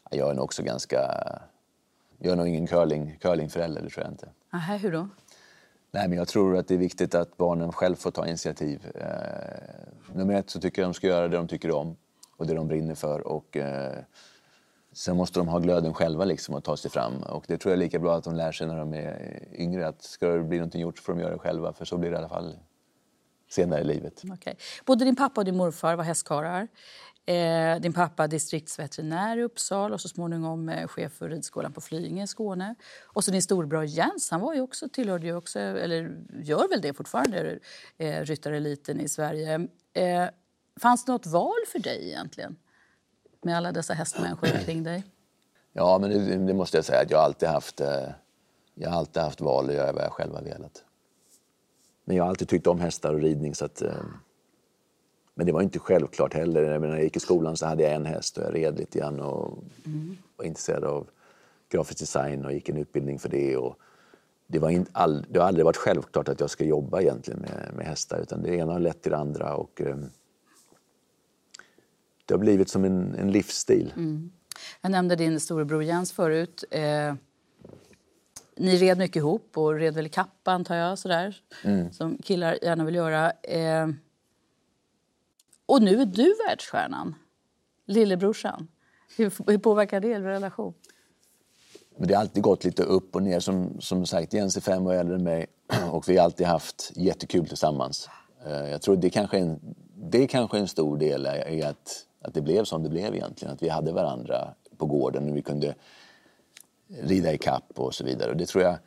jag 0.09 0.29
är 0.29 0.33
nog 0.33 0.43
också 0.43 0.63
ganska... 0.63 0.97
Jag 2.17 2.31
är 2.31 2.35
nog 2.35 2.47
ingen 2.47 2.67
curling, 2.67 3.17
curlingförälder, 3.21 3.81
det 3.81 3.89
tror 3.89 4.03
jag 4.03 4.13
inte. 4.13 4.29
Aha, 4.53 4.75
hur 4.75 4.91
då? 4.91 5.07
Nej, 5.91 6.07
men 6.07 6.17
jag 6.17 6.27
tror 6.27 6.57
att 6.57 6.67
det 6.67 6.73
är 6.73 6.77
viktigt 6.77 7.15
att 7.15 7.37
barnen 7.37 7.71
själv 7.71 7.95
får 7.95 8.11
ta 8.11 8.27
initiativ. 8.27 8.91
Eh, 8.95 10.15
nummer 10.15 10.33
ett 10.33 10.49
så 10.49 10.59
tycker 10.59 10.81
jag 10.81 10.89
de 10.89 10.93
ska 10.93 11.07
göra 11.07 11.27
det 11.27 11.37
de 11.37 11.47
tycker 11.47 11.71
om 11.71 11.95
och 12.37 12.47
det 12.47 12.53
de 12.53 12.67
brinner 12.67 12.95
för. 12.95 13.27
Och, 13.27 13.57
eh, 13.57 13.99
sen 14.93 15.17
måste 15.17 15.39
de 15.39 15.47
ha 15.47 15.59
glöden 15.59 15.93
själva 15.93 16.25
liksom, 16.25 16.55
och 16.55 16.63
ta 16.63 16.77
sig 16.77 16.91
fram. 16.91 17.23
Och 17.23 17.45
det 17.47 17.57
tror 17.57 17.71
jag 17.71 17.77
är 17.77 17.83
lika 17.83 17.99
bra 17.99 18.15
att 18.17 18.23
de 18.23 18.35
lär 18.35 18.51
sig 18.51 18.67
när 18.67 18.77
de 18.77 18.93
är 18.93 19.47
yngre. 19.53 19.87
Att 19.87 20.03
ska 20.03 20.27
det 20.27 20.43
bli 20.43 20.57
någonting 20.57 20.81
gjort 20.81 20.97
så 20.97 21.03
får 21.03 21.13
de 21.13 21.21
göra 21.21 21.31
det 21.31 21.39
själva. 21.39 21.73
För 21.73 21.85
så 21.85 21.97
blir 21.97 22.09
det 22.09 22.15
i 22.15 22.17
alla 22.17 22.29
fall 22.29 22.57
senare 23.49 23.81
i 23.81 23.83
livet. 23.83 24.21
Okej. 24.31 24.57
Både 24.85 25.05
din 25.05 25.15
pappa 25.15 25.41
och 25.41 25.45
din 25.45 25.57
morfar 25.57 25.95
var 25.95 26.03
hästkarlar. 26.03 26.67
Eh, 27.27 27.79
din 27.81 27.93
pappa 27.93 28.27
distriktsveterinär 28.27 29.37
i 29.37 29.43
Uppsala 29.43 29.93
och 29.93 30.01
så 30.01 30.09
småningom 30.09 30.69
eh, 30.69 30.87
chef 30.87 31.13
för 31.13 31.29
ridskolan 31.29 31.73
på 31.73 31.81
Flyinge 31.81 32.23
i 32.23 32.27
Skåne. 32.27 32.75
Och 33.03 33.23
så 33.23 33.31
din 33.31 33.41
storbror 33.41 33.85
Jens, 33.85 34.31
han 34.31 34.41
var 34.41 34.53
ju 34.53 34.61
också, 34.61 34.89
tillhörde 34.89 35.25
ju 35.25 35.35
också, 35.35 35.59
eller 35.59 36.17
gör 36.43 36.69
väl 36.69 36.81
det 36.81 36.93
fortfarande, 36.93 37.59
eh, 37.97 38.21
ryttareliten 38.21 38.99
i 38.99 39.09
Sverige. 39.09 39.67
Eh, 39.93 40.25
fanns 40.79 41.05
det 41.05 41.11
något 41.11 41.25
val 41.25 41.65
för 41.71 41.79
dig 41.79 42.07
egentligen? 42.07 42.55
Med 43.41 43.57
alla 43.57 43.71
dessa 43.71 43.93
hästmänniskor 43.93 44.49
omkring 44.53 44.83
dig? 44.83 45.03
Ja, 45.73 45.97
men 45.97 46.09
det, 46.09 46.37
det 46.37 46.53
måste 46.53 46.77
jag 46.77 46.85
säga 46.85 47.01
att 47.01 47.11
jag 47.11 47.17
har 47.17 47.25
alltid 47.25 47.49
haft, 47.49 47.81
eh, 47.81 48.09
jag 48.75 48.89
har 48.89 48.97
alltid 48.97 49.23
haft 49.23 49.41
val 49.41 49.69
att 49.69 49.75
göra 49.75 49.91
vad 49.91 50.03
jag 50.03 50.11
själv 50.11 50.33
har 50.33 50.41
velat. 50.41 50.83
Men 52.03 52.17
jag 52.17 52.23
har 52.23 52.29
alltid 52.29 52.47
tyckt 52.49 52.67
om 52.67 52.79
hästar 52.79 53.13
och 53.13 53.21
ridning. 53.21 53.55
Så 53.55 53.65
att, 53.65 53.81
eh, 53.81 53.93
men 55.35 55.45
det 55.45 55.51
var 55.51 55.61
inte 55.61 55.79
självklart 55.79 56.33
heller. 56.33 56.79
När 56.79 56.87
jag 56.87 57.03
gick 57.03 57.17
i 57.17 57.19
skolan 57.19 57.57
så 57.57 57.65
hade 57.65 57.83
jag 57.83 57.93
en 57.93 58.05
häst 58.05 58.37
och 58.37 58.43
jag 58.43 58.55
red 58.55 58.77
lite 58.77 58.99
grann 58.99 59.19
och 59.19 59.63
var 60.35 60.45
intresserad 60.45 60.83
av 60.83 61.07
grafisk 61.69 61.99
design 61.99 62.45
och 62.45 62.53
gick 62.53 62.69
en 62.69 62.77
utbildning 62.77 63.19
för 63.19 63.29
det. 63.29 63.57
Och 63.57 63.79
det, 64.47 64.59
var 64.59 64.69
inte 64.69 64.91
all, 64.93 65.25
det 65.29 65.39
har 65.39 65.47
aldrig 65.47 65.65
varit 65.65 65.77
självklart 65.77 66.29
att 66.29 66.39
jag 66.39 66.49
ska 66.49 66.63
jobba 66.63 67.01
egentligen 67.01 67.39
med, 67.39 67.71
med 67.75 67.85
hästar 67.85 68.19
utan 68.19 68.43
det 68.43 68.55
ena 68.55 68.73
har 68.73 68.79
lett 68.79 69.01
till 69.01 69.11
det 69.11 69.17
andra. 69.17 69.55
Och, 69.55 69.81
eh, 69.81 69.97
det 72.25 72.33
har 72.33 72.39
blivit 72.39 72.69
som 72.69 72.85
en, 72.85 73.15
en 73.15 73.31
livsstil. 73.31 73.93
Jag 74.81 74.91
nämnde 74.91 75.15
din 75.15 75.39
storebror 75.39 75.83
Jens 75.83 76.11
förut. 76.11 76.63
Eh, 76.71 77.13
ni 78.57 78.77
red 78.77 78.97
mycket 78.97 79.15
ihop 79.15 79.57
och 79.57 79.75
red 79.75 79.93
väl 79.93 80.05
i 80.05 80.09
kappa, 80.09 80.51
antar 80.51 80.75
jag, 80.75 80.99
sådär, 80.99 81.41
som 81.91 82.17
killar 82.17 82.57
gärna 82.61 82.85
vill 82.85 82.95
göra. 82.95 83.31
Eh, 83.31 83.87
och 85.65 85.81
nu 85.81 86.01
är 86.01 86.05
du 86.05 86.35
världsstjärnan, 86.47 87.15
lillebrorsan. 87.85 88.67
Hur, 89.17 89.33
hur 89.47 89.57
påverkar 89.57 89.99
det 89.99 90.07
er 90.07 90.21
relation? 90.21 90.73
Men 91.97 92.07
det 92.07 92.13
har 92.13 92.21
alltid 92.21 92.43
gått 92.43 92.63
lite 92.63 92.83
upp 92.83 93.15
och 93.15 93.23
ner. 93.23 93.39
Som, 93.39 93.81
som 93.81 94.05
sagt, 94.05 94.33
Jens 94.33 94.57
är 94.57 94.61
fem 94.61 94.87
år 94.87 94.93
äldre 94.93 95.15
än 95.15 95.23
mig 95.23 95.47
och 95.91 96.09
vi 96.09 96.17
har 96.17 96.25
alltid 96.25 96.47
haft 96.47 96.91
jättekul 96.95 97.47
tillsammans. 97.47 98.09
Eh, 98.45 98.69
jag 98.69 98.81
tror 98.81 98.95
det 98.95 99.09
kanske 99.09 99.37
är 99.37 99.41
en, 99.41 99.59
det 99.95 100.23
är 100.23 100.27
kanske 100.27 100.57
en 100.57 100.67
stor 100.67 100.97
del 100.97 101.27
i 101.49 101.63
att, 101.63 102.05
att 102.21 102.33
det 102.33 102.41
blev 102.41 102.63
som 102.63 102.83
det 102.83 102.89
blev 102.89 103.15
egentligen. 103.15 103.53
Att 103.53 103.63
vi 103.63 103.69
hade 103.69 103.91
varandra 103.91 104.53
på 104.77 104.85
gården 104.85 105.29
och 105.29 105.35
vi 105.35 105.41
kunde 105.41 105.75
rida 106.87 107.33
i 107.33 107.37
kapp 107.37 107.71
och 107.75 107.93
så 107.93 108.03
vidare. 108.03 108.31
Och 108.31 108.37
det 108.37 108.45
tror 108.45 108.63
jag 108.63 108.77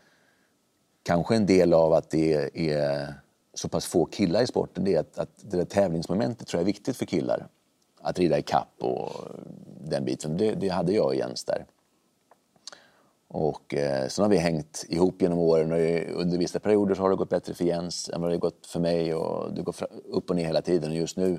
kanske 1.02 1.36
en 1.36 1.46
del 1.46 1.72
av 1.72 1.92
att 1.92 2.10
det 2.10 2.50
är 2.70 3.14
så 3.58 3.68
pass 3.68 3.86
få 3.86 4.04
killar 4.04 4.42
i 4.42 4.46
sporten. 4.46 4.84
Det 4.84 4.94
är 4.94 5.00
att, 5.00 5.18
att 5.18 5.30
det 5.36 5.56
där 5.56 5.64
tävlingsmomentet 5.64 6.46
tror 6.48 6.58
jag 6.58 6.62
är 6.62 6.72
viktigt 6.72 6.96
för 6.96 7.06
killar. 7.06 7.48
Att 8.00 8.18
rida 8.18 8.38
i 8.38 8.42
kapp 8.42 8.74
och 8.78 9.10
den 9.80 10.04
biten. 10.04 10.36
Det, 10.36 10.54
det 10.54 10.68
hade 10.68 10.92
jag 10.92 11.06
och 11.06 11.14
Jens 11.14 11.44
där. 11.44 11.66
Och 13.28 13.74
eh, 13.74 14.08
sen 14.08 14.22
har 14.22 14.30
vi 14.30 14.36
hängt 14.36 14.84
ihop 14.88 15.22
genom 15.22 15.38
åren 15.38 15.72
och 15.72 16.20
under 16.20 16.38
vissa 16.38 16.60
perioder 16.60 16.94
så 16.94 17.02
har 17.02 17.10
det 17.10 17.16
gått 17.16 17.30
bättre 17.30 17.54
för 17.54 17.64
Jens 17.64 18.08
än 18.08 18.20
vad 18.20 18.30
det 18.30 18.34
har 18.34 18.40
gått 18.40 18.66
för 18.66 18.80
mig 18.80 19.14
och 19.14 19.54
det 19.54 19.62
går 19.62 19.74
upp 20.04 20.30
och 20.30 20.36
ner 20.36 20.44
hela 20.44 20.62
tiden. 20.62 20.90
Och 20.90 20.96
just 20.96 21.16
nu, 21.16 21.38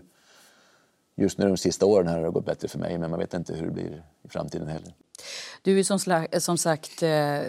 just 1.16 1.38
nu 1.38 1.48
de 1.48 1.58
sista 1.58 1.86
åren 1.86 2.08
här 2.08 2.18
har 2.18 2.26
det 2.26 2.32
gått 2.32 2.46
bättre 2.46 2.68
för 2.68 2.80
mig 2.80 2.98
men 2.98 3.10
man 3.10 3.20
vet 3.20 3.34
inte 3.34 3.54
hur 3.54 3.66
det 3.66 3.74
blir 3.74 4.04
i 4.24 4.30
framtiden 4.30 4.68
heller. 4.68 4.94
Du 5.62 5.80
är 5.80 5.84
som, 5.84 6.28
som 6.40 6.58
sagt 6.58 7.04
eh, 7.04 7.42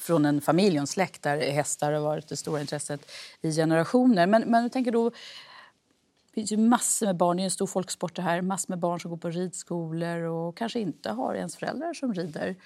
från 0.00 0.24
en 0.24 0.40
familj 0.40 0.76
och 0.76 0.80
en 0.80 0.86
släkt 0.86 1.22
där 1.22 1.36
hästar 1.36 1.92
har 1.92 2.00
varit 2.00 2.28
det 2.28 2.36
stora 2.36 2.60
intresset 2.60 3.10
i 3.40 3.52
generationer. 3.52 4.26
Men, 4.26 4.42
men 4.42 4.62
jag 4.62 4.72
tänker 4.72 4.92
då, 4.92 5.10
det 5.10 6.34
finns 6.34 6.52
ju 6.52 6.56
massor 6.56 7.06
med 7.06 7.16
barn, 7.16 7.36
det 7.36 7.42
är 7.42 7.44
en 7.44 7.50
stor 7.50 7.66
folksport 7.66 8.16
det 8.16 8.22
här, 8.22 8.42
massor 8.42 8.72
med 8.72 8.78
barn 8.78 9.00
som 9.00 9.10
går 9.10 9.18
på 9.18 9.30
ridskolor 9.30 10.20
och 10.22 10.56
kanske 10.56 10.80
inte 10.80 11.10
har 11.10 11.34
ens 11.34 11.56
föräldrar 11.56 11.94
som 11.94 12.14
rider. 12.14 12.56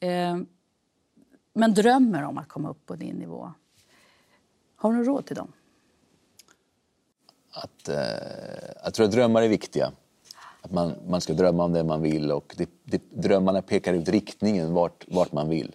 Eh, 0.00 0.36
men 1.52 1.74
drömmer 1.74 2.22
om 2.22 2.38
att 2.38 2.48
komma 2.48 2.70
upp 2.70 2.86
på 2.86 2.94
din 2.94 3.16
nivå. 3.16 3.52
Har 4.76 4.92
du 4.92 4.98
något 4.98 5.06
råd 5.06 5.26
till 5.26 5.36
dem? 5.36 5.52
Att, 7.52 7.88
eh, 7.88 7.96
jag 8.84 8.94
tror 8.94 9.06
att 9.06 9.12
drömmar 9.12 9.42
är 9.42 9.48
viktiga. 9.48 9.92
Att 10.62 10.70
man, 10.70 10.94
man 11.06 11.20
ska 11.20 11.32
drömma 11.32 11.64
om 11.64 11.72
det 11.72 11.84
man 11.84 12.02
vill 12.02 12.32
och 12.32 12.54
det, 12.58 12.70
det, 12.84 13.02
drömmarna 13.10 13.62
pekar 13.62 13.94
ut 13.94 14.08
riktningen 14.08 14.72
vart, 14.72 15.04
vart 15.08 15.32
man 15.32 15.48
vill. 15.48 15.74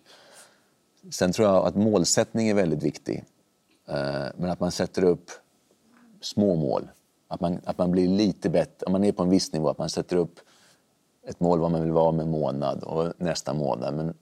Sen 1.12 1.32
tror 1.32 1.48
jag 1.48 1.66
att 1.66 1.76
målsättning 1.76 2.48
är 2.48 2.54
väldigt 2.54 2.84
viktig. 2.84 3.24
Eh, 3.88 4.26
men 4.38 4.50
att 4.50 4.60
man 4.60 4.72
sätter 4.72 5.04
upp 5.04 5.32
små 6.22 6.56
mål 6.56 6.88
Att 7.28 7.42
man, 7.42 7.60
att 7.66 7.78
man 7.78 7.92
blir 7.92 8.08
lite 8.08 8.50
bättre, 8.50 8.86
om 8.86 8.92
man 8.92 9.04
är 9.04 9.12
på 9.12 9.24
en 9.24 9.30
viss 9.30 9.54
nivå, 9.54 9.70
att 9.70 9.78
man 9.78 9.90
sätter 9.90 10.16
upp 10.18 10.40
ett 11.28 11.40
mål 11.40 11.60
vad 11.60 11.72
man 11.72 11.82
vill 11.82 11.92
vara 11.92 12.10
om 12.10 12.20
en 12.20 12.30
månad 12.30 12.84
och 12.84 13.14
nästa 13.18 13.54
månad. 13.54 13.94
Men 13.94 14.14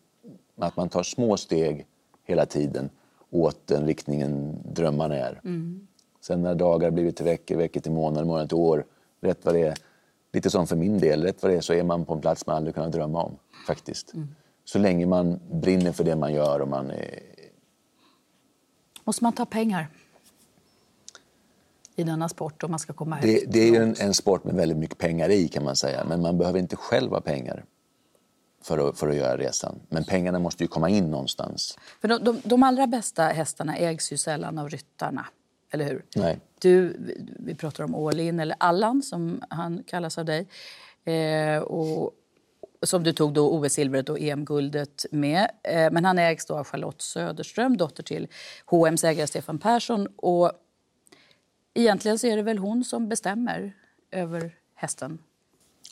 att 0.58 0.78
man 0.78 0.89
tar 0.89 1.04
små 1.04 1.38
steg 1.38 1.86
hela 2.24 2.46
tiden 2.46 2.89
åt 3.30 3.67
den 3.67 3.86
riktningen 3.86 4.58
drömmarna 4.74 5.15
är. 5.15 5.39
Sen 6.22 6.41
när 6.41 6.56
dagar 6.56 6.91
blivit 6.91 7.15
till 7.15 7.26
veckor, 7.26 7.56
veckor 7.58 7.82
till 7.82 7.91
månader, 7.91 8.26
månader 8.26 8.48
till 8.48 8.58
år, 8.58 8.86
rätt 9.22 9.46
vad 9.46 9.54
det 9.54 9.62
är, 9.62 9.78
lite 10.34 10.50
som 10.50 10.67
för 10.67 10.76
min 10.76 11.00
del, 11.00 11.24
rätt 11.24 11.43
vad 11.43 11.52
det 11.52 11.58
är 11.58 11.62
så 11.62 11.74
är 11.74 11.84
man 11.84 12.06
på 12.06 12.13
en 12.13 12.22
plats 12.22 12.46
man 12.48 12.56
aldrig 12.56 12.76
kunnat 12.76 12.91
drömma 12.91 13.24
om. 13.24 13.38
Faktiskt. 13.67 14.13
Så 14.65 14.80
länge 14.80 15.06
man 15.06 15.39
brinner 15.52 15.91
för 15.91 16.04
det 16.04 16.15
man 16.15 16.34
gör 16.34 16.60
och 16.60 16.67
man 16.67 16.91
är, 16.91 17.19
Måste 19.04 19.23
man 19.23 19.34
ta 19.34 19.45
pengar 19.45 19.88
i 21.95 22.04
denna 22.04 22.30
sport 22.30 22.63
om 22.63 22.71
man 22.71 22.80
ska 22.80 22.93
komma 22.93 23.17
det, 23.21 23.32
högt? 23.32 23.45
det 23.54 23.60
är 23.60 23.67
ju 23.71 23.76
en, 23.76 23.95
en 23.99 24.13
sport 24.13 24.43
med 24.43 24.56
väldigt 24.56 24.78
mycket 24.78 24.97
pengar 24.97 25.30
i 25.30 25.47
kan 25.47 25.63
man 25.63 25.76
säga. 25.76 26.04
Men 26.06 26.21
man 26.21 26.38
behöver 26.38 26.60
inte 26.60 26.76
själv 26.76 27.12
ha 27.12 27.21
pengar 27.21 27.65
för 28.62 28.89
att, 28.89 28.99
för 28.99 29.08
att 29.10 29.15
göra 29.15 29.38
resan. 29.38 29.80
Men 29.89 30.04
pengarna 30.04 30.39
måste 30.39 30.63
ju 30.63 30.67
komma 30.67 30.89
in 30.89 31.12
någonstans. 31.12 31.78
För 32.02 32.08
de, 32.08 32.23
de, 32.23 32.41
de 32.43 32.63
allra 32.63 32.88
bästa 32.88 33.23
hästarna 33.23 33.76
ägs 33.78 34.12
ju 34.13 34.17
sällan 34.17 34.58
av 34.58 34.69
ryttarna, 34.69 35.26
eller 35.71 35.86
hur? 35.86 36.06
Nej. 36.15 36.39
Du, 36.60 36.88
vi- 36.99 37.28
vi 37.39 37.56
pratar 37.56 37.84
om 37.84 37.95
All 37.95 38.19
In, 38.19 38.39
eller 38.39 38.56
Allan 38.60 39.02
som 39.04 39.43
han 39.49 39.84
kallas 39.88 40.17
av 40.17 40.26
dig. 40.26 40.47
Eh, 41.04 41.58
och, 41.60 42.12
som 42.84 43.04
du 43.04 43.13
tog 43.13 43.34
då 43.34 43.52
OS-silvret 43.52 44.10
och 44.10 44.19
EM-guldet 44.19 45.06
med. 45.12 45.52
Eh, 45.63 45.91
men 45.91 46.06
han 46.06 46.19
ägs 46.19 46.46
då 46.46 46.56
av 46.56 46.63
Charlotte 46.63 47.02
Söderström, 47.02 47.78
dotter 47.78 48.04
till 48.04 48.28
H&M's 48.65 49.06
ägare 49.06 49.28
Stefan 49.28 49.60
Persson. 49.60 50.08
Och 50.15 50.52
egentligen 51.74 52.19
så 52.19 52.28
är 52.28 52.36
det 52.36 52.43
väl 52.43 52.58
hon 52.58 52.84
som 52.84 53.10
bestämmer 53.10 53.74
över 54.12 54.56
hästen. 54.76 55.19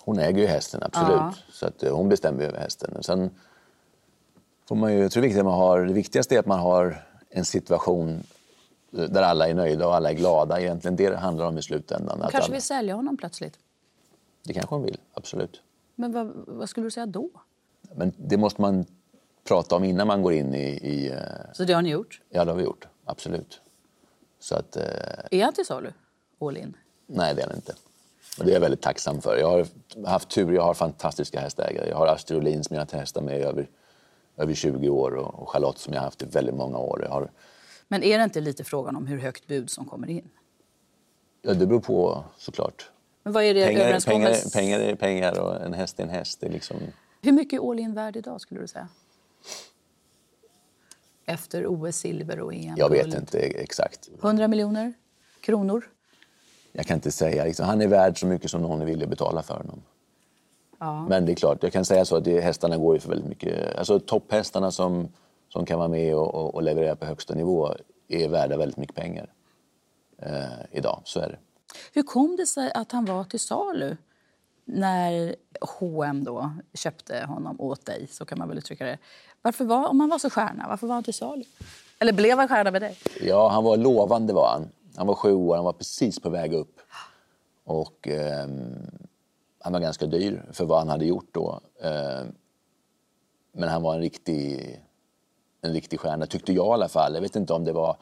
Hon 0.02 0.20
äger 0.20 0.42
ju 0.42 0.48
hästen, 0.48 0.84
absolut. 0.84 1.10
Ja. 1.10 1.34
Så 1.52 1.68
att, 1.68 1.84
eh, 1.84 1.96
hon 1.96 2.10
bestämmer 2.10 2.44
över 2.44 2.60
hästen. 2.60 3.04
Sen 3.04 3.30
får 4.68 4.76
man 4.76 4.94
ju, 4.94 5.00
jag 5.00 5.12
tror 5.12 5.22
det, 5.22 5.28
viktiga 5.28 5.44
man 5.44 5.54
har, 5.54 5.86
det 5.86 5.94
viktigaste 5.94 6.36
är 6.36 6.40
att 6.40 6.46
man 6.46 6.60
har 6.60 7.04
en 7.30 7.46
situation 7.46 8.24
eh, 8.98 9.04
där 9.04 9.22
alla 9.22 9.50
är 9.50 9.54
nöjda 9.54 9.88
och 9.88 9.96
alla 9.96 10.10
är 10.10 10.16
glada. 10.16 10.62
Egentligen 10.62 10.96
det 10.96 11.16
handlar 11.16 11.46
om 11.46 11.58
i 11.58 11.62
slutändan. 11.62 12.18
Hon 12.18 12.26
Att 12.26 12.32
kanske 12.32 12.48
alla, 12.48 12.54
vill 12.54 12.62
sälja 12.62 12.96
honom 12.96 13.18
plötsligt. 13.18 13.58
Det 14.44 14.54
kanske 14.54 14.76
hon 14.76 14.84
vill, 14.84 14.98
absolut. 15.14 15.62
Men 16.02 16.12
vad, 16.12 16.32
vad 16.48 16.70
skulle 16.70 16.86
du 16.88 16.92
säga 16.92 17.06
då? 17.06 17.30
Men 17.96 18.14
det 18.18 18.38
måste 18.38 18.62
man 18.62 18.86
prata 19.44 19.76
om 19.76 19.84
innan 19.84 20.08
man 20.08 20.22
går 20.22 20.34
in 20.34 20.54
i... 20.56 20.64
i 20.68 21.12
eh, 21.12 21.18
Så 21.54 21.64
det 21.64 21.74
har 21.74 21.82
ni 21.82 21.90
gjort? 21.90 22.22
ja, 22.30 22.46
det 22.46 22.52
har 22.52 22.58
vi 22.58 22.64
gjort. 22.64 22.88
Absolut. 23.06 23.62
Så 24.40 24.56
att... 24.56 24.76
eh, 24.76 24.84
Är 25.32 25.44
han 25.44 25.54
till 25.54 25.66
salu? 25.66 25.92
All 26.40 26.58
In? 26.58 26.78
Nej, 27.08 27.36
det 27.36 27.42
är 27.42 27.48
den 27.48 27.56
inte. 27.56 27.74
Och 28.40 28.46
det 28.46 28.52
är 28.52 28.54
jag 28.54 28.62
väldigt 28.62 28.82
tacksam 28.82 29.22
för. 29.22 29.38
Jag 29.38 29.48
har 29.50 29.68
haft 30.08 30.30
tur, 30.30 30.52
jag 30.54 30.62
har 30.64 30.74
fantastiska 30.74 31.40
hästägare. 31.40 31.90
Jag 31.90 31.98
har 31.98 32.08
Astrid 32.08 32.40
Olin 32.40 32.64
som 32.64 32.76
jag 32.76 32.86
har 32.92 33.00
hästar 33.00 33.22
med 33.22 33.40
i 33.40 33.44
över, 33.44 33.70
över 34.38 34.54
20 34.54 34.90
år 34.90 35.16
och 35.16 35.40
och 35.42 35.50
Charlotte 35.50 35.78
som 35.78 35.94
jag 35.94 36.00
har 36.02 36.06
haft 36.06 36.22
i 36.24 36.26
väldigt 36.26 36.56
många 36.56 36.78
år. 36.78 37.08
Har, 37.10 37.32
Men 37.88 38.04
är 38.04 38.18
det 38.18 38.24
inte 38.24 38.42
lite 38.42 38.64
frågan 38.64 38.96
om 38.96 39.08
hur 39.08 39.18
högt 39.18 39.48
bud 39.48 39.70
som 39.70 39.86
kommer 39.86 40.10
in? 40.10 40.30
ja, 41.42 41.54
det 41.54 41.68
beror 41.68 41.80
på 41.80 42.24
såklart. 42.38 42.92
Men 43.24 43.34
vad 43.34 43.44
är 43.44 43.54
det 43.54 43.66
Pengar, 43.66 44.00
pengar, 44.00 44.52
pengar 44.54 44.80
är 44.80 44.96
pengar 44.96 45.40
och 45.40 45.62
en 45.62 45.74
häst 45.74 46.00
är 46.00 46.04
en 46.04 46.10
häst. 46.10 46.44
Är 46.44 46.50
liksom, 46.50 46.78
Hur 47.22 47.32
mycket 47.32 47.60
är 47.60 47.72
All 47.72 47.80
In 47.80 47.94
värd 47.94 48.16
idag 48.16 48.42
skulle 48.42 48.62
du 48.62 48.68
säga? 48.68 48.88
Efter 51.26 51.66
OS-silver 51.68 52.40
och 52.40 52.54
EM 52.54 52.76
jag 52.78 52.90
vet 52.90 53.14
inte 53.14 53.40
exakt. 53.40 54.10
100 54.24 54.48
miljoner 54.48 54.94
kronor? 55.42 55.84
Jag 56.72 56.86
kan 56.86 56.96
inte 56.96 57.12
säga. 57.12 57.46
Liksom, 57.46 57.66
han 57.66 57.82
är 57.82 57.88
värd 57.88 58.20
så 58.20 58.26
mycket 58.26 58.52
som 58.52 58.62
någon 58.62 59.04
att 59.04 59.10
betala 59.10 59.44
för 59.44 59.54
honom. 59.54 59.82
Ja. 60.80 61.06
Men 61.10 61.26
det 61.26 61.32
är 61.32 61.36
klart, 61.36 61.64
jag 61.64 61.74
kan 61.74 61.86
säga 61.86 62.06
så 62.06 62.16
att 62.16 62.24
det, 62.24 62.42
hästarna 62.42 62.78
går 62.78 62.96
ju 62.96 63.00
för 63.00 63.10
väldigt 63.10 63.28
mycket. 63.28 63.76
Alltså 63.76 64.00
topphästarna 64.00 64.72
som, 64.72 65.08
som 65.50 65.66
kan 65.66 65.80
vara 65.80 65.88
med 65.88 66.16
och, 66.16 66.36
och, 66.36 66.56
och 66.56 66.64
leverera 66.64 66.96
på 66.96 67.06
högsta 67.06 67.36
nivå 67.36 67.76
är 68.08 68.30
värda 68.30 68.58
väldigt 68.58 68.78
mycket 68.78 68.96
pengar 68.96 69.34
eh, 70.18 70.44
idag. 70.72 71.02
Så 71.04 71.20
är 71.20 71.30
det. 71.30 71.38
Hur 71.94 72.04
kom 72.04 72.36
det 72.36 72.46
sig 72.46 72.72
att 72.72 72.92
han 72.92 73.06
var 73.06 73.24
till 73.24 73.40
salu 73.40 73.98
när 74.66 75.36
H&M 75.62 76.24
då 76.24 76.52
köpte 76.74 77.26
honom 77.28 77.62
åt 77.62 77.86
dig? 77.86 78.08
Så 78.08 78.26
kan 78.26 78.40
man 78.40 78.48
väl 78.48 78.58
uttrycka 78.58 78.86
det. 78.86 78.98
Varför 79.42 79.66
var, 79.66 79.88
om 79.88 80.00
han 80.00 80.10
var 80.10 80.20
så 80.20 80.30
stjärna, 80.30 80.66
varför 80.68 80.88
var 80.88 80.94
han 80.94 81.04
till 81.04 81.14
salu? 81.14 81.44
Eller 82.00 82.14
blev 82.14 82.38
han 82.38 82.48
stjärna 82.48 82.72
med 82.72 82.82
dig? 82.82 82.98
Ja, 83.22 83.50
han 83.50 83.64
var 83.64 83.78
lovande 83.78 84.34
var 84.34 84.50
han. 84.50 84.70
Han 84.96 85.08
var 85.08 85.16
sju 85.16 85.34
år, 85.34 85.56
han 85.56 85.66
var 85.66 85.74
precis 85.74 86.20
på 86.20 86.30
väg 86.30 86.54
upp. 86.54 86.80
Och 87.64 88.08
ehm, 88.08 88.92
han 89.60 89.74
var 89.74 89.80
ganska 89.80 90.06
dyr 90.06 90.46
för 90.52 90.66
vad 90.66 90.80
han 90.80 90.90
hade 90.90 91.06
gjort 91.06 91.30
då. 91.32 91.62
Ehm, 91.84 92.36
men 93.52 93.70
han 93.70 93.82
var 93.82 93.96
en 93.96 94.02
riktig, 94.02 94.80
en 95.62 95.74
riktig 95.74 96.00
stjärna, 96.00 96.26
tyckte 96.26 96.54
jag 96.54 96.66
i 96.66 96.74
alla 96.74 96.88
fall. 96.88 97.14
Jag 97.14 97.22
vet 97.22 97.36
inte 97.36 97.54
om 97.54 97.64
det 97.64 97.74
var... 97.74 97.98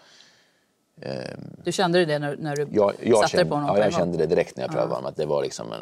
Du 1.64 1.72
kände 1.72 2.06
det 2.06 2.20
när, 2.20 2.38
när 2.38 2.56
du 2.56 2.68
Jag, 2.72 2.94
jag, 3.04 3.18
satte 3.18 3.30
kände, 3.32 3.46
på 3.46 3.56
honom? 3.56 3.78
ja, 3.78 3.84
jag 3.84 3.94
kände 3.94 4.18
det 4.18 4.26
direkt 4.26 4.58
när 4.58 4.64
jag 4.64 4.72
prövade 4.72 4.94
honom, 4.94 5.06
att 5.06 5.16
det 5.16 5.26
var 5.26 5.44
liksom 5.44 5.72
en, 5.72 5.82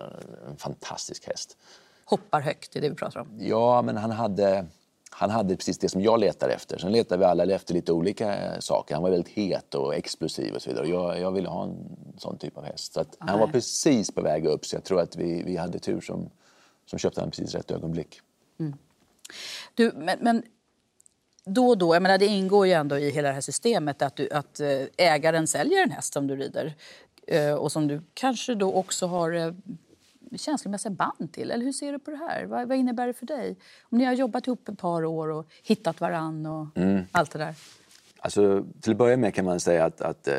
en 0.50 0.58
fantastisk 0.58 1.28
häst. 1.28 1.58
Hoppar 2.06 2.42
högt, 2.42 2.74
det 2.74 2.80
är 2.80 2.82
det 2.82 2.90
vi 2.90 2.96
pratar 2.96 3.20
om. 3.20 3.28
Ja, 3.40 3.82
men 3.82 3.98
han 3.98 4.12
hade, 4.12 4.66
han 5.10 5.30
hade 5.30 5.56
precis 5.56 5.78
det 5.78 5.90
som 5.90 6.02
jag 6.02 6.20
letar 6.20 6.50
efter. 6.50 6.78
Sen 6.78 6.92
letar 6.92 7.18
vi 7.18 7.26
alla 7.26 7.44
efter 7.46 7.74
lite 7.74 7.92
olika 7.92 8.36
eh, 8.36 8.60
saker. 8.60 8.96
Han 8.96 9.04
var 9.04 9.10
väldigt 9.10 9.34
het 9.34 9.76
och 9.76 9.96
explosiv 9.96 10.56
och 10.56 10.62
så 10.62 10.70
vidare. 10.70 10.86
Och 10.86 10.92
Jag, 10.92 11.20
jag 11.20 11.32
ville 11.32 11.50
ha 11.50 11.64
en 11.64 11.98
sån 12.18 12.38
typ 12.38 12.58
av 12.58 12.66
häst. 12.66 12.94
Så 12.94 13.06
han 13.20 13.40
var 13.40 13.48
precis 13.48 14.12
på 14.12 14.22
väg 14.22 14.46
upp, 14.46 14.66
så 14.66 14.76
jag 14.76 14.84
tror 14.84 15.02
att 15.02 15.16
vi, 15.16 15.44
vi 15.44 15.58
hade 15.58 15.80
tur 15.80 16.02
som, 16.02 16.30
som 16.86 17.00
köpte 17.00 17.22
han 17.22 17.30
precis 17.32 17.56
rätt 17.56 17.72
ögonblick. 17.72 18.22
Du, 19.74 19.92
men, 19.96 20.18
men 20.22 20.44
då 21.48 21.68
och 21.68 21.78
då, 21.78 21.96
jag 21.96 22.02
menar, 22.02 22.18
det 22.18 22.26
ingår 22.26 22.68
ju 22.68 22.74
ändå 22.74 22.98
i 22.98 23.10
hela 23.10 23.28
det 23.28 23.34
här 23.34 23.42
systemet 23.42 24.02
att, 24.02 24.16
du, 24.16 24.30
att 24.30 24.60
eh, 24.60 24.82
ägaren 24.98 25.48
säljer 25.48 25.84
en 25.84 25.92
häst 25.92 26.14
som 26.14 26.28
du 26.28 26.36
rider 26.36 26.76
eh, 27.28 27.54
och 27.54 27.72
som 27.72 27.88
du 27.88 28.02
kanske 28.14 28.56
då 28.56 28.74
också 28.74 29.08
har 29.08 29.32
eh, 29.32 29.54
känslomässiga 30.36 30.92
band 30.92 31.34
till. 31.34 31.52
Eller 31.52 31.66
hur 31.66 31.72
ser 31.72 31.92
du 31.92 32.00
på 32.00 32.12
det 32.12 32.18
här? 32.18 32.46
Vad, 32.46 32.68
vad 32.68 32.78
innebär 32.78 33.08
det 33.08 33.14
för 33.14 33.26
dig? 33.26 33.58
Om 33.82 33.98
ni 33.98 34.06
har 34.06 34.14
jobbat 34.14 34.48
ihop 34.48 34.70
ett 34.70 34.80
par 34.80 35.06
år 35.06 35.28
och 35.28 35.48
hittat 35.64 36.02
varann 36.02 36.46
och 36.46 36.68
allt 37.12 37.32
det 37.32 37.40
där. 37.40 37.56
Alltså, 38.20 38.66
till 38.82 38.92
att 38.92 38.98
börja 38.98 39.18
med 39.18 39.34
kan 39.34 39.46
man 39.46 39.60
säga 39.60 39.86
att, 39.86 40.02
att 40.02 40.28
eh, 40.28 40.34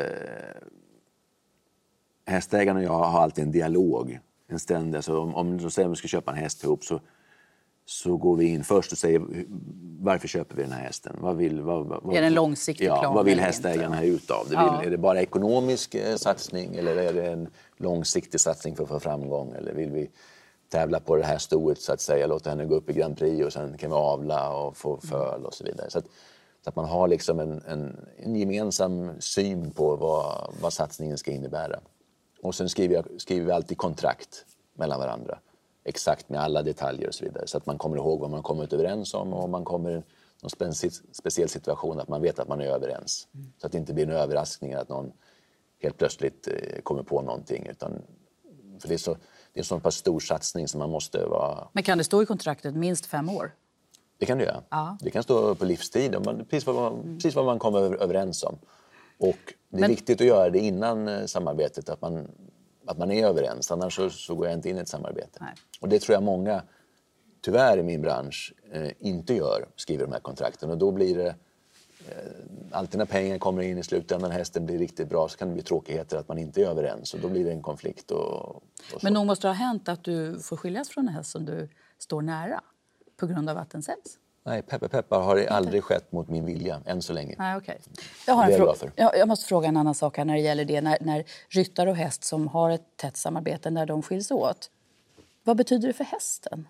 hästägaren 2.25 2.77
och 2.77 2.83
jag 2.83 3.03
har 3.03 3.21
alltid 3.21 3.43
en 3.43 3.51
dialog. 3.51 4.19
En 4.47 4.59
ständig, 4.59 4.97
alltså, 4.97 5.19
om, 5.19 5.35
om 5.35 5.59
så 5.59 5.69
säger 5.69 5.89
vi 5.89 5.95
ska 5.95 6.07
köpa 6.07 6.31
en 6.31 6.37
häst 6.37 6.63
ihop 6.63 6.83
så, 6.83 7.01
så 7.89 8.17
går 8.17 8.35
vi 8.35 8.45
in 8.45 8.63
först 8.63 8.91
och 8.91 8.97
säger 8.97 9.19
"Hur- 9.19 9.47
varför 10.01 10.27
köper 10.27 10.55
vi 10.55 10.63
den 10.63 10.71
här 10.71 10.83
hästen? 10.83 11.15
Vad 11.19 11.37
vill, 11.37 11.61
vad, 11.61 11.85
vad, 11.85 12.15
Är 12.15 12.21
det 12.21 12.27
en 12.27 12.33
långsiktig 12.33 12.85
ja, 12.85 12.99
plan 13.01 13.15
Vad 13.15 13.25
vill 13.25 13.39
hästägaren 13.39 13.93
ha 13.93 14.03
ut 14.03 14.31
av 14.31 14.47
det? 14.49 14.53
Ja. 14.53 14.83
Är 14.83 14.89
det 14.89 14.97
bara 14.97 15.21
ekonomisk 15.21 15.95
eh, 15.95 16.15
satsning 16.15 16.75
eller 16.75 16.95
är 16.97 17.13
det 17.13 17.27
en 17.27 17.49
långsiktig 17.77 18.39
satsning 18.39 18.75
för 18.75 18.83
att 18.83 18.89
få 18.89 18.99
framgång? 18.99 19.53
Eller 19.53 19.73
vill 19.73 19.91
vi 19.91 20.09
tävla 20.71 20.99
på 20.99 21.15
det 21.15 21.23
här 21.23 21.37
stoet 21.37 21.81
så 21.81 21.93
att 21.93 22.01
säga, 22.01 22.27
låta 22.27 22.49
henne 22.49 22.65
gå 22.65 22.75
upp 22.75 22.89
i 22.89 22.93
Grand 22.93 23.17
Prix 23.17 23.45
och 23.45 23.53
sen 23.53 23.77
kan 23.77 23.89
vi 23.89 23.95
avla 23.95 24.53
och 24.53 24.77
få 24.77 24.99
föl 24.99 25.45
och 25.45 25.53
så 25.53 25.63
vidare. 25.63 25.89
Så 25.89 25.97
att, 25.99 26.05
så 26.63 26.69
att 26.69 26.75
man 26.75 26.85
har 26.85 27.07
liksom 27.07 27.39
en, 27.39 27.61
en, 27.67 28.05
en 28.17 28.35
gemensam 28.35 29.11
syn 29.19 29.71
på 29.71 29.95
vad, 29.95 30.53
vad 30.61 30.73
satsningen 30.73 31.17
ska 31.17 31.31
innebära. 31.31 31.79
Och 32.43 32.55
sen 32.55 32.69
skriver, 32.69 32.95
jag, 32.95 33.05
skriver 33.17 33.45
vi 33.45 33.51
alltid 33.51 33.77
kontrakt 33.77 34.45
mellan 34.73 34.99
varandra. 34.99 35.39
Exakt 35.89 36.29
med 36.29 36.39
alla 36.41 36.61
detaljer 36.63 37.07
och 37.07 37.13
så 37.13 37.25
vidare. 37.25 37.47
Så 37.47 37.57
att 37.57 37.65
man 37.65 37.77
kommer 37.77 37.97
ihåg 37.97 38.19
vad 38.19 38.29
man 38.29 38.43
kommit 38.43 38.73
överens 38.73 39.13
om 39.13 39.33
och 39.33 39.49
man 39.49 39.65
kommer 39.65 39.89
i 39.91 39.93
någon 40.41 40.49
speci- 40.49 41.01
speciell 41.11 41.49
situation 41.49 41.99
att 41.99 42.07
man 42.07 42.21
vet 42.21 42.39
att 42.39 42.47
man 42.47 42.61
är 42.61 42.65
överens. 42.65 43.27
Så 43.57 43.65
att 43.65 43.71
det 43.71 43.77
inte 43.77 43.93
blir 43.93 44.03
en 44.09 44.11
överraskning 44.15 44.73
att 44.73 44.89
någon 44.89 45.11
helt 45.81 45.97
plötsligt 45.97 46.47
eh, 46.47 46.81
kommer 46.83 47.03
på 47.03 47.21
någonting. 47.21 47.65
Utan, 47.67 48.01
för 48.79 48.87
det 48.87 48.93
är, 48.93 48.97
så, 48.97 49.13
det 49.53 49.59
är 49.59 49.59
en 49.59 49.63
så 49.63 49.79
pass 49.79 49.95
stor 49.95 50.19
satsning 50.19 50.67
som 50.67 50.79
man 50.79 50.89
måste 50.89 51.25
vara... 51.25 51.67
Men 51.73 51.83
kan 51.83 51.97
det 51.97 52.03
stå 52.03 52.23
i 52.23 52.25
kontraktet 52.25 52.75
minst 52.75 53.05
fem 53.05 53.29
år? 53.29 53.51
Det 54.17 54.25
kan 54.25 54.37
du 54.37 54.43
göra. 54.43 54.63
Ja. 54.69 54.97
Det 55.01 55.09
kan 55.11 55.23
stå 55.23 55.55
på 55.55 55.65
livstid, 55.65 56.15
precis, 56.49 56.65
vad 56.67 56.75
man, 56.75 57.15
precis 57.15 57.35
vad 57.35 57.45
man 57.45 57.59
kommer 57.59 57.79
över- 57.79 57.97
överens 57.97 58.43
om. 58.43 58.57
Och 59.17 59.37
det 59.69 59.77
är 59.77 59.81
Men- 59.81 59.89
viktigt 59.89 60.21
att 60.21 60.27
göra 60.27 60.49
det 60.49 60.59
innan 60.59 61.07
eh, 61.07 61.25
samarbetet, 61.25 61.89
att 61.89 62.01
man, 62.01 62.27
att 62.89 62.97
man 62.97 63.11
är 63.11 63.25
överens. 63.25 63.71
Annars 63.71 63.95
så, 63.95 64.09
så 64.09 64.35
går 64.35 64.47
jag 64.47 64.53
inte 64.53 64.69
in 64.69 64.77
i 64.77 64.79
ett 64.79 64.87
samarbete. 64.87 65.37
Nej. 65.41 65.53
Och 65.79 65.89
det 65.89 65.99
tror 65.99 66.13
jag 66.13 66.23
många, 66.23 66.63
tyvärr 67.41 67.77
i 67.77 67.83
min 67.83 68.01
bransch, 68.01 68.53
eh, 68.71 68.91
inte 68.99 69.33
gör, 69.33 69.67
skriver 69.75 70.05
de 70.05 70.11
här 70.11 70.19
kontrakten. 70.19 70.69
Och 70.69 70.77
då 70.77 70.91
blir 70.91 71.17
det 71.17 71.35
eh, 72.07 72.15
Alltid 72.71 72.97
när 72.97 73.05
pengar 73.05 73.37
kommer 73.37 73.61
in 73.61 73.77
i 73.77 73.83
slutändan, 73.83 74.31
hästen 74.31 74.65
blir 74.65 74.77
riktigt 74.77 75.09
bra, 75.09 75.27
så 75.29 75.37
kan 75.37 75.47
det 75.47 75.53
bli 75.53 75.63
tråkigheter 75.63 76.17
att 76.17 76.27
man 76.27 76.37
inte 76.37 76.61
är 76.61 76.65
överens. 76.65 77.13
Och 77.13 77.19
då 77.19 77.29
blir 77.29 77.45
det 77.45 77.51
en 77.51 77.61
konflikt. 77.61 78.11
Och, 78.11 78.55
och. 78.55 78.63
Men 79.01 79.13
nog 79.13 79.25
måste 79.25 79.47
det 79.47 79.49
ha 79.49 79.55
hänt 79.55 79.89
att 79.89 80.03
du 80.03 80.39
får 80.39 80.57
skiljas 80.57 80.89
från 80.89 81.07
en 81.07 81.13
häst 81.13 81.31
som 81.31 81.45
du 81.45 81.69
står 81.97 82.21
nära 82.21 82.61
på 83.17 83.27
grund 83.27 83.49
av 83.49 83.57
att 83.57 83.69
den 83.69 83.83
säljs? 83.83 84.17
Nej, 84.49 84.61
peppar 84.61 84.87
peppar 84.87 85.21
har 85.21 85.45
aldrig 85.45 85.83
skett 85.83 86.11
mot 86.11 86.29
min 86.29 86.45
vilja, 86.45 86.81
än 86.85 87.01
så 87.01 87.13
länge. 87.13 87.35
Nej, 87.37 87.57
okay. 87.57 87.75
jag, 88.27 88.33
har 88.33 88.45
Det 88.45 88.47
en 88.47 88.51
jag 88.51 88.59
frå- 88.61 88.63
glad 88.63 88.77
för. 88.77 88.91
jag, 88.95 89.17
jag 89.17 89.27
måste 89.27 89.45
fråga 89.45 89.67
en 89.67 89.77
annan 89.77 89.95
sak 89.95 90.17
här 90.17 90.25
när 90.25 90.33
det 90.33 90.39
gäller 90.39 90.65
det. 90.65 90.81
När, 90.81 90.97
när 91.01 91.23
ryttare 91.49 91.89
och 91.89 91.95
häst 91.95 92.23
som 92.23 92.47
har 92.47 92.69
ett 92.69 92.83
tätt 92.95 93.17
samarbete, 93.17 93.69
när 93.69 93.85
de 93.85 94.01
skiljs 94.01 94.31
åt. 94.31 94.71
Vad 95.43 95.57
betyder 95.57 95.87
det 95.87 95.93
för 95.93 96.03
hästen 96.03 96.67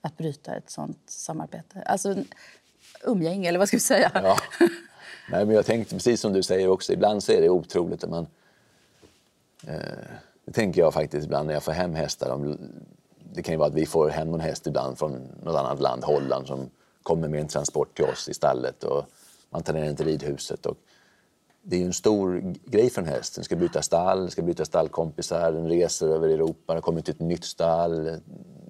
att 0.00 0.16
bryta 0.16 0.54
ett 0.56 0.70
sånt 0.70 0.98
samarbete? 1.06 1.82
Alltså 1.86 2.08
en 2.10 2.26
umgänge, 3.04 3.48
eller 3.48 3.58
vad 3.58 3.68
ska 3.68 3.76
vi 3.76 3.80
säga? 3.80 4.10
Ja. 4.14 4.36
Nej, 5.30 5.46
men 5.46 5.54
jag 5.54 5.66
tänkte 5.66 5.94
precis 5.94 6.20
som 6.20 6.32
du 6.32 6.42
säger 6.42 6.68
också, 6.68 6.92
ibland 6.92 7.22
så 7.22 7.32
är 7.32 7.40
det 7.40 7.48
otroligt 7.48 8.04
att 8.04 8.10
man... 8.10 8.26
Eh, 9.66 9.74
det 10.44 10.52
tänker 10.52 10.80
jag 10.80 10.94
faktiskt 10.94 11.24
ibland 11.26 11.46
när 11.46 11.54
jag 11.54 11.62
får 11.62 11.72
hem 11.72 11.94
hästar. 11.94 12.30
Om, 12.30 12.58
det 13.32 13.42
kan 13.42 13.52
ju 13.52 13.58
vara 13.58 13.68
att 13.68 13.74
vi 13.74 13.86
får 13.86 14.08
hem 14.08 14.30
någon 14.30 14.40
häst 14.40 14.66
ibland 14.66 14.98
från 14.98 15.12
något 15.42 15.56
annat 15.56 15.80
land, 15.80 16.04
Holland, 16.04 16.46
som 16.46 16.70
kommer 17.02 17.28
med 17.28 17.40
en 17.40 17.48
transport 17.48 17.96
till 17.96 18.04
oss 18.04 18.28
i 18.28 18.34
stallet 18.34 18.84
och 18.84 19.04
man 19.50 19.62
tar 19.62 19.72
ner 19.72 19.84
den 19.84 19.96
till 19.96 20.06
ridhuset. 20.06 20.66
Och 20.66 20.76
det 21.62 21.76
är 21.76 21.80
ju 21.80 21.86
en 21.86 21.92
stor 21.92 22.54
grej 22.64 22.90
för 22.90 23.02
en 23.02 23.08
häst. 23.08 23.34
Den 23.34 23.44
ska 23.44 23.56
byta 23.56 23.82
stall, 23.82 24.20
den 24.20 24.30
ska 24.30 24.42
byta 24.42 24.64
stallkompisar, 24.64 25.52
den 25.52 25.68
reser 25.68 26.08
över 26.08 26.28
Europa, 26.28 26.72
den 26.72 26.82
kommer 26.82 27.00
till 27.00 27.14
ett 27.14 27.20
nytt 27.20 27.44
stall, 27.44 28.20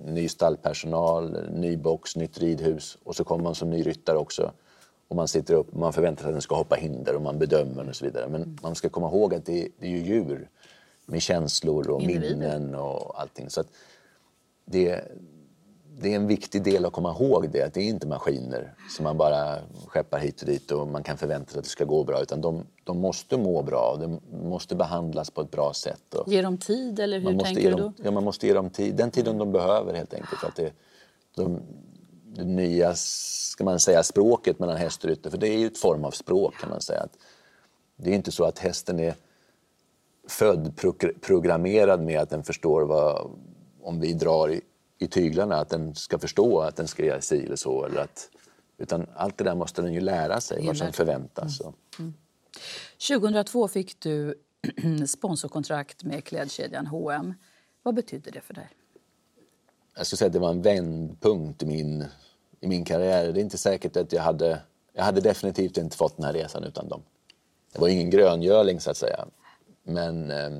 ny 0.04 0.28
stallpersonal, 0.28 1.50
ny 1.50 1.76
box, 1.76 2.16
nytt 2.16 2.38
ridhus 2.38 2.98
och 3.04 3.16
så 3.16 3.24
kommer 3.24 3.44
man 3.44 3.54
som 3.54 3.70
ny 3.70 3.82
ryttare 3.82 4.16
också. 4.18 4.52
Och 5.08 5.16
man 5.16 5.28
sitter 5.28 5.54
upp 5.54 5.74
man 5.74 5.92
förväntar 5.92 6.22
sig 6.22 6.28
att 6.28 6.34
den 6.34 6.42
ska 6.42 6.54
hoppa 6.54 6.74
hinder 6.74 7.14
och 7.14 7.22
man 7.22 7.38
bedömer 7.38 7.74
den 7.74 7.88
och 7.88 7.96
så 7.96 8.04
vidare. 8.04 8.28
Men 8.28 8.58
man 8.62 8.74
ska 8.74 8.88
komma 8.88 9.08
ihåg 9.08 9.34
att 9.34 9.46
det, 9.46 9.68
det 9.78 9.86
är 9.86 9.90
ju 9.90 9.98
djur 9.98 10.48
med 11.06 11.22
känslor 11.22 11.90
och 11.90 12.02
Individer. 12.02 12.36
minnen 12.36 12.74
och 12.74 13.20
allting. 13.20 13.50
Så 13.50 13.60
att 13.60 13.66
det, 14.64 15.04
det 16.02 16.12
är 16.12 16.16
en 16.16 16.26
viktig 16.26 16.62
del 16.62 16.84
att 16.84 16.92
komma 16.92 17.10
ihåg 17.10 17.50
det, 17.50 17.62
att 17.62 17.74
det 17.74 17.80
är 17.80 17.88
inte 17.88 18.06
maskiner 18.06 18.74
som 18.96 19.04
man 19.04 19.16
bara 19.18 19.58
skeppar 19.86 20.18
hit 20.18 20.40
och 20.40 20.46
dit 20.46 20.70
och 20.70 20.88
man 20.88 21.02
kan 21.02 21.16
förvänta 21.18 21.50
sig 21.50 21.58
att 21.58 21.64
det 21.64 21.70
ska 21.70 21.84
gå 21.84 22.04
bra. 22.04 22.22
Utan 22.22 22.40
de, 22.40 22.66
de 22.84 22.98
måste 23.00 23.36
må 23.36 23.62
bra, 23.62 23.96
de 24.00 24.20
måste 24.48 24.76
behandlas 24.76 25.30
på 25.30 25.40
ett 25.40 25.50
bra 25.50 25.72
sätt. 25.74 26.14
Och 26.14 26.28
Ge 26.28 26.42
dem 26.42 26.58
tid, 26.58 27.00
eller 27.00 27.18
hur 27.20 27.38
tänker 27.38 27.62
ge 27.62 27.70
du 27.70 27.76
dem, 27.76 27.94
ja, 28.04 28.10
man 28.10 28.24
måste 28.24 28.46
ge 28.46 28.54
dem 28.54 28.70
tid, 28.70 28.96
den 28.96 29.10
tiden 29.10 29.38
de 29.38 29.52
behöver 29.52 29.94
helt 29.94 30.14
enkelt. 30.14 30.44
Att 30.44 30.56
det, 30.56 30.72
de, 31.36 31.60
det 32.34 32.44
nya 32.44 32.94
ska 32.94 33.64
man 33.64 33.80
säga, 33.80 34.02
språket 34.02 34.58
mellan 34.58 34.76
häst 34.76 35.04
och 35.04 35.10
ryttare, 35.10 35.30
för 35.30 35.38
det 35.38 35.48
är 35.48 35.58
ju 35.58 35.66
ett 35.66 35.78
form 35.78 36.04
av 36.04 36.10
språk 36.10 36.54
kan 36.60 36.70
man 36.70 36.80
säga. 36.80 37.00
Att 37.00 37.18
det 37.96 38.10
är 38.10 38.14
inte 38.14 38.32
så 38.32 38.44
att 38.44 38.58
hästen 38.58 39.00
är 39.00 39.14
född 40.28 40.76
pro- 40.76 41.12
programmerad 41.20 42.02
med 42.02 42.20
att 42.20 42.30
den 42.30 42.42
förstår 42.42 42.82
vad, 42.82 43.30
om 43.82 44.00
vi 44.00 44.12
drar 44.12 44.50
i, 44.50 44.60
i 45.00 45.06
tyglarna, 45.08 45.56
att 45.56 45.68
den 45.68 45.94
ska 45.94 46.18
förstå 46.18 46.60
att 46.60 46.76
den 46.76 46.88
ska 46.88 47.04
göra 47.04 47.20
si 47.20 47.44
eller 47.44 47.56
så. 47.56 47.84
Eller 47.84 48.00
att, 48.00 48.28
utan 48.78 49.06
allt 49.16 49.38
det 49.38 49.44
där 49.44 49.54
måste 49.54 49.82
den 49.82 49.92
ju 49.94 50.00
lära 50.00 50.40
sig, 50.40 50.66
vad 50.66 50.76
som 50.76 50.92
förväntas. 50.92 51.60
och- 51.60 51.74
2002 53.08 53.68
fick 53.68 54.00
du 54.00 54.34
sponsorkontrakt 55.06 56.04
med 56.04 56.24
klädkedjan 56.24 56.86
H&M. 56.86 57.34
Vad 57.82 57.94
betydde 57.94 58.30
det 58.30 58.40
för 58.40 58.54
dig? 58.54 58.68
jag 59.96 60.06
skulle 60.06 60.16
säga 60.18 60.26
att 60.26 60.32
det 60.32 60.38
var 60.38 60.50
en 60.50 60.62
vändpunkt 60.62 61.62
i 61.62 61.66
min, 61.66 62.04
i 62.60 62.68
min 62.68 62.84
karriär. 62.84 63.32
Det 63.32 63.40
är 63.40 63.42
inte 63.42 63.58
säkert 63.58 63.96
att 63.96 64.12
jag 64.12 64.22
hade... 64.22 64.62
Jag 64.92 65.04
hade 65.04 65.20
definitivt 65.20 65.76
inte 65.76 65.96
fått 65.96 66.16
den 66.16 66.24
här 66.26 66.32
resan 66.32 66.64
utan 66.64 66.88
dem. 66.88 67.02
Det 67.72 67.80
var 67.80 67.88
ingen 67.88 68.10
gröngöling 68.10 68.80
så 68.80 68.90
att 68.90 68.96
säga. 68.96 69.24
Men 69.82 70.30
eh, 70.30 70.50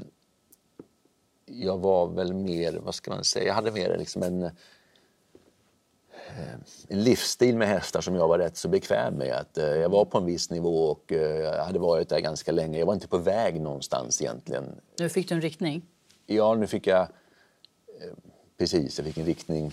jag 1.52 1.78
var 1.78 2.06
väl 2.06 2.34
mer, 2.34 2.72
vad 2.72 2.94
ska 2.94 3.10
man 3.10 3.24
säga, 3.24 3.46
jag 3.46 3.54
hade 3.54 3.70
mer 3.70 3.98
liksom 3.98 4.22
en, 4.22 4.42
eh, 4.42 4.50
en 6.88 7.04
livsstil 7.04 7.56
med 7.56 7.68
hästar 7.68 8.00
som 8.00 8.14
jag 8.14 8.28
var 8.28 8.38
rätt 8.38 8.56
så 8.56 8.68
bekväm 8.68 9.14
med. 9.14 9.32
Att, 9.32 9.58
eh, 9.58 9.64
jag 9.64 9.88
var 9.88 10.04
på 10.04 10.18
en 10.18 10.24
viss 10.24 10.50
nivå 10.50 10.84
och 10.84 11.12
eh, 11.12 11.40
jag 11.40 11.64
hade 11.64 11.78
varit 11.78 12.08
där 12.08 12.20
ganska 12.20 12.52
länge. 12.52 12.78
Jag 12.78 12.86
var 12.86 12.94
inte 12.94 13.08
på 13.08 13.18
väg 13.18 13.60
någonstans 13.60 14.22
egentligen. 14.22 14.64
Nu 14.98 15.08
fick 15.08 15.28
du 15.28 15.34
en 15.34 15.40
riktning. 15.40 15.82
Ja, 16.26 16.54
nu 16.54 16.66
fick 16.66 16.86
jag... 16.86 17.08
Precis, 18.58 18.98
jag 18.98 19.06
fick 19.06 19.18
en 19.18 19.24
riktning 19.24 19.72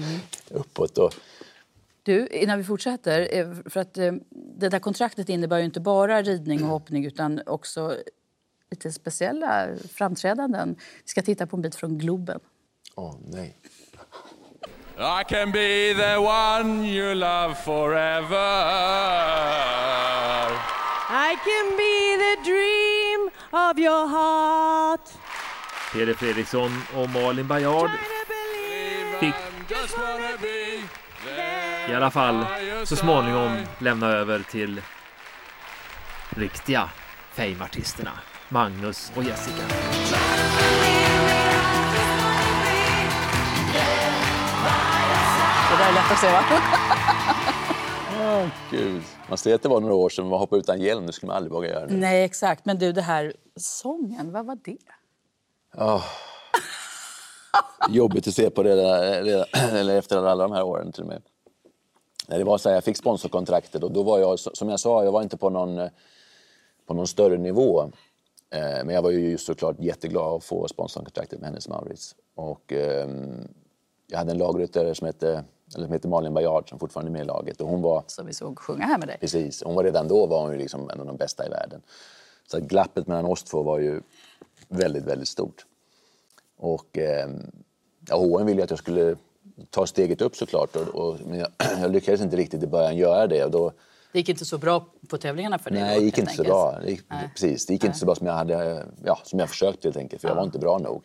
uppåt. 0.50 0.98
Och, 0.98 1.14
Du, 2.02 2.26
innan 2.26 2.58
vi 2.58 2.64
fortsätter, 2.64 3.54
för 3.70 3.80
att 3.80 3.94
det 4.32 4.68
där 4.68 4.78
kontraktet 4.78 5.28
innebär 5.28 5.58
ju 5.58 5.64
inte 5.64 5.80
bara 5.80 6.22
ridning 6.22 6.62
och 6.62 6.68
hoppning 6.68 7.06
utan 7.06 7.40
också 7.46 7.96
lite 8.70 8.92
speciella 8.92 9.68
framträdanden. 9.94 10.76
Vi 11.04 11.08
ska 11.08 11.22
titta 11.22 11.46
på 11.46 11.56
en 11.56 11.62
bit 11.62 11.74
från 11.74 11.98
Globen. 11.98 12.40
åh 12.94 13.16
nej. 13.26 13.56
I 14.98 15.24
can 15.28 15.52
be 15.52 15.94
the 15.94 16.16
one 16.16 16.86
you 16.86 17.14
love 17.14 17.54
forever. 17.54 18.50
I 21.10 21.36
can 21.36 21.76
be 21.76 22.16
the 22.18 22.50
dream 22.50 23.30
of 23.50 23.78
your 23.78 24.06
heart. 24.08 25.10
Peder 25.92 26.14
Fredriksson 26.14 26.70
och 26.96 27.10
Malin 27.10 27.48
Bajard 27.48 27.90
fick 29.20 29.34
i 31.88 31.94
alla 31.94 32.10
fall 32.10 32.44
så 32.84 32.96
småningom 32.96 33.56
lämna 33.78 34.06
över 34.08 34.42
till 34.42 34.82
riktiga 36.30 36.90
Fame-artisterna 37.32 38.12
Magnus 38.52 39.12
och 39.16 39.24
Jessica. 39.24 39.62
Det 45.70 45.76
där 45.76 45.88
är 45.88 45.94
lätt 45.94 46.10
att 46.12 46.18
se, 46.18 46.26
va? 46.26 46.42
Åh, 48.20 48.48
Gud. 48.70 49.02
Man 49.28 49.38
ser 49.38 49.54
att 49.54 49.62
det 49.62 49.68
var 49.68 49.80
några 49.80 49.94
år 49.94 50.08
sedan 50.08 50.28
man 50.28 50.38
hoppade 50.38 50.60
utan 50.60 50.80
hjälm. 50.80 51.06
Det 51.06 51.12
skulle 51.12 51.28
man 51.28 51.36
aldrig 51.36 51.52
våga 51.52 51.68
göra 51.68 51.86
nu. 51.86 51.96
Nej, 51.96 52.24
exakt. 52.24 52.64
Men 52.64 52.78
du, 52.78 52.92
det 52.92 53.02
här 53.02 53.32
sången, 53.56 54.32
vad 54.32 54.46
var 54.46 54.58
det? 54.64 54.76
Åh. 55.76 56.04
Jobbigt 57.88 58.28
att 58.28 58.34
se 58.34 58.50
på 58.50 58.62
redan, 58.62 59.00
redan, 59.24 59.46
eller 59.54 59.96
efter 59.98 60.16
alla 60.26 60.42
de 60.48 60.52
här 60.52 60.62
åren 60.62 60.92
till 60.92 61.02
och 61.02 61.08
med. 61.08 61.22
Nej, 62.28 62.38
det 62.38 62.44
var 62.44 62.58
så 62.58 62.68
här, 62.68 62.76
jag 62.76 62.84
fick 62.84 62.96
sponsorkontraktet 62.96 63.82
och 63.82 63.92
då 63.92 64.02
var 64.02 64.18
jag, 64.18 64.38
som 64.38 64.68
jag 64.68 64.80
sa, 64.80 65.04
jag 65.04 65.12
var 65.12 65.22
inte 65.22 65.36
på 65.36 65.50
någon, 65.50 65.78
eh, 65.78 65.88
på 66.86 66.94
någon 66.94 67.06
större 67.06 67.38
nivå. 67.38 67.90
Eh, 68.50 68.84
Men 68.84 68.88
jag 68.88 69.02
var 69.02 69.10
ju 69.10 69.38
såklart 69.38 69.76
jätteglad 69.78 70.34
att 70.36 70.44
få 70.44 70.68
sponsorkontraktet 70.68 71.40
med 71.40 71.48
Hennes 71.48 71.68
Mauritz. 71.68 72.14
Och, 72.34 72.72
ehm, 72.72 73.48
jag 74.06 74.18
hade 74.18 74.30
en 74.30 74.38
lagryttare 74.38 74.94
som 74.94 75.06
hette, 75.06 75.44
eller 75.74 75.84
som 75.84 75.92
hette 75.92 76.08
Malin 76.08 76.34
Bajard 76.34 76.68
som 76.68 76.78
fortfarande 76.78 77.10
är 77.10 77.12
med 77.12 77.22
i 77.22 77.24
laget. 77.24 77.60
Och 77.60 77.68
hon 77.68 77.82
var, 77.82 78.04
Som 78.06 78.26
vi 78.26 78.32
såg 78.32 78.58
sjunga 78.58 78.84
här 78.84 78.98
med 78.98 79.08
dig. 79.08 79.18
Precis. 79.20 79.62
Hon 79.62 79.74
var 79.74 79.84
redan 79.84 80.08
då 80.08 80.26
var 80.26 80.42
hon 80.42 80.52
ju 80.52 80.58
liksom 80.58 80.90
en 80.90 81.00
av 81.00 81.06
de 81.06 81.16
bästa 81.16 81.46
i 81.46 81.48
världen. 81.48 81.82
Så 82.46 82.56
att 82.56 82.62
glappet 82.62 83.06
mellan 83.06 83.24
oss 83.24 83.42
två 83.44 83.62
var 83.62 83.78
ju 83.78 84.00
väldigt, 84.68 85.04
väldigt 85.04 85.28
stort. 85.28 85.66
Och 86.56 86.98
eh, 86.98 87.28
ja, 88.08 88.16
H&M 88.16 88.46
ville 88.46 88.64
att 88.64 88.70
jag 88.70 88.78
skulle 88.78 89.16
ta 89.70 89.86
steget 89.86 90.22
upp 90.22 90.36
såklart. 90.36 90.76
Och, 90.76 90.88
och, 90.88 91.16
men 91.26 91.38
jag, 91.38 91.48
jag 91.80 91.90
lyckades 91.90 92.20
inte 92.20 92.36
riktigt 92.36 92.62
i 92.62 92.66
början 92.66 92.96
göra 92.96 93.26
det. 93.26 93.44
Och 93.44 93.50
då, 93.50 93.72
Det 94.12 94.18
gick 94.18 94.28
inte 94.28 94.44
så 94.44 94.58
bra 94.58 94.86
på 95.08 95.18
tävlingarna 95.18 95.58
för 95.58 95.70
dig 95.70 95.82
nej, 95.82 95.98
det 95.98 96.04
gick 96.04 96.18
inte 96.18 96.32
så 96.32 96.42
bra. 96.42 96.78
Det 96.82 96.90
gick, 96.90 97.08
precis, 97.08 97.66
det 97.66 97.72
gick 97.72 97.84
inte 97.84 97.98
så 97.98 98.06
bra 98.06 98.14
som 98.14 98.26
jag, 98.26 98.34
hade, 98.34 98.86
ja, 99.04 99.20
som 99.24 99.38
jag 99.38 99.48
försökte 99.48 99.88
helt 99.88 99.96
enkelt. 99.96 100.22
För 100.22 100.28
jag 100.28 100.34
var 100.34 100.44
inte 100.44 100.58
bra 100.58 100.78
nog. 100.78 101.04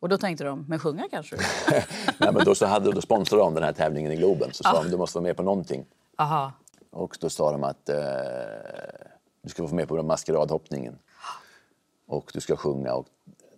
Och 0.00 0.08
då 0.08 0.18
tänkte 0.18 0.44
de, 0.44 0.64
men 0.68 0.78
sjunga 0.78 1.08
kanske? 1.10 1.36
nej, 2.18 2.32
men 2.32 2.44
då, 2.44 2.54
så 2.54 2.66
hade, 2.66 2.92
då 2.92 3.00
sponsrade 3.00 3.42
de 3.42 3.54
den 3.54 3.62
här 3.62 3.72
tävlingen 3.72 4.12
i 4.12 4.16
Globen. 4.16 4.52
Så 4.52 4.64
sa 4.64 4.82
de, 4.82 4.90
du 4.90 4.96
måste 4.96 5.18
vara 5.18 5.22
med 5.22 5.36
på 5.36 5.42
någonting. 5.42 5.84
Aha. 6.16 6.52
Och 6.90 7.16
då 7.20 7.30
sa 7.30 7.52
de 7.52 7.64
att 7.64 7.88
eh, 7.88 7.96
du 9.42 9.50
ska 9.50 9.68
få 9.68 9.74
med 9.74 9.88
på 9.88 10.02
maskeradhoppningen. 10.02 10.98
Och 12.06 12.30
du 12.34 12.40
ska 12.40 12.56
sjunga. 12.56 12.94
Och 12.94 13.06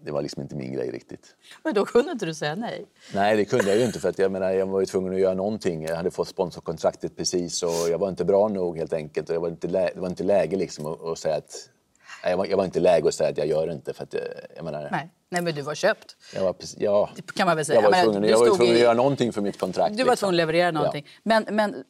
det 0.05 0.11
var 0.11 0.23
liksom 0.23 0.43
inte 0.43 0.55
min 0.55 0.73
grej 0.73 0.91
riktigt. 0.91 1.35
Men 1.65 1.75
då 1.75 1.85
kunde 1.85 2.13
inte 2.13 2.27
du 2.27 2.35
säga 2.35 2.55
nej. 2.55 2.87
Nej, 3.15 3.37
det 3.37 3.45
kunde 3.45 3.69
jag 3.69 3.77
ju 3.79 3.85
inte 3.85 4.01
för 4.01 4.09
att 4.09 4.19
jag, 4.19 4.33
menar, 4.33 4.51
jag 4.51 4.67
var 4.67 4.81
ju 4.81 4.87
tvungen 4.87 5.15
att 5.15 5.21
göra 5.21 5.35
någonting. 5.35 5.83
Jag 5.85 5.97
hade 5.97 6.11
fått 6.11 6.29
sponsorkontraktet 6.29 7.17
precis 7.17 7.63
och 7.63 7.71
jag 7.91 7.99
var 7.99 8.09
inte 8.09 8.25
bra 8.25 8.49
nog 8.49 8.79
helt 8.79 8.93
enkelt. 8.93 9.29
Och 9.29 9.35
jag 9.35 9.41
var 9.41 9.49
inte 9.49 9.69
lä- 9.69 9.91
det 9.95 10.01
var 10.01 10.09
inte 10.09 10.25
läge 10.25 10.57
liksom 10.57 10.87
att, 10.87 11.03
att 11.05 11.19
säga 11.19 11.37
att... 11.37 11.69
Jag, 12.25 12.37
var, 12.37 12.47
jag 12.47 12.57
var 12.57 12.65
inte 12.65 12.81
läge 12.81 13.09
att 13.09 13.15
säga 13.15 13.31
att 13.31 13.39
jag 13.39 13.47
gör 13.47 13.67
det 13.67 13.73
inte 13.73 13.93
för 13.93 14.03
att 14.03 14.15
jag, 14.15 14.23
jag 14.57 14.65
menar... 14.65 14.89
Nej. 14.91 15.11
nej, 15.29 15.43
men 15.43 15.55
du 15.55 15.63
var 15.63 15.75
köpt. 15.75 16.17
Jag 16.35 16.43
var, 16.43 16.53
precis- 16.53 16.77
ja, 16.81 17.11
Det 17.17 17.33
kan 17.35 17.47
man 17.47 17.57
väl 17.57 17.67
säga. 17.67 17.81
jag 17.83 17.91
var 17.91 18.03
tvungen, 18.03 18.25
jag 18.25 18.39
var 18.39 18.47
tvungen 18.47 18.67
i- 18.67 18.77
att 18.77 18.81
göra 18.81 18.95
någonting 18.95 19.33
för 19.33 19.41
mitt 19.43 19.59
kontrakt. 19.61 19.97
Du 19.97 20.05
var 20.05 20.11
liksom. 20.13 20.27
tvungen 20.27 20.35
att 20.35 20.37
leverera 20.37 20.67
Ja. 20.67 20.73
någonting. 20.73 21.07
Men, 21.23 21.47
men 21.51 21.85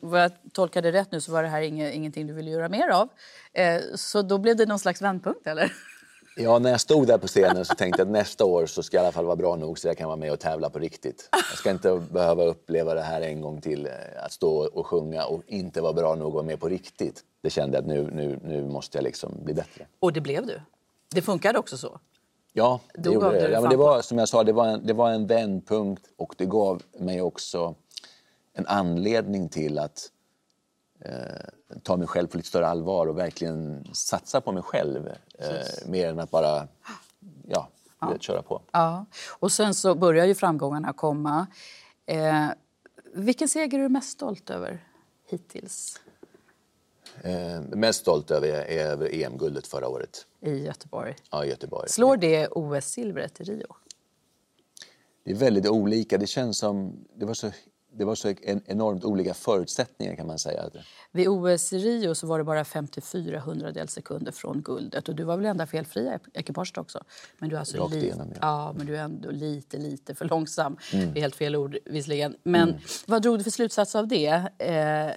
vad 0.00 0.22
jag 0.22 0.30
tolkade 0.52 0.92
rätt 0.92 1.12
nu 1.12 1.20
så 1.20 1.32
var 1.32 1.42
det 1.42 1.48
här 1.48 1.60
inge, 1.62 1.92
ingenting 1.92 2.26
du 2.26 2.32
ville 2.32 2.50
göra 2.50 2.68
mer 2.68 2.88
av. 2.88 3.08
Eh, 3.52 3.80
så 3.94 4.22
då 4.22 4.38
blev 4.38 4.56
det 4.56 4.66
någon 4.66 4.78
slags 4.78 5.02
vändpunkt, 5.02 5.46
eller? 5.46 5.72
Ja, 6.36 6.58
när 6.58 6.70
jag 6.70 6.80
stod 6.80 7.06
där 7.06 7.18
på 7.18 7.26
scenen 7.26 7.64
så 7.64 7.74
tänkte 7.74 8.00
jag 8.00 8.06
att 8.06 8.12
nästa 8.12 8.44
år 8.44 8.66
så 8.66 8.82
ska 8.82 8.96
jag 8.96 9.02
i 9.02 9.06
alla 9.06 9.12
fall 9.12 9.24
vara 9.24 9.36
bra 9.36 9.56
nog 9.56 9.78
så 9.78 9.88
jag 9.88 9.98
kan 9.98 10.06
vara 10.06 10.16
med 10.16 10.32
och 10.32 10.40
tävla 10.40 10.70
på 10.70 10.78
riktigt. 10.78 11.28
Jag 11.32 11.58
ska 11.58 11.70
inte 11.70 12.02
behöva 12.10 12.44
uppleva 12.44 12.94
det 12.94 13.02
här 13.02 13.20
en 13.20 13.40
gång 13.40 13.60
till, 13.60 13.86
eh, 13.86 13.92
att 14.24 14.32
stå 14.32 14.66
och 14.66 14.86
sjunga 14.86 15.24
och 15.24 15.42
inte 15.46 15.80
vara 15.80 15.92
bra 15.92 16.14
nog 16.14 16.26
att 16.28 16.34
vara 16.34 16.44
med 16.44 16.60
på 16.60 16.68
riktigt. 16.68 17.24
Det 17.42 17.50
kände 17.50 17.76
jag 17.76 17.82
att 17.82 17.88
nu, 17.88 18.10
nu, 18.12 18.40
nu 18.44 18.64
måste 18.68 18.98
jag 18.98 19.02
liksom 19.02 19.32
bli 19.44 19.54
bättre. 19.54 19.86
Och 20.00 20.12
det 20.12 20.20
blev 20.20 20.46
du. 20.46 20.60
Det 21.14 21.22
funkade 21.22 21.58
också 21.58 21.76
så. 21.76 22.00
Ja, 22.52 22.80
det 22.94 23.00
Då 23.00 23.12
gjorde 23.12 23.30
det. 23.30 23.50
Ja, 23.50 23.60
men 23.60 23.70
det 23.70 23.76
var, 23.76 24.02
som 24.02 24.18
jag 24.18 24.28
sa, 24.28 24.44
det 24.44 24.52
var, 24.52 24.66
en, 24.66 24.86
det 24.86 24.92
var 24.92 25.10
en 25.10 25.26
vändpunkt 25.26 26.02
och 26.16 26.34
det 26.38 26.46
gav 26.46 26.82
mig 26.98 27.22
också 27.22 27.74
en 28.52 28.66
anledning 28.66 29.48
till 29.48 29.78
att 29.78 30.08
eh, 31.04 31.78
ta 31.82 31.96
mig 31.96 32.06
själv 32.06 32.26
på 32.26 32.36
lite 32.36 32.48
större 32.48 32.66
allvar 32.66 33.06
och 33.06 33.18
verkligen 33.18 33.84
satsa 33.92 34.40
på 34.40 34.52
mig 34.52 34.62
själv. 34.62 35.08
Eh, 35.38 35.48
mer 35.86 36.08
än 36.08 36.18
att 36.18 36.30
bara 36.30 36.68
ja, 37.48 37.68
du 38.00 38.12
vet, 38.12 38.22
köra 38.22 38.42
på. 38.42 38.62
Ja. 38.72 39.06
Och 39.38 39.52
sen 39.52 39.74
så 39.74 39.94
börjar 39.94 40.26
ju 40.26 40.34
framgångarna 40.34 40.92
komma. 40.92 41.46
Eh, 42.06 42.46
vilken 43.14 43.48
seger 43.48 43.78
är 43.78 43.82
du 43.82 43.88
mest 43.88 44.10
stolt 44.10 44.50
över 44.50 44.84
hittills 45.26 46.00
Eh, 47.22 47.60
mest 47.60 48.00
stolt 48.00 48.30
över 48.30 48.48
är, 48.48 48.64
är 48.64 48.86
över 48.86 49.14
EM-guldet 49.14 49.66
förra 49.66 49.88
året. 49.88 50.26
i 50.40 50.50
Göteborg? 50.50 51.16
Ja, 51.30 51.44
i 51.44 51.48
Göteborg. 51.48 51.88
Slår 51.88 52.16
det 52.16 52.48
OS-silvret 52.48 53.40
i 53.40 53.44
Rio? 53.44 53.66
Det 55.24 55.30
är 55.30 55.34
väldigt 55.34 55.68
olika. 55.68 56.18
Det 56.18 56.26
känns 56.26 56.58
som... 56.58 57.04
Det 57.14 57.26
var 57.26 57.34
så, 57.34 57.50
det 57.96 58.04
var 58.04 58.14
så 58.14 58.34
en, 58.42 58.62
enormt 58.66 59.04
olika 59.04 59.34
förutsättningar 59.34 60.16
kan 60.16 60.26
man 60.26 60.38
säga. 60.38 60.70
Vid 61.12 61.28
OS 61.28 61.72
i 61.72 61.78
Rio 61.78 62.14
så 62.14 62.26
var 62.26 62.38
det 62.38 62.44
bara 62.44 62.64
54 62.64 63.40
hundradels 63.40 63.92
sekunder 63.92 64.32
från 64.32 64.62
guldet. 64.62 65.08
Och 65.08 65.14
du 65.14 65.24
var 65.24 65.36
väl 65.36 65.46
enda 65.46 65.66
felfria 65.66 66.18
ekipaget 66.32 66.78
också? 66.78 67.04
Men 67.38 67.48
du 67.48 67.56
är, 67.56 67.60
alltså 67.60 67.76
Rakt 67.78 67.94
igenom, 67.94 68.28
ja. 68.32 68.36
ja. 68.40 68.72
men 68.76 68.86
du 68.86 68.96
är 68.96 69.02
ändå 69.02 69.30
lite, 69.30 69.76
lite 69.78 70.14
för 70.14 70.24
långsam. 70.24 70.76
Mm. 70.92 71.12
Det 71.12 71.18
är 71.18 71.22
helt 71.22 71.36
fel 71.36 71.56
ord 71.56 71.76
visserligen. 71.84 72.36
Men 72.42 72.68
Mm. 72.68 72.80
vad 73.06 73.22
drog 73.22 73.38
du 73.38 73.44
för 73.44 73.50
slutsats 73.50 73.94
av 73.94 74.08
det? 74.08 74.26
Eh, 74.58 75.10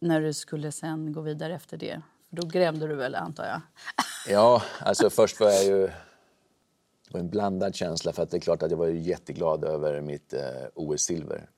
när 0.00 0.20
du 0.20 0.32
skulle 0.32 0.72
sen 0.72 1.12
gå 1.12 1.20
vidare 1.20 1.54
efter 1.54 1.76
det? 1.76 2.02
För 2.30 2.36
då 2.36 2.46
grämde 2.46 2.86
du 2.86 2.94
väl 2.94 3.14
antar 3.14 3.44
jag? 3.46 3.60
Ja, 4.28 4.62
alltså 4.80 5.10
först 5.10 5.40
var 5.40 5.50
jag 5.50 5.64
ju... 5.64 5.86
Det 5.86 7.18
var 7.18 7.20
en 7.20 7.30
blandad 7.30 7.74
känsla 7.74 8.12
för 8.12 8.22
att 8.22 8.30
det 8.30 8.36
är 8.36 8.40
klart 8.40 8.62
att 8.62 8.70
jag 8.70 8.78
var 8.78 8.88
jätteglad 8.88 9.64
över 9.64 10.00
mitt 10.00 10.32
eh, 10.34 10.40
OS-silver. 10.74 11.48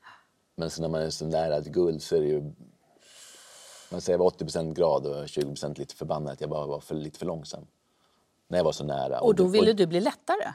Men 0.56 0.70
så 0.70 0.82
när 0.82 0.88
man 0.88 1.02
är 1.02 1.10
så 1.10 1.24
nära 1.26 1.56
ett 1.56 1.66
guld 1.66 2.02
så 2.02 2.16
är 2.16 2.20
det 2.20 2.26
ju... 2.26 2.52
Man 3.90 4.00
säger 4.00 4.18
jag 4.18 4.24
var 4.24 4.30
80% 4.30 4.74
glad 4.74 5.06
och 5.06 5.24
20% 5.26 5.78
lite 5.78 5.94
förbannad 5.94 6.32
att 6.32 6.40
jag 6.40 6.50
bara 6.50 6.66
var 6.66 6.80
för, 6.80 6.94
lite 6.94 7.18
för 7.18 7.26
långsam. 7.26 7.66
När 8.48 8.58
jag 8.58 8.64
var 8.64 8.72
så 8.72 8.84
nära. 8.84 9.20
Och 9.20 9.34
då 9.34 9.44
det- 9.44 9.50
ville 9.50 9.72
du 9.72 9.86
bli 9.86 10.00
lättare? 10.00 10.52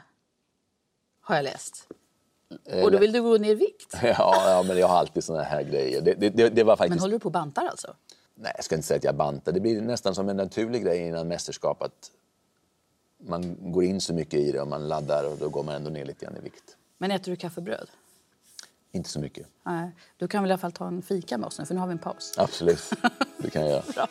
Har 1.20 1.36
jag 1.36 1.42
läst. 1.42 1.88
Eh, 2.64 2.84
Och 2.84 2.90
då 2.90 2.98
vill 2.98 3.12
du 3.12 3.22
gå 3.22 3.36
ner 3.38 3.50
i 3.50 3.54
vikt? 3.54 3.94
Ja, 4.02 4.50
ja, 4.50 4.64
men 4.68 4.78
jag 4.78 4.88
har 4.88 4.96
alltid 4.96 5.24
såna 5.24 5.42
här 5.42 5.62
grejer. 5.62 6.00
Det, 6.00 6.14
det, 6.14 6.28
det, 6.30 6.48
det 6.48 6.64
var 6.64 6.76
faktiskt... 6.76 6.90
Men 6.94 7.00
håller 7.00 7.12
du 7.14 7.18
på 7.20 7.26
och 7.28 7.32
bantar 7.32 7.66
alltså? 7.66 7.94
Nej, 8.34 8.52
jag 8.56 8.64
ska 8.64 8.74
inte 8.74 8.86
säga 8.88 8.98
att 8.98 9.04
jag 9.04 9.14
bantar. 9.16 9.52
Det 9.52 9.60
blir 9.60 9.80
nästan 9.80 10.14
som 10.14 10.28
en 10.28 10.36
naturlig 10.36 10.82
grej 10.84 10.98
innan 11.08 11.28
mästerskap 11.28 11.82
att 11.82 12.10
man 13.18 13.72
går 13.72 13.84
in 13.84 14.00
så 14.00 14.14
mycket 14.14 14.40
i 14.40 14.52
det 14.52 14.60
och 14.60 14.68
man 14.68 14.88
laddar 14.88 15.24
och 15.32 15.38
då 15.38 15.48
går 15.48 15.62
man 15.62 15.74
ändå 15.74 15.90
ner 15.90 16.04
lite 16.04 16.24
grann 16.24 16.36
i 16.36 16.40
vikt. 16.40 16.76
Men 16.98 17.10
äter 17.10 17.30
du 17.30 17.36
kaffebröd? 17.36 17.88
Inte 18.92 19.08
så 19.08 19.20
mycket. 19.20 19.46
Nej. 19.62 19.90
Du 20.16 20.28
kan 20.28 20.42
väl 20.42 20.50
i 20.50 20.52
alla 20.52 20.58
fall 20.58 20.72
ta 20.72 20.86
en 20.86 21.02
fika 21.02 21.38
med 21.38 21.46
oss 21.46 21.58
nu, 21.58 21.66
för 21.66 21.74
nu 21.74 21.80
har 21.80 21.86
vi 21.86 21.92
en 21.92 21.98
paus. 21.98 22.34
Absolut, 22.38 22.90
det 23.38 23.50
kan 23.50 23.62
jag 23.62 23.70
göra. 23.70 23.82
Bra. 23.94 24.08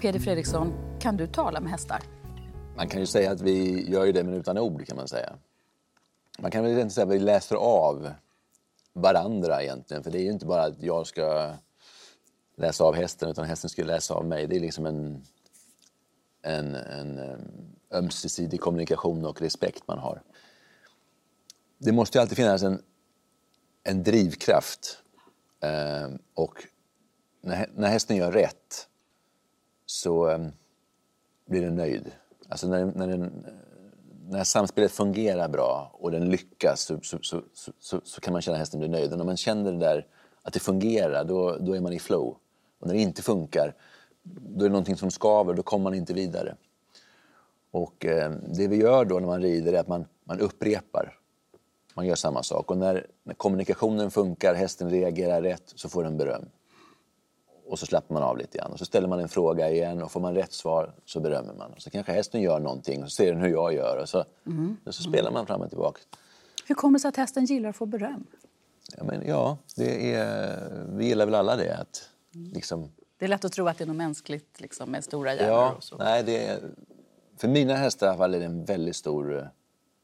Peder 0.00 0.18
Fredriksson, 0.20 0.72
kan 1.00 1.16
du 1.16 1.26
tala 1.26 1.60
med 1.60 1.70
hästar? 1.70 2.02
Man 2.76 2.88
kan 2.88 3.00
ju 3.00 3.06
säga 3.06 3.30
att 3.30 3.40
vi 3.40 3.90
gör 3.90 4.04
ju 4.04 4.12
det 4.12 4.24
men 4.24 4.34
utan 4.34 4.58
ord 4.58 4.86
kan 4.86 4.96
man 4.96 5.08
säga. 5.08 5.32
Man 6.38 6.50
kan 6.50 6.64
väl 6.64 6.78
inte 6.78 6.94
säga 6.94 7.06
att 7.06 7.12
vi 7.12 7.18
läser 7.18 7.56
av 7.56 8.10
varandra 8.92 9.62
egentligen 9.62 10.02
för 10.02 10.10
det 10.10 10.18
är 10.18 10.22
ju 10.22 10.30
inte 10.30 10.46
bara 10.46 10.62
att 10.62 10.82
jag 10.82 11.06
ska 11.06 11.52
läsa 12.56 12.84
av 12.84 12.94
hästen 12.94 13.28
utan 13.28 13.44
hästen 13.44 13.70
ska 13.70 13.84
läsa 13.84 14.14
av 14.14 14.26
mig. 14.26 14.46
Det 14.46 14.56
är 14.56 14.60
liksom 14.60 14.86
en, 14.86 15.22
en, 16.42 16.74
en 16.74 17.18
eh, 17.18 17.38
ömsesidig 17.98 18.60
kommunikation 18.60 19.24
och 19.24 19.40
respekt 19.40 19.82
man 19.88 19.98
har. 19.98 20.22
Det 21.78 21.92
måste 21.92 22.18
ju 22.18 22.22
alltid 22.22 22.36
finnas 22.36 22.62
en, 22.62 22.82
en 23.82 24.02
drivkraft 24.02 24.98
eh, 25.60 26.08
och 26.34 26.66
när, 27.40 27.70
när 27.74 27.88
hästen 27.88 28.16
gör 28.16 28.32
rätt 28.32 28.88
så 29.86 30.30
eh, 30.30 30.48
blir 31.46 31.62
den 31.62 31.76
nöjd. 31.76 32.12
Alltså 32.48 32.68
när, 32.68 32.84
när, 32.84 33.06
den, 33.06 33.46
när 34.28 34.44
samspelet 34.44 34.92
fungerar 34.92 35.48
bra 35.48 35.90
och 35.94 36.10
den 36.10 36.30
lyckas 36.30 36.80
så, 36.80 37.00
så, 37.02 37.18
så, 37.22 37.42
så, 37.80 38.00
så, 38.04 38.20
kan 38.20 38.32
man 38.32 38.42
känna 38.42 38.56
hästen 38.56 38.80
blir 38.80 38.88
nöjd. 38.90 39.12
Och 39.12 39.18
när 39.18 39.24
man 39.24 39.36
känner 39.36 39.72
det 39.72 39.78
där, 39.78 40.06
att 40.42 40.52
det 40.52 40.60
fungerar, 40.60 41.24
då, 41.24 41.56
då 41.58 41.76
är 41.76 41.80
man 41.80 41.92
i 41.92 41.98
flow. 41.98 42.36
Och 42.78 42.86
när 42.86 42.94
det 42.94 43.00
inte 43.00 43.22
funkar, 43.22 43.74
då 44.22 44.64
är 44.64 44.68
det 44.68 44.72
någonting 44.72 44.96
som 44.96 45.10
skaver, 45.10 45.54
då 45.54 45.62
kommer 45.62 45.82
man 45.82 45.94
inte 45.94 46.14
vidare. 46.14 46.56
Och 47.70 48.06
eh, 48.06 48.30
det 48.30 48.68
vi 48.68 48.76
gör 48.76 49.04
då 49.04 49.18
när 49.18 49.26
man 49.26 49.42
rider 49.42 49.72
är 49.72 49.80
att 49.80 49.88
man, 49.88 50.04
man 50.24 50.40
upprepar. 50.40 51.18
Man 51.94 52.06
gör 52.06 52.14
samma 52.14 52.42
sak. 52.42 52.70
Och 52.70 52.76
när, 52.78 53.06
när 53.22 53.34
kommunikationen 53.34 54.10
funkar, 54.10 54.54
hästen 54.54 54.90
reagerar 54.90 55.42
rätt, 55.42 55.72
så 55.74 55.88
får 55.88 56.04
den 56.04 56.16
beröm. 56.16 56.44
Och 57.66 57.78
så 57.78 57.86
släpper 57.86 58.14
man 58.14 58.22
av 58.22 58.38
lite 58.38 58.58
grann. 58.58 58.72
Och 58.72 58.78
så 58.78 58.84
ställer 58.84 59.08
man 59.08 59.20
en 59.20 59.28
fråga 59.28 59.70
igen 59.70 60.02
och 60.02 60.10
får 60.12 60.20
man 60.20 60.34
rätt 60.34 60.52
svar 60.52 60.94
så 61.04 61.20
berömmer 61.20 61.54
man. 61.54 61.72
Och 61.72 61.82
så 61.82 61.90
kanske 61.90 62.12
hästen 62.12 62.40
gör 62.40 62.60
någonting 62.60 63.02
och 63.02 63.10
så 63.12 63.14
ser 63.16 63.32
den 63.32 63.42
hur 63.42 63.48
jag 63.48 63.74
gör 63.74 63.98
och 64.02 64.08
så, 64.08 64.24
Mm. 64.46 64.76
och 64.86 64.94
så 64.94 65.02
spelar 65.02 65.30
man 65.30 65.46
fram 65.46 65.60
och 65.60 65.68
tillbaka. 65.68 66.00
Hur 66.66 66.74
kommer 66.74 66.98
det 66.98 67.02
sig 67.02 67.08
att 67.08 67.16
hästen 67.16 67.44
gillar 67.44 67.68
att 67.68 67.76
få 67.76 67.86
beröm? 67.86 68.24
Ja, 68.96 69.04
men, 69.04 69.26
ja 69.26 69.58
det 69.76 70.14
är, 70.14 70.84
vi 70.88 71.06
gillar 71.06 71.24
väl 71.26 71.34
alla 71.34 71.56
det. 71.56 71.76
Att, 71.76 72.08
liksom, 72.54 72.90
Det 73.22 73.26
är 73.26 73.28
lätt 73.28 73.44
att 73.44 73.52
tro 73.52 73.68
att 73.68 73.78
det 73.78 73.84
är 73.84 73.86
något 73.86 73.96
mänskligt 73.96 74.60
liksom, 74.60 74.90
med 74.90 75.04
stora 75.04 75.34
hjärnor 75.34 75.52
ja, 75.52 75.72
och 75.72 75.84
så. 75.84 75.96
nej, 75.96 76.22
det 76.22 76.46
är, 76.46 76.60
för 77.36 77.48
mina 77.48 77.74
hästar 77.74 78.16
fall 78.16 78.34
är 78.34 78.38
det 78.38 78.44
en 78.44 78.64
väldigt 78.64 78.96
stor, 78.96 79.50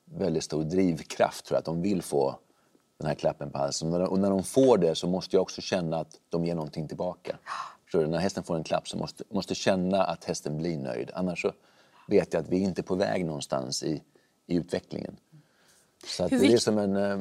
väldigt 0.04 0.44
stor 0.44 0.64
drivkraft 0.64 1.44
tror 1.44 1.56
jag. 1.56 1.58
Att 1.58 1.64
de 1.64 1.82
vill 1.82 2.02
få 2.02 2.38
den 2.98 3.06
här 3.06 3.14
klappen 3.14 3.50
på 3.50 3.58
halsen. 3.58 3.94
Och 3.94 4.18
när, 4.18 4.30
de 4.30 4.42
får 4.42 4.78
det 4.78 4.94
så 4.94 5.06
måste 5.06 5.36
jag 5.36 5.42
också 5.42 5.60
känna 5.60 5.98
att 5.98 6.20
de 6.28 6.44
ger 6.44 6.54
någonting 6.54 6.88
tillbaka. 6.88 7.38
Du? 7.92 8.06
När 8.06 8.18
hästen 8.18 8.42
får 8.42 8.56
en 8.56 8.64
klapp 8.64 8.88
så 8.88 8.96
måste 8.96 9.24
måste 9.30 9.54
känna 9.54 10.04
att 10.04 10.24
hästen 10.24 10.58
blir 10.58 10.78
nöjd. 10.78 11.10
Annars 11.14 11.42
så 11.42 11.52
vet 12.08 12.32
jag 12.32 12.40
att 12.40 12.48
vi 12.48 12.58
inte 12.58 12.80
är 12.80 12.82
på 12.82 12.94
väg 12.94 13.24
någonstans 13.24 13.82
i, 13.82 14.02
i 14.46 14.56
utvecklingen. 14.56 15.16
Så 16.06 16.24
att 16.24 16.30
det 16.30 16.52
är 16.52 16.58
som 16.58 16.78
en... 16.78 16.96
eh, 16.96 17.18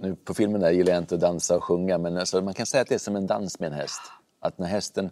Nu 0.00 0.14
på 0.14 0.34
filmen 0.34 0.60
där 0.60 0.70
gillar 0.70 0.92
jag 0.92 1.02
inte 1.02 1.14
att 1.14 1.20
dansa 1.20 1.56
och 1.56 1.64
sjunga 1.64 1.98
men 1.98 2.16
alltså 2.16 2.40
man 2.40 2.54
kan 2.54 2.66
säga 2.66 2.82
att 2.82 2.88
det 2.88 2.94
är 2.94 2.98
som 2.98 3.16
en 3.16 3.26
dans 3.26 3.60
med 3.60 3.72
en 3.72 3.78
häst. 3.78 4.00
Att 4.42 4.58
när 4.58 4.66
hästen 4.66 5.10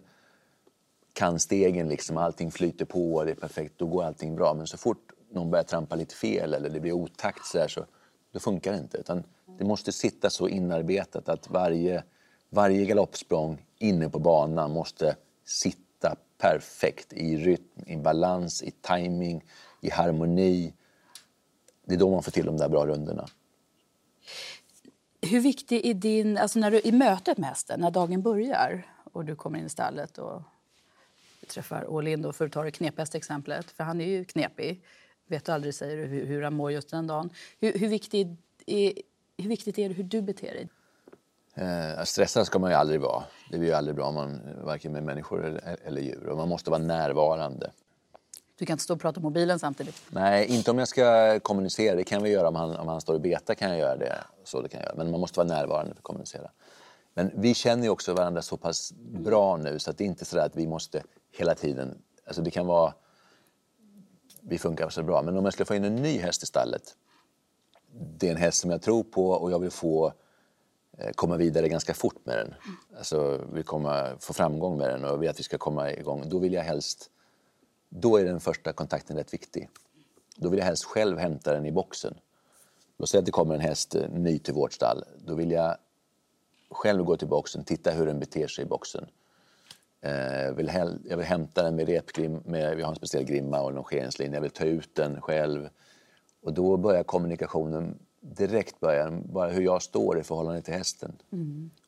kan 1.13 1.39
stegen 1.39 1.89
liksom, 1.89 2.17
allting 2.17 2.51
flyter 2.51 2.85
på 2.85 3.15
och 3.15 3.25
det 3.25 3.31
är 3.31 3.35
perfekt, 3.35 3.73
då 3.77 3.85
går 3.85 4.03
allting 4.03 4.35
bra. 4.35 4.53
Men 4.53 4.67
så 4.67 4.77
fort 4.77 5.11
någon 5.31 5.51
börjar 5.51 5.63
trampa 5.63 5.95
lite 5.95 6.15
fel 6.15 6.53
eller 6.53 6.69
det 6.69 6.79
blir 6.79 6.91
otakt 6.91 7.45
så, 7.45 7.57
där, 7.57 7.67
så 7.67 7.85
då 8.31 8.39
funkar 8.39 8.71
det 8.71 8.77
inte. 8.77 8.97
Utan 8.97 9.23
det 9.57 9.63
måste 9.63 9.91
sitta 9.91 10.29
så 10.29 10.47
inarbetat 10.47 11.29
att 11.29 11.49
varje, 11.49 12.03
varje 12.49 12.85
galoppsprång 12.85 13.65
inne 13.77 14.09
på 14.09 14.19
banan 14.19 14.71
måste 14.71 15.15
sitta 15.45 16.15
perfekt 16.37 17.13
i 17.13 17.37
rytm, 17.37 17.83
i 17.85 17.97
balans, 17.97 18.63
i 18.63 18.71
timing, 18.71 19.43
i 19.81 19.89
harmoni. 19.89 20.73
Det 21.85 21.93
är 21.93 21.99
då 21.99 22.11
man 22.11 22.23
får 22.23 22.31
till 22.31 22.45
de 22.45 22.57
där 22.57 22.69
bra 22.69 22.85
rundorna. 22.85 23.27
Hur 25.21 25.39
viktig 25.39 25.85
är 25.85 25.93
din, 25.93 26.37
alltså 26.37 26.59
när 26.59 26.71
du, 26.71 26.81
i 26.83 26.91
mötet 26.91 27.37
med 27.37 27.49
hästen, 27.49 27.79
när 27.79 27.91
dagen 27.91 28.21
börjar 28.21 28.90
och 29.11 29.25
du 29.25 29.35
kommer 29.35 29.59
in 29.59 29.65
i 29.65 29.69
stallet 29.69 30.17
och 30.17 30.41
träffar 31.47 31.97
All 31.97 32.07
In, 32.07 32.21
då, 32.21 32.33
för 32.33 32.45
att 32.45 32.51
ta 32.51 32.63
det 32.63 32.71
knephästexemplet, 32.71 33.71
för 33.71 33.83
han 33.83 34.01
är 34.01 34.05
ju 34.05 34.25
knepig, 34.25 34.81
vet 35.27 35.45
du 35.45 35.51
aldrig 35.51 35.75
säger 35.75 35.97
du 35.97 36.03
hur, 36.03 36.25
hur 36.25 36.41
han 36.41 36.53
mår 36.53 36.71
just 36.71 36.89
den 36.89 37.07
dagen. 37.07 37.29
Hur, 37.59 37.73
hur, 37.73 37.87
viktig 37.87 38.37
är, 38.65 38.93
hur 39.37 39.49
viktigt 39.49 39.79
är 39.79 39.89
det 39.89 39.95
hur 39.95 40.03
du 40.03 40.21
beter 40.21 40.53
dig? 40.53 40.67
Eh, 41.53 42.03
stressad 42.03 42.45
ska 42.45 42.59
man 42.59 42.69
ju 42.69 42.75
aldrig 42.75 43.01
vara. 43.01 43.23
Det 43.49 43.57
blir 43.57 43.69
ju 43.69 43.75
aldrig 43.75 43.95
bra, 43.95 44.11
man, 44.11 44.41
varken 44.63 44.91
med 44.91 45.03
människor 45.03 45.45
eller, 45.45 45.77
eller 45.83 46.01
djur. 46.01 46.27
Och 46.27 46.37
man 46.37 46.49
måste 46.49 46.69
vara 46.69 46.81
närvarande. 46.81 47.71
Du 48.57 48.65
kan 48.65 48.73
inte 48.73 48.83
stå 48.83 48.93
och 48.93 49.01
prata 49.01 49.19
i 49.19 49.23
mobilen 49.23 49.59
samtidigt. 49.59 50.01
Nej, 50.09 50.45
inte 50.45 50.71
om 50.71 50.77
jag 50.77 50.87
ska 50.87 51.39
kommunicera. 51.39 51.95
Det 51.95 52.03
kan 52.03 52.23
vi 52.23 52.29
göra 52.29 52.47
om 52.47 52.55
han, 52.55 52.75
om 52.75 52.87
han 52.87 53.01
står 53.01 53.13
och 53.13 53.21
betar. 53.21 53.53
kan 53.53 53.69
jag 53.69 53.79
göra 53.79 53.95
det. 53.95 54.23
Så 54.43 54.61
det 54.61 54.69
kan 54.69 54.79
jag 54.79 54.87
göra. 54.87 54.95
Men 54.97 55.11
man 55.11 55.19
måste 55.19 55.39
vara 55.39 55.47
närvarande 55.47 55.91
för 55.91 55.99
att 55.99 56.03
kommunicera. 56.03 56.51
Men 57.13 57.31
vi 57.35 57.53
känner 57.53 57.83
ju 57.83 57.89
också 57.89 58.13
varandra 58.13 58.41
så 58.41 58.57
pass 58.57 58.93
bra 58.97 59.57
nu 59.57 59.79
så 59.79 59.91
att 59.91 59.97
det 59.97 60.03
är 60.03 60.05
inte 60.05 60.25
så 60.25 60.39
att 60.39 60.55
vi 60.55 60.67
måste 60.67 61.03
hela 61.31 61.55
tiden... 61.55 62.01
Alltså 62.25 62.41
det 62.41 62.51
kan 62.51 62.67
vara... 62.67 62.93
Vi 64.41 64.57
funkar 64.57 64.89
så 64.89 65.03
bra. 65.03 65.21
Men 65.21 65.37
om 65.37 65.43
jag 65.43 65.53
skulle 65.53 65.65
få 65.65 65.75
in 65.75 65.83
en 65.83 65.95
ny 65.95 66.17
häst 66.17 66.43
i 66.43 66.45
stallet. 66.45 66.95
Det 67.91 68.27
är 68.27 68.31
en 68.31 68.37
häst 68.37 68.61
som 68.61 68.71
jag 68.71 68.81
tror 68.81 69.03
på 69.03 69.29
och 69.29 69.51
jag 69.51 69.59
vill 69.59 69.71
få 69.71 70.13
eh, 70.97 71.11
komma 71.15 71.37
vidare 71.37 71.69
ganska 71.69 71.93
fort 71.93 72.25
med 72.25 72.37
den. 72.37 72.53
Alltså 72.97 73.45
vill 73.53 73.63
kommer 73.63 74.17
få 74.19 74.33
framgång 74.33 74.77
med 74.77 74.89
den 74.89 75.05
och 75.05 75.21
vill 75.21 75.29
att 75.29 75.39
vi 75.39 75.43
ska 75.43 75.57
komma 75.57 75.91
igång. 75.91 76.29
Då 76.29 76.39
vill 76.39 76.53
jag 76.53 76.63
helst 76.63 77.09
då 77.93 78.17
är 78.17 78.25
den 78.25 78.39
första 78.39 78.73
kontakten 78.73 79.17
rätt 79.17 79.33
viktig. 79.33 79.69
Då 80.35 80.49
vill 80.49 80.59
jag 80.59 80.65
helst 80.65 80.85
själv 80.85 81.17
hämta 81.17 81.53
den 81.53 81.65
i 81.65 81.71
boxen. 81.71 82.17
Låt 82.97 83.09
säga 83.09 83.19
att 83.19 83.25
det 83.25 83.31
kommer 83.31 83.55
en 83.55 83.61
häst 83.61 83.95
eh, 83.95 84.09
ny 84.09 84.39
till 84.39 84.53
vårt 84.53 84.73
stall. 84.73 85.03
Då 85.25 85.35
vill 85.35 85.51
jag 85.51 85.77
själv 86.71 87.03
gå 87.03 87.17
till 87.17 87.27
boxen, 87.27 87.63
titta 87.63 87.91
hur 87.91 88.05
den 88.05 88.19
beter 88.19 88.47
sig 88.47 88.63
i 88.65 88.67
boxen. 88.67 89.05
Eh, 90.01 90.53
vill 90.55 90.71
jag 91.09 91.17
vill 91.17 91.25
hämta 91.25 91.63
den 91.63 91.75
med 91.75 91.87
repgrim, 91.87 92.41
med, 92.45 92.75
vi 92.75 92.83
har 92.83 92.89
en 92.89 92.95
speciell 92.95 93.23
grimma 93.23 93.61
och 93.61 93.73
longeringslinje. 93.73 94.35
Jag 94.35 94.41
vill 94.41 94.51
ta 94.51 94.65
ut 94.65 94.95
den 94.95 95.21
själv. 95.21 95.69
Och 96.41 96.53
då 96.53 96.77
börjar 96.77 97.03
kommunikationen 97.03 97.99
direkt, 98.19 98.79
börjar, 98.79 99.11
bara 99.11 99.49
hur 99.49 99.61
jag 99.61 99.81
står 99.81 100.19
i 100.19 100.23
förhållande 100.23 100.61
till 100.61 100.73
hästen. 100.73 101.11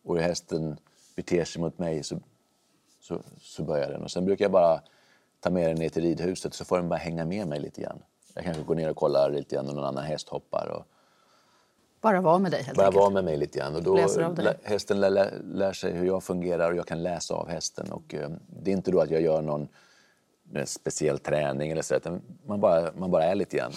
Och 0.04 0.16
hur 0.16 0.24
hästen 0.24 0.78
beter 1.16 1.46
sig 1.46 1.62
mot 1.62 1.80
mig 1.80 2.04
så, 2.04 2.20
så, 3.00 3.22
så 3.42 3.64
börjar 3.64 3.90
den. 3.90 4.04
Och 4.04 4.12
sen 4.12 4.26
brukar 4.26 4.46
jag 4.46 4.52
bara 4.52 4.82
ta 5.40 5.50
med 5.50 5.70
den 5.70 5.78
ner 5.78 5.90
till 5.90 6.04
ridhuset 6.04 6.54
så 6.54 6.66
får 6.66 6.78
den 6.78 6.90
bara 6.90 7.00
hänga 7.00 7.26
med 7.26 7.48
mig 7.48 7.60
lite 7.60 7.82
grann. 7.82 8.00
Jag 8.34 8.44
kanske 8.44 8.64
går 8.64 8.76
ner 8.76 8.90
och 8.90 8.96
kollar 8.96 9.30
lite 9.32 9.56
grann 9.56 9.70
om 9.70 9.76
någon 9.76 9.86
annan 9.86 10.04
häst 10.04 10.30
hoppar. 10.30 10.68
Och, 10.68 10.86
Bara 12.04 12.22
vara 12.22 12.39
med 12.39 12.51
dig 12.51 12.64
helt 12.64 12.78
bara 12.78 12.91
vara 12.91 13.10
med 13.10 13.24
mig 13.24 13.38
lite 13.38 13.60
grann. 13.60 13.76
Och 13.76 13.84
då 13.84 13.97
hästen 14.64 14.99
lär, 14.99 15.41
lär, 15.54 15.74
sig 15.74 15.93
hur 15.93 16.06
jag 16.06 16.24
fungerar 16.24 16.72
och 16.72 16.78
jag 16.78 16.88
kan 16.88 17.04
läsa 17.04 17.34
av 17.34 17.49
hästen. 17.49 17.91
Och, 17.91 18.14
eh, 18.14 18.30
det 18.64 18.72
är 18.72 18.74
inte 18.74 18.91
då 18.91 18.99
att 18.99 19.10
jag 19.10 19.22
gör 19.22 19.41
någon 19.41 19.68
eh, 20.56 20.66
speciell 20.66 21.20
träning 21.20 21.72
eller 21.72 21.82
så, 21.82 21.95
utan 21.95 22.22
man 22.45 22.60
bara, 22.60 22.91
man 22.95 23.12
bara 23.12 23.24
är 23.24 23.36
lite 23.36 23.58
grann. 23.58 23.72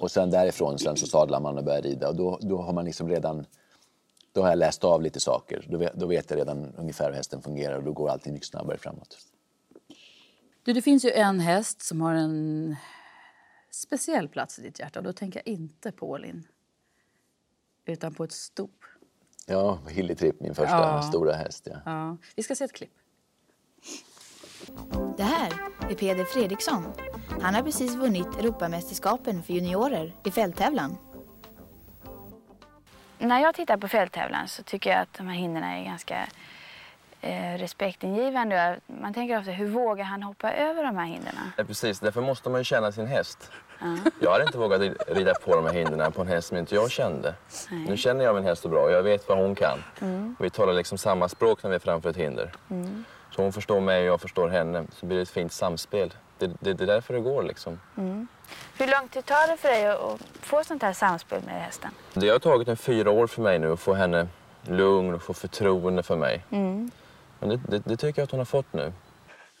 Och 0.00 0.10
sen 0.10 0.30
därifrån 0.30 0.78
sen 0.78 0.96
så 0.96 1.06
sadlar 1.06 1.40
man 1.40 1.58
och 1.58 1.64
börjar 1.64 1.82
rida 1.82 2.08
och 2.08 2.16
då, 2.16 2.38
då 2.42 2.58
har 2.58 2.72
man 2.72 2.84
liksom 2.84 3.08
redan 3.08 3.46
då 4.32 4.42
har 4.42 4.48
jag 4.48 4.58
läst 4.58 4.84
av 4.84 5.02
lite 5.02 5.20
saker. 5.20 5.66
Då 5.68 5.78
vet, 5.78 5.94
då 5.94 6.06
vet 6.06 6.30
jag 6.30 6.38
redan 6.38 6.74
ungefär 6.76 7.08
hur 7.08 7.16
hästen 7.16 7.42
fungerar 7.42 7.76
och 7.76 7.84
då 7.84 7.92
går 7.92 8.08
allting 8.08 8.32
mycket 8.32 8.48
snabbare 8.48 8.78
framåt. 8.78 9.18
Du, 10.62 10.72
det 10.72 10.82
finns 10.82 11.04
ju 11.04 11.10
en 11.10 11.40
häst 11.40 11.82
som 11.82 12.00
har 12.00 12.14
en 12.14 12.76
speciell 13.70 14.28
plats 14.28 14.58
i 14.58 14.62
ditt 14.62 14.80
hjärta. 14.80 14.98
Och 14.98 15.04
då 15.04 15.12
tänker 15.12 15.42
jag 15.44 15.54
inte 15.54 15.92
på 15.92 16.10
Olin, 16.10 16.44
utan 17.92 18.14
på 18.14 18.24
ett 18.24 18.32
sto. 18.32 18.68
Ja, 19.46 19.78
Hilly 19.88 20.14
Tripp, 20.14 20.40
min 20.40 20.54
första 20.54 20.76
Ja. 20.76 21.02
stora 21.02 21.32
häst. 21.34 21.68
Ja. 21.70 21.76
Ja. 21.84 22.16
Vi 22.36 22.42
ska 22.42 22.54
se 22.54 22.64
ett 22.64 22.72
klipp. 22.72 22.92
Det 25.16 25.22
här 25.22 25.52
är 25.90 25.94
Peder 25.94 26.24
Fredriksson. 26.24 26.84
Han 27.42 27.54
har 27.54 27.62
precis 27.62 27.94
vunnit 27.94 28.26
Europamästerskapen 28.26 29.42
för 29.42 29.52
juniorer 29.52 30.16
i 30.24 30.30
fälttävlan. 30.30 30.96
När 33.18 33.40
jag 33.40 33.54
tittar 33.54 33.76
på 33.76 33.88
fälttävlan 33.88 34.48
så 34.48 34.62
tycker 34.62 34.90
jag 34.90 35.00
att 35.00 35.14
de 35.14 35.26
här 35.28 35.34
hindren 35.34 35.64
är 35.64 35.84
ganska 35.84 36.28
eh, 37.20 37.58
respektingivande. 37.58 38.80
Man 38.86 39.14
tänker 39.14 39.38
ofta, 39.38 39.50
hur 39.50 39.66
vågar 39.66 40.04
han 40.04 40.22
hoppa 40.22 40.52
över 40.52 40.84
de 40.84 40.96
här 40.96 41.06
hindren? 41.06 41.34
Ja, 41.56 41.64
precis, 41.64 42.00
därför 42.00 42.20
måste 42.20 42.50
man 42.50 42.60
ju 42.60 42.64
känna 42.64 42.92
sin 42.92 43.06
häst. 43.06 43.50
Jag 44.20 44.32
hade 44.32 44.44
inte 44.44 44.58
vågat 44.58 44.80
rida 45.08 45.34
på 45.34 45.56
de 45.56 45.64
här 45.64 45.72
hindren 45.72 46.12
på 46.12 46.22
en 46.22 46.28
häst 46.28 46.48
som 46.48 46.56
inte 46.56 46.74
jag 46.74 46.90
kände. 46.90 47.34
Nej. 47.70 47.86
Nu 47.88 47.96
känner 47.96 48.24
jag 48.24 48.34
min 48.34 48.44
häst 48.44 48.62
så 48.62 48.68
bra 48.68 48.84
och 48.84 48.92
jag 48.92 49.02
vet 49.02 49.28
vad 49.28 49.38
hon 49.38 49.54
kan. 49.54 49.84
Mm. 50.00 50.36
Vi 50.38 50.50
talar 50.50 50.72
liksom 50.72 50.98
samma 50.98 51.28
språk 51.28 51.62
när 51.62 51.70
vi 51.70 51.76
är 51.76 51.80
framför 51.80 52.10
ett 52.10 52.16
hinder. 52.16 52.52
Mm. 52.70 53.04
Så 53.30 53.42
hon 53.42 53.52
förstår 53.52 53.80
mig 53.80 54.00
och 54.00 54.06
jag 54.06 54.20
förstår 54.20 54.48
henne. 54.48 54.84
Så 54.92 55.06
blir 55.06 55.16
det 55.16 55.22
ett 55.22 55.30
fint 55.30 55.52
samspel. 55.52 56.14
Det, 56.38 56.46
det, 56.46 56.74
det 56.74 56.84
är 56.84 56.86
därför 56.86 57.14
det 57.14 57.20
går 57.20 57.42
liksom. 57.42 57.80
Mm. 57.96 58.28
Hur 58.78 58.86
lång 58.86 59.08
tid 59.08 59.24
tar 59.24 59.48
det 59.50 59.56
för 59.56 59.68
dig 59.68 59.86
att 59.86 60.00
att 60.00 60.20
få 60.40 60.64
sånt 60.64 60.82
här 60.82 60.92
samspel 60.92 61.42
med 61.46 61.62
hästen? 61.62 61.90
Det 62.14 62.28
har 62.28 62.38
tagit 62.38 62.68
en 62.68 62.76
fyra 62.76 63.10
år 63.10 63.26
för 63.26 63.42
mig 63.42 63.58
nu 63.58 63.72
att 63.72 63.80
få 63.80 63.94
henne 63.94 64.28
lugn 64.62 65.14
och 65.14 65.22
få 65.22 65.34
förtroende 65.34 66.02
för 66.02 66.16
mig. 66.16 66.44
Men 67.40 67.48
det, 67.48 67.60
det, 67.68 67.78
det 67.78 67.96
tycker 67.96 68.20
jag 68.20 68.24
att 68.24 68.30
hon 68.30 68.40
har 68.40 68.44
fått 68.44 68.72
nu. 68.72 68.92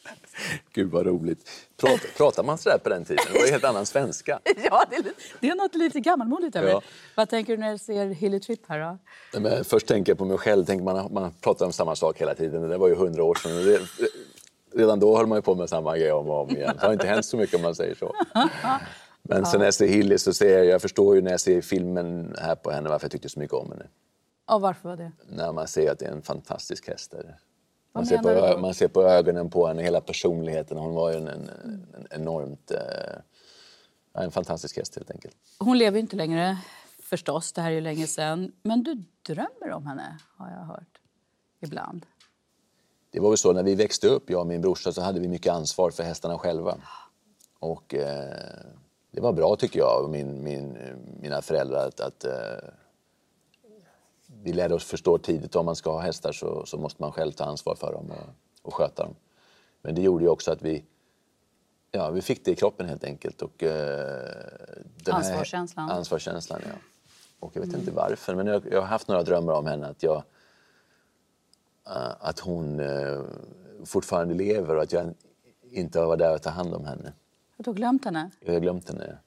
Gud 0.72 0.90
vad 0.90 1.06
roligt. 1.06 1.50
Prat, 1.76 2.00
pratar 2.16 2.42
man 2.42 2.58
sådär 2.58 2.78
på 2.78 2.88
den 2.88 3.04
tiden? 3.04 3.24
Det 3.32 3.38
var 3.38 3.46
ju 3.46 3.52
helt 3.52 3.64
annan 3.64 3.86
svenska. 3.86 4.40
Ja, 4.70 4.84
det 4.90 4.96
är, 4.96 5.04
det 5.40 5.48
är 5.48 5.54
något 5.54 5.74
lite 5.74 6.00
gammalmodigt 6.00 6.56
över 6.56 6.68
Ja. 6.68 6.82
Vad 7.14 7.28
tänker 7.28 7.56
du 7.56 7.62
när 7.62 7.72
du 7.72 7.78
ser 7.78 8.06
Hilly 8.06 8.40
Tripp 8.40 8.60
här 8.68 8.80
då? 8.80 8.98
Nej, 9.32 9.42
Men 9.42 9.64
först 9.64 9.86
tänker 9.86 10.12
jag 10.12 10.18
på 10.18 10.24
mig 10.24 10.38
själv. 10.38 10.64
Tänker 10.64 10.84
man, 10.84 11.12
man 11.12 11.32
pratar 11.40 11.66
om 11.66 11.72
samma 11.72 11.96
sak 11.96 12.20
hela 12.20 12.34
tiden. 12.34 12.68
Det 12.68 12.78
var 12.78 12.88
ju 12.88 12.94
hundra 12.94 13.24
år 13.24 13.34
sedan. 13.34 13.56
Och 13.58 13.64
Det, 13.64 13.80
redan 14.74 15.00
då 15.00 15.16
höll 15.16 15.26
man 15.26 15.38
ju 15.38 15.42
på 15.42 15.54
med 15.54 15.68
samma 15.68 15.98
grej 15.98 16.12
om 16.12 16.28
och 16.30 16.40
om 16.40 16.50
igen. 16.50 16.76
Det 16.80 16.86
har 16.86 16.92
inte 16.92 17.06
hänt 17.06 17.24
så 17.24 17.36
mycket 17.36 17.56
om 17.56 17.62
man 17.62 17.74
säger 17.74 17.94
så. 17.94 18.14
Men 19.22 19.46
sen 19.46 19.58
när 19.58 19.66
jag 19.66 19.74
ser 19.74 19.88
Hilly 19.88 20.18
så 20.18 20.32
ser 20.34 20.58
jag, 20.58 20.66
jag 20.66 20.82
förstår 20.82 21.14
ju 21.16 21.22
när 21.22 21.30
jag 21.30 21.40
ser 21.40 21.60
filmen 21.60 22.34
här 22.38 22.54
på 22.54 22.70
henne 22.70 22.88
varför 22.90 23.04
jag 23.04 23.12
tyckte 23.12 23.28
så 23.28 23.38
mycket 23.38 23.54
om 23.54 23.70
henne. 23.70 23.86
Ja, 24.48 24.58
varför 24.58 24.88
var 24.88 24.96
det? 24.96 25.12
När 25.28 25.52
man 25.52 25.68
ser 25.68 25.90
att 25.92 25.98
det 25.98 26.06
är 26.06 26.12
en 26.12 26.22
fantastisk 26.22 26.88
häst. 26.88 27.10
Där. 27.10 27.36
Man, 27.98 28.06
ser 28.06 28.18
på, 28.18 28.60
man 28.60 28.74
ser 28.74 28.88
på 28.88 29.02
ögonen 29.02 29.50
på 29.50 29.66
henne, 29.66 29.82
hela 29.82 30.00
personligheten. 30.00 30.78
Hon 30.78 30.94
var 30.94 31.10
ju 31.10 31.16
en, 31.16 31.28
en, 31.28 31.50
en 31.94 32.06
enormt... 32.10 32.70
Eh, 32.70 33.20
en 34.14 34.30
fantastisk 34.30 34.76
häst 34.76 34.96
helt 34.96 35.10
enkelt. 35.10 35.36
Hon 35.58 35.78
lever 35.78 35.96
ju 35.96 36.00
inte 36.00 36.16
längre 36.16 36.58
förstås, 37.02 37.52
det 37.52 37.60
här 37.60 37.70
är 37.70 37.74
ju 37.74 37.80
länge 37.80 38.06
sedan. 38.06 38.52
Men 38.62 38.82
du 38.82 39.04
drömmer 39.22 39.70
om 39.72 39.86
henne, 39.86 40.18
har 40.36 40.50
jag 40.50 40.64
hört. 40.64 41.00
Ibland. 41.60 42.06
Det 43.10 43.20
var 43.20 43.30
väl 43.30 43.38
så 43.38 43.52
när 43.52 43.62
vi 43.62 43.74
växte 43.74 44.08
upp, 44.08 44.30
jag 44.30 44.40
och 44.40 44.46
min 44.46 44.60
brorsa, 44.60 44.92
så 44.92 45.02
hade 45.02 45.20
vi 45.20 45.28
mycket 45.28 45.52
ansvar 45.52 45.90
för 45.90 46.02
hästarna 46.02 46.38
själva. 46.38 46.78
Och 47.58 47.94
eh, 47.94 48.34
det 49.10 49.20
var 49.20 49.32
bra 49.32 49.56
tycker 49.56 49.78
jag 49.78 50.04
och 50.04 50.10
min, 50.10 50.42
min, 50.42 50.78
mina 51.20 51.42
föräldrar 51.42 51.88
att, 51.88 52.00
att 52.00 52.24
eh, 52.24 52.32
vi 54.48 54.52
lärde 54.52 54.74
oss 54.74 54.84
förstå 54.84 55.18
tidigt 55.18 55.56
om 55.56 55.66
man 55.66 55.76
ska 55.76 55.90
ha 55.92 56.00
hästar 56.00 56.32
så, 56.32 56.66
så 56.66 56.78
måste 56.78 57.02
man 57.02 57.12
själv 57.12 57.32
ta 57.32 57.44
ansvar 57.44 57.74
för 57.74 57.92
dem 57.92 58.10
och, 58.10 58.28
och 58.62 58.74
sköta 58.74 59.02
dem. 59.04 59.14
Men 59.82 59.94
det 59.94 60.02
gjorde 60.02 60.24
ju 60.24 60.30
också 60.30 60.52
att 60.52 60.62
vi, 60.62 60.84
ja, 61.90 62.10
vi 62.10 62.22
fick 62.22 62.44
det 62.44 62.50
i 62.50 62.54
kroppen 62.54 62.88
helt 62.88 63.04
enkelt. 63.04 63.42
Och, 63.42 63.62
eh, 63.62 63.68
den 65.04 65.14
här- 65.14 65.18
Ansvarskänslan. 65.18 65.90
Ansvarskänslan, 65.90 66.60
ja. 66.64 66.72
Och 67.40 67.56
jag 67.56 67.60
vet 67.66 67.74
inte 67.74 67.90
varför, 67.90 68.34
men 68.34 68.46
jag, 68.46 68.62
jag 68.72 68.80
har 68.80 68.86
haft 68.86 69.08
några 69.08 69.22
drömmar 69.22 69.52
om 69.52 69.66
henne. 69.66 69.86
Att, 69.86 70.02
jag, 70.02 70.22
eh, 71.86 72.14
att 72.20 72.38
hon 72.38 72.80
eh, 72.80 73.22
fortfarande 73.84 74.34
lever 74.34 74.76
och 74.76 74.82
att 74.82 74.92
jag 74.92 75.14
inte 75.70 76.00
har 76.00 76.06
varit 76.06 76.18
där 76.18 76.34
och 76.34 76.42
ta 76.42 76.50
hand 76.50 76.74
om 76.74 76.84
henne. 76.84 77.12
Du 77.56 77.70
har 77.70 77.74
glömt 77.74 78.04
henne? 78.04 78.30
Jag 78.40 78.52
har 78.52 78.60
glömt 78.60 78.88
henne. 78.88 79.18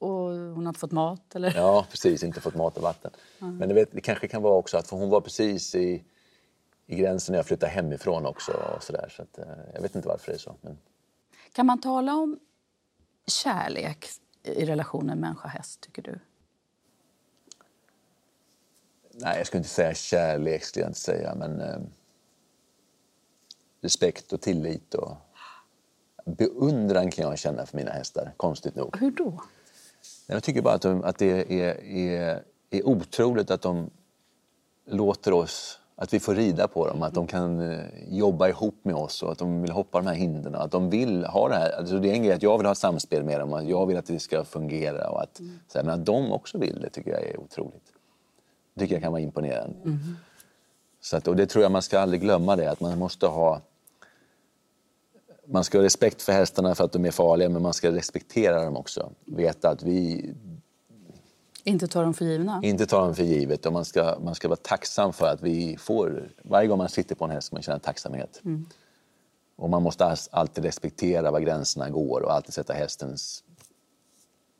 Och 0.00 0.08
hon 0.30 0.56
har 0.66 0.68
inte 0.68 0.80
fått 0.80 0.92
mat? 0.92 1.34
Eller? 1.34 1.52
Ja, 1.56 1.86
precis. 1.90 2.22
Inte 2.22 2.40
fått 2.40 2.54
mat 2.54 2.76
och 2.76 2.82
vatten. 2.82 3.10
Mm. 3.40 3.56
Men 3.56 3.68
det, 3.68 3.74
vet, 3.74 3.92
det 3.92 4.00
kanske 4.00 4.28
kan 4.28 4.42
vara 4.42 4.54
också 4.54 4.76
att 4.76 4.88
för 4.88 4.96
hon 4.96 5.10
var 5.10 5.20
precis 5.20 5.74
i, 5.74 6.04
i 6.86 6.96
gränsen 6.96 7.32
när 7.32 7.38
jag 7.38 7.46
flyttade 7.46 7.72
hemifrån 7.72 8.26
också. 8.26 8.52
Och 8.76 8.82
så 8.82 8.92
där, 8.92 9.12
så 9.16 9.22
att, 9.22 9.38
eh, 9.38 9.44
jag 9.74 9.82
vet 9.82 9.94
inte 9.94 10.08
varför 10.08 10.32
det 10.32 10.36
är 10.36 10.38
så. 10.38 10.54
Men 10.60 10.78
Kan 11.52 11.66
man 11.66 11.80
tala 11.80 12.14
om 12.14 12.38
kärlek 13.26 14.06
i 14.42 14.64
relationen 14.64 15.20
människa-häst, 15.20 15.80
tycker 15.80 16.02
du? 16.02 16.18
nej, 19.12 19.38
jag 19.38 19.46
skulle 19.46 19.58
inte 19.58 19.70
säga 19.70 19.94
kärlek, 19.94 20.64
skulle 20.64 20.82
jag 20.82 20.90
inte 20.90 21.00
säga. 21.00 21.34
Men 21.34 21.60
eh, 21.60 21.78
respekt 23.80 24.32
och 24.32 24.40
tillit 24.40 24.94
och 24.94 25.16
beundran 26.24 27.10
kan 27.10 27.24
jag 27.28 27.38
känna 27.38 27.66
för 27.66 27.76
mina 27.76 27.90
hästar, 27.90 28.32
konstigt 28.36 28.74
nog. 28.76 28.96
Hur 28.96 29.10
då? 29.10 29.42
Jag 30.26 30.42
tycker 30.42 30.62
bara 30.62 30.74
att, 30.74 30.82
de, 30.82 31.04
att 31.04 31.18
det 31.18 31.52
är, 31.52 31.84
är, 31.84 32.42
är 32.70 32.88
otroligt 32.88 33.50
att 33.50 33.62
de 33.62 33.90
låter 34.86 35.32
oss, 35.32 35.78
att 35.96 36.14
vi 36.14 36.20
får 36.20 36.34
rida 36.34 36.68
på 36.68 36.88
dem, 36.88 37.02
att 37.02 37.14
de 37.14 37.26
kan 37.26 37.60
eh, 37.60 37.84
jobba 38.08 38.48
ihop 38.48 38.74
med 38.82 38.94
oss 38.94 39.22
och 39.22 39.32
att 39.32 39.38
de 39.38 39.62
vill 39.62 39.70
hoppa 39.70 39.98
de 39.98 40.06
här 40.06 40.14
hindren. 40.14 40.54
Att 40.54 40.70
de 40.70 40.90
vill 40.90 41.24
ha 41.24 41.48
det 41.48 41.54
här. 41.54 41.78
Alltså 41.78 41.98
det 41.98 42.10
är 42.10 42.14
en 42.14 42.22
grej 42.22 42.32
att 42.32 42.42
jag 42.42 42.58
vill 42.58 42.66
ha 42.66 42.74
samspel 42.74 43.24
med 43.24 43.40
dem 43.40 43.52
och 43.52 43.58
att 43.58 43.68
jag 43.68 43.86
vill 43.86 43.96
att 43.96 44.06
det 44.06 44.18
ska 44.18 44.44
fungera. 44.44 45.10
Och 45.10 45.22
att, 45.22 45.40
så 45.68 45.78
här, 45.78 45.84
men 45.84 46.00
att 46.00 46.06
de 46.06 46.32
också 46.32 46.58
vill 46.58 46.80
det 46.80 46.90
tycker 46.90 47.10
jag 47.10 47.22
är 47.22 47.40
otroligt. 47.40 47.92
Det 48.74 48.80
tycker 48.80 48.94
jag 48.94 49.02
kan 49.02 49.12
vara 49.12 49.22
imponerande. 49.22 49.76
Så 51.00 51.16
att, 51.16 51.28
och 51.28 51.36
det 51.36 51.46
tror 51.46 51.62
jag 51.62 51.72
man 51.72 51.82
ska 51.82 52.00
aldrig 52.00 52.20
glömma 52.20 52.56
det, 52.56 52.70
att 52.70 52.80
man 52.80 52.98
måste 52.98 53.26
ha 53.26 53.60
man 55.50 55.64
ska 55.64 55.78
ha 55.78 55.84
respekt 55.84 56.22
för 56.22 56.32
hästarna 56.32 56.74
för 56.74 56.84
att 56.84 56.92
de 56.92 57.04
är 57.04 57.10
farliga, 57.10 57.48
men 57.48 57.62
man 57.62 57.74
ska 57.74 57.92
respektera 57.92 58.64
dem 58.64 58.76
också. 58.76 59.12
Veta 59.24 59.68
att 59.68 59.82
vi 59.82 60.30
Inte 61.64 61.86
ta 61.88 62.02
dem 62.02 62.14
för 62.14 62.24
givna? 62.24 62.60
inte 62.64 62.86
tar 62.86 63.00
dem 63.00 63.14
för 63.14 63.22
givet 63.22 63.66
och 63.66 63.72
man 63.72 63.84
ska, 63.84 64.18
man 64.20 64.34
ska 64.34 64.48
vara 64.48 64.56
tacksam 64.62 65.12
för 65.12 65.26
att 65.26 65.42
vi 65.42 65.76
får... 65.76 66.30
Varje 66.42 66.68
gång 66.68 66.78
man 66.78 66.88
sitter 66.88 67.14
på 67.14 67.24
en 67.24 67.30
häst 67.30 67.46
ska 67.46 67.56
man 67.56 67.62
känna 67.62 67.78
tacksamhet. 67.78 68.40
Mm. 68.44 68.66
Och 69.56 69.70
man 69.70 69.82
måste 69.82 70.16
alltid 70.30 70.64
respektera 70.64 71.30
var 71.30 71.40
gränserna 71.40 71.90
går 71.90 72.20
och 72.20 72.32
alltid 72.32 72.54
sätta 72.54 72.72
hästens 72.72 73.44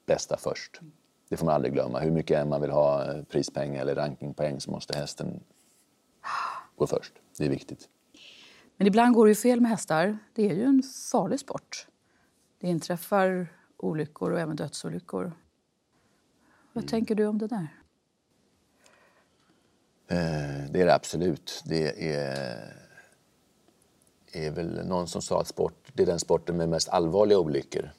bästa 0.06 0.36
först. 0.36 0.80
Det 1.28 1.36
får 1.36 1.46
man 1.46 1.54
aldrig 1.54 1.72
glömma. 1.72 2.00
Hur 2.00 2.10
mycket 2.10 2.46
man 2.46 2.60
vill 2.60 2.70
ha 2.70 3.14
prispengar 3.30 3.80
eller 3.82 3.94
rankingpoäng 3.94 4.60
så 4.60 4.70
måste 4.70 4.98
hästen 4.98 5.40
gå 6.76 6.86
först. 6.86 7.12
Det 7.38 7.44
är 7.44 7.48
viktigt. 7.48 7.88
Men 8.80 8.86
ibland 8.86 9.14
går 9.14 9.26
det 9.26 9.30
ju 9.30 9.34
fel 9.34 9.60
med 9.60 9.70
hästar. 9.70 10.18
Det 10.34 10.50
är 10.50 10.54
ju 10.54 10.64
en 10.64 10.82
farlig 11.12 11.40
sport. 11.40 11.86
Det 12.60 12.68
inträffar 12.68 13.46
olyckor 13.76 14.30
och 14.32 14.40
även 14.40 14.56
dödsolyckor. 14.56 15.32
Vad 16.72 16.88
tänker 16.88 17.14
du 17.14 17.26
om 17.26 17.38
det 17.38 17.46
där? 17.46 17.68
Eh, 20.08 20.70
Det 20.70 20.80
är 20.80 20.86
det 20.86 20.94
absolut. 20.94 21.62
Det 21.64 22.12
är, 22.14 22.76
är 24.32 24.50
väl 24.50 24.86
någon 24.86 25.08
som 25.08 25.22
sa 25.22 25.40
att 25.40 25.48
sport, 25.48 25.90
det 25.94 26.02
är 26.02 26.06
den 26.06 26.20
sporten 26.20 26.56
med 26.56 26.68
mest 26.68 26.88
allvarliga 26.88 27.38
olyckor. 27.38 27.90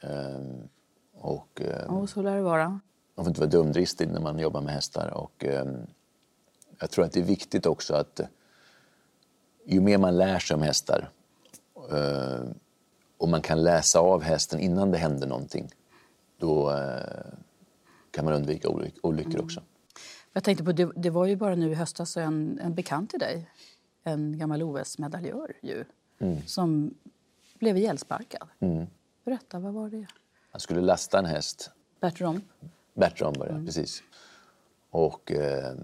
Ehm, 0.00 0.68
Och, 1.12 1.60
Ja, 1.88 2.06
så 2.06 2.22
lär 2.22 2.36
det 2.36 2.42
vara. 2.42 2.68
man 3.14 3.24
får 3.24 3.28
inte 3.28 3.40
vara 3.40 3.50
dumdristig 3.50 4.08
när 4.08 4.20
man 4.20 4.38
jobbar 4.38 4.60
med 4.60 4.74
hästar. 4.74 5.10
Och, 5.14 5.44
ehm, 5.44 5.86
jag 6.78 6.90
tror 6.90 7.04
att 7.04 7.12
det 7.12 7.20
är 7.20 7.24
viktigt 7.24 7.66
också 7.66 7.94
att 7.94 8.20
ju 9.66 9.80
mer 9.80 9.98
man 9.98 10.16
lär 10.16 10.38
sig 10.38 10.54
om 10.54 10.62
hästar 10.62 11.10
eh, 11.92 12.44
och 13.18 13.28
man 13.28 13.42
kan 13.42 13.62
läsa 13.62 14.00
av 14.00 14.22
hästen 14.22 14.60
innan 14.60 14.90
det 14.90 14.98
händer 14.98 15.26
någonting, 15.26 15.68
då 16.38 16.70
eh, 16.70 17.32
kan 18.10 18.24
man 18.24 18.34
undvika 18.34 18.68
oly- 18.68 18.98
olyckor 19.02 19.40
också. 19.42 19.62
Jag 20.32 20.44
tänkte 20.44 20.64
på, 20.64 20.72
det, 20.72 20.90
det 20.96 21.10
var 21.10 21.26
ju 21.26 21.36
bara 21.36 21.54
nu 21.54 21.70
i 21.70 21.74
höstas 21.74 22.16
en, 22.16 22.58
en 22.62 22.74
bekant 22.74 23.10
till 23.10 23.20
dig, 23.20 23.50
en 24.04 24.38
gammal 24.38 24.62
OS-medaljör 24.62 25.52
ju, 25.62 25.84
Mm. 26.18 26.42
som 26.46 26.94
blev 27.58 27.76
ihjälsparkad. 27.76 28.48
Mm. 28.60 28.86
Berätta, 29.24 29.58
vad 29.58 29.72
var 29.74 29.90
det? 29.90 30.06
Han 30.50 30.60
skulle 30.60 30.80
lasta 30.80 31.18
en 31.18 31.24
häst 31.26 31.70
Bert 32.00 32.20
Rom? 32.20 32.40
Bertram 32.94 33.32
var 33.38 33.46
det, 33.46 33.52
Mm. 33.52 33.66
precis. 33.66 34.02
Och 34.90 35.32
eh, 35.32 35.74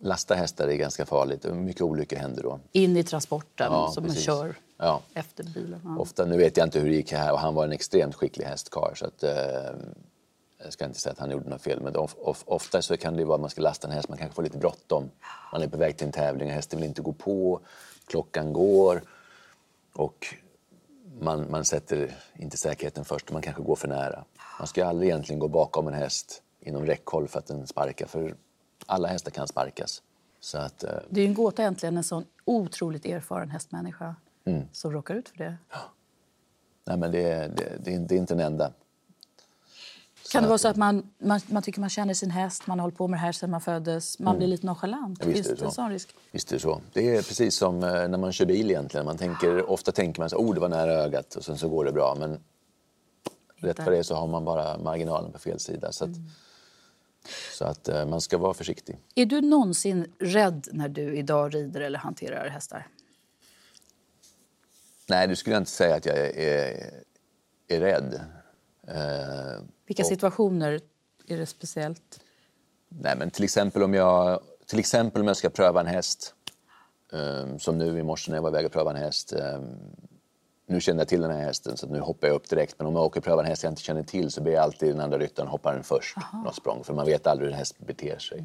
lasta 0.00 0.34
hästar 0.34 0.68
är 0.68 0.76
ganska 0.76 1.06
farligt. 1.06 1.44
och 1.44 1.56
Mycket 1.56 1.82
olyckor 1.82 2.16
händer 2.16 2.42
då. 2.42 2.60
In 2.72 2.96
i 2.96 3.04
transporten 3.04 3.72
Ja, 3.72 3.90
som 3.94 4.04
precis. 4.04 4.28
man 4.28 4.36
kör 4.36 4.54
Ja. 4.78 5.00
efter 5.14 5.44
bilen. 5.44 5.80
Ja. 5.84 5.98
Ofta, 5.98 6.24
nu 6.24 6.36
vet 6.36 6.56
jag 6.56 6.66
inte 6.66 6.80
hur 6.80 6.88
det 6.88 6.94
gick 6.96 7.12
här 7.12 7.32
och 7.32 7.38
han 7.38 7.54
var 7.54 7.64
en 7.64 7.72
extremt 7.72 8.14
skicklig 8.14 8.44
hästkarl 8.44 8.94
så 8.96 9.06
att 9.06 9.22
eh, 9.22 9.30
jag 10.64 10.72
ska 10.72 10.84
inte 10.84 11.00
säga 11.00 11.12
att 11.12 11.18
han 11.18 11.30
gjorde 11.30 11.48
något 11.48 11.62
fel 11.62 11.80
men 11.80 11.96
of, 11.96 12.14
of, 12.18 12.42
ofta 12.46 12.82
så 12.82 12.96
kan 12.96 13.16
det 13.16 13.24
vara 13.24 13.34
att 13.34 13.40
man 13.40 13.50
ska 13.50 13.62
lasta 13.62 13.88
en 13.88 13.94
häst, 13.94 14.08
man 14.08 14.18
kanske 14.18 14.34
får 14.34 14.42
lite 14.42 14.58
bråttom. 14.58 15.10
Man 15.52 15.62
är 15.62 15.68
på 15.68 15.76
väg 15.78 15.96
till 15.96 16.06
en 16.06 16.12
tävling 16.12 16.48
och 16.48 16.54
hästen 16.54 16.80
vill 16.80 16.88
inte 16.88 17.02
gå 17.02 17.12
på, 17.12 17.60
klockan 18.06 18.52
går 18.52 19.02
och 19.94 20.26
man, 21.20 21.50
man 21.50 21.64
sätter 21.64 22.16
inte 22.34 22.56
säkerheten 22.56 23.04
först, 23.04 23.32
man 23.32 23.42
kanske 23.42 23.62
går 23.62 23.76
för 23.76 23.88
nära. 23.88 24.24
Man 24.58 24.66
ska 24.68 24.86
aldrig 24.86 25.08
egentligen 25.10 25.38
gå 25.40 25.48
bakom 25.48 25.88
en 25.88 25.94
häst 25.94 26.42
inom 26.60 26.86
räckhåll 26.86 27.28
för 27.28 27.38
att 27.38 27.46
den 27.46 27.66
sparkar 27.66 28.06
för 28.06 28.34
alla 28.90 29.08
hästar 29.08 29.30
kan 29.30 29.48
sparkas. 29.48 30.02
Så 30.40 30.58
att, 30.58 30.84
eh, 30.84 30.90
Det 31.08 31.20
är 31.20 31.24
ju 31.24 31.28
en 31.28 31.34
gåta 31.34 31.62
egentligen, 31.62 31.96
en 31.96 32.04
sån 32.04 32.24
otroligt 32.44 33.06
erfaren 33.06 33.50
hästmänniska 33.50 34.14
mm. 34.44 34.62
som 34.72 34.92
råkar 34.92 35.14
ut 35.14 35.28
för 35.28 35.38
det. 35.38 35.56
Nej, 36.84 36.96
men 36.96 37.10
det, 37.10 37.22
det, 37.56 37.72
det, 37.84 37.94
är, 37.94 37.98
det 37.98 38.14
är 38.14 38.18
inte 38.18 38.34
den 38.34 38.46
enda. 38.46 38.72
Kan 40.32 40.42
det 40.42 40.48
vara 40.48 40.58
så 40.58 40.68
att 40.68 40.76
man, 40.76 41.10
man, 41.18 41.40
man 41.46 41.62
tycker 41.62 41.80
man 41.80 41.90
känner 41.90 42.14
sin 42.14 42.30
häst, 42.30 42.66
man 42.66 42.78
har 42.78 42.82
hållit 42.84 42.98
på 42.98 43.08
med 43.08 43.16
det 43.18 43.20
här 43.20 43.32
sedan 43.32 43.50
man 43.50 43.60
föddes, 43.60 44.18
man 44.18 44.28
Mm. 44.28 44.38
blir 44.38 44.48
lite 44.48 44.66
nonchalant? 44.66 45.18
Ja, 45.22 45.26
visst 45.26 45.50
är 45.50 45.56
det 45.56 45.70
så. 45.70 45.88
risk? 45.88 46.14
Visst 46.32 46.52
är 46.52 46.56
det 46.56 46.60
så. 46.60 46.80
Det 46.92 47.16
är 47.16 47.22
precis 47.22 47.56
som 47.56 47.82
eh, 47.82 48.08
när 48.08 48.18
man 48.18 48.32
kör 48.32 48.46
bil 48.46 48.70
egentligen. 48.70 49.06
Man 49.06 49.18
tänker, 49.18 49.70
ofta 49.70 49.92
tänker 49.92 50.20
man 50.20 50.30
så 50.30 50.36
oh 50.36 50.54
det 50.54 50.60
var 50.60 50.68
nära 50.68 50.92
ögat 50.92 51.34
och 51.34 51.44
sen 51.44 51.58
så 51.58 51.68
går 51.68 51.84
det 51.84 51.92
bra. 51.92 52.16
Men 52.18 52.38
rätt 53.56 53.76
för 53.76 53.90
det 53.90 54.04
så 54.04 54.14
har 54.14 54.26
man 54.26 54.44
bara 54.44 54.78
marginalen 54.78 55.32
på 55.32 55.38
fel 55.38 55.60
sida. 55.60 55.92
Så 55.92 56.04
att, 56.04 56.10
så 57.52 57.64
att 57.64 57.88
eh, 57.88 58.06
man 58.06 58.20
ska 58.20 58.38
vara 58.38 58.54
försiktig. 58.54 58.98
Är 59.14 59.26
du 59.26 59.40
någonsin 59.40 60.12
rädd 60.18 60.68
när 60.72 60.88
du 60.88 61.16
idag 61.16 61.54
rider 61.54 61.80
eller 61.80 61.98
hanterar 61.98 62.48
hästar? 62.48 62.88
Nej, 65.08 65.28
det 65.28 65.36
skulle 65.36 65.54
jag 65.56 65.60
inte 65.60 65.70
säga 65.70 65.94
att 65.96 66.06
jag 66.06 66.16
är, 66.18 66.38
är, 66.38 66.90
är 67.68 67.80
rädd. 67.80 68.20
Eh, 68.86 69.62
Vilka 69.86 70.02
och- 70.02 70.08
situationer 70.08 70.80
är 71.26 71.36
det 71.36 71.46
speciellt? 71.46 72.20
Nej, 72.88 73.16
men 73.16 73.30
till 73.30 73.44
exempel 73.44 73.82
om 73.82 73.94
jag, 73.94 74.40
till 74.66 74.78
exempel 74.78 75.20
om 75.22 75.28
jag 75.28 75.36
ska 75.36 75.50
pröva 75.50 75.80
en 75.80 75.86
häst. 75.86 76.34
ehm, 77.12 77.58
som 77.58 77.78
nu 77.78 77.98
i 77.98 78.02
morse 78.02 78.30
när 78.30 78.36
jag 78.36 78.42
var 78.42 78.50
iväg 78.50 78.66
och 78.66 78.72
pröva 78.72 78.90
en 78.90 78.96
häst. 78.96 79.32
ehm, 79.32 79.76
nu 80.70 80.80
känner 80.80 81.00
jag 81.00 81.08
till 81.08 81.20
den 81.20 81.30
här 81.30 81.42
hästen 81.42 81.76
så 81.76 81.86
nu 81.86 82.00
hoppar 82.00 82.28
jag 82.28 82.34
upp 82.34 82.48
direkt. 82.48 82.74
Men 82.78 82.86
om 82.86 82.94
jag 82.94 83.04
åker 83.04 83.20
och 83.20 83.24
prövar 83.24 83.42
en 83.42 83.48
häst 83.48 83.62
jag 83.62 83.72
inte 83.72 83.82
känner 83.82 84.02
till 84.02 84.30
så 84.30 84.42
ber 84.42 84.50
jag 84.50 84.62
alltid 84.62 84.88
den 84.88 85.00
andra 85.00 85.18
ryttaren 85.18 85.48
hoppa 85.48 85.72
den 85.72 85.84
först. 85.84 86.16
Något 86.44 86.54
språng, 86.54 86.84
för 86.84 86.94
man 86.94 87.06
vet 87.06 87.26
aldrig 87.26 87.46
hur 87.46 87.52
en 87.52 87.58
häst 87.58 87.78
beter 87.78 88.18
sig. 88.18 88.44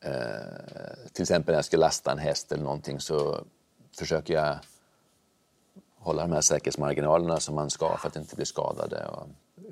Eh, 0.00 1.10
till 1.12 1.22
exempel 1.22 1.52
när 1.52 1.58
jag 1.58 1.64
ska 1.64 1.76
lasta 1.76 2.12
en 2.12 2.18
häst 2.18 2.52
eller 2.52 2.64
någonting 2.64 3.00
så 3.00 3.44
försöker 3.98 4.34
jag 4.34 4.56
hålla 5.98 6.22
de 6.22 6.32
här 6.32 6.40
säkerhetsmarginalerna 6.40 7.40
som 7.40 7.54
man 7.54 7.70
ska 7.70 7.96
för 7.96 8.08
att 8.08 8.16
inte 8.16 8.36
bli 8.36 8.44
skadade. 8.44 9.06
Och 9.06 9.28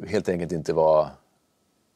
helt 0.08 0.28
enkelt 0.28 0.52
inte 0.52 0.72
vara 0.72 1.10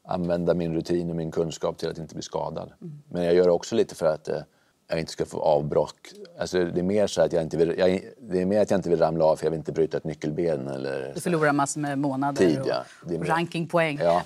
använda 0.03 0.53
min 0.53 0.73
rutin 0.73 1.09
och 1.09 1.15
min 1.15 1.31
kunskap 1.31 1.77
till 1.77 1.89
att 1.89 1.97
inte 1.97 2.15
bli 2.15 2.23
skadad. 2.23 2.71
Men 3.09 3.23
jag 3.23 3.33
gör 3.33 3.45
det 3.45 3.51
också 3.51 3.75
lite 3.75 3.95
för 3.95 4.05
att 4.05 4.27
eh, 4.27 4.41
jag 4.87 4.99
inte 4.99 5.11
ska 5.11 5.25
få 5.25 5.41
avbrott. 5.41 5.93
Alltså, 6.39 6.65
det, 6.65 6.79
är 6.81 6.83
mer 6.83 7.07
så 7.07 7.21
att 7.21 7.33
jag 7.33 7.43
inte 7.43 7.57
vill, 7.57 7.75
jag, 7.77 8.01
det 8.21 8.41
är 8.41 8.45
mer 8.45 8.61
att 8.61 8.71
jag 8.71 8.77
inte 8.77 8.89
vill 8.89 8.99
ramla 8.99 9.25
av 9.25 9.35
för 9.35 9.45
jag 9.45 9.51
vill 9.51 9.57
inte 9.57 9.71
bryta 9.71 9.97
ett 9.97 10.03
nyckelben 10.03 10.67
eller 10.67 11.11
Du 11.15 11.21
förlorar 11.21 11.53
massor 11.53 11.81
med 11.81 11.99
månader 11.99 12.45
Tid, 12.45 12.59
och 12.59 12.67
ja. 12.67 12.83
Det 13.05 13.15
är 13.15 13.19
mer- 13.19 13.27
rankingpoäng. 13.27 13.99
Ja. 14.01 14.23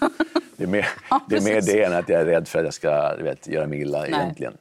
Det 0.56 0.64
är 0.64 0.68
mer, 0.68 0.88
Ja, 1.10 1.20
det, 1.28 1.36
är 1.36 1.40
mer 1.40 1.60
det 1.62 1.84
än 1.84 1.94
att 1.94 2.08
jag 2.08 2.20
är 2.20 2.24
rädd 2.24 2.48
för 2.48 2.58
att 2.58 2.64
jag 2.64 2.74
ska 2.74 3.16
vet, 3.16 3.48
göra 3.48 3.66
mig 3.66 3.80
illa 3.80 4.00
Nej. 4.00 4.10
egentligen. 4.12 4.56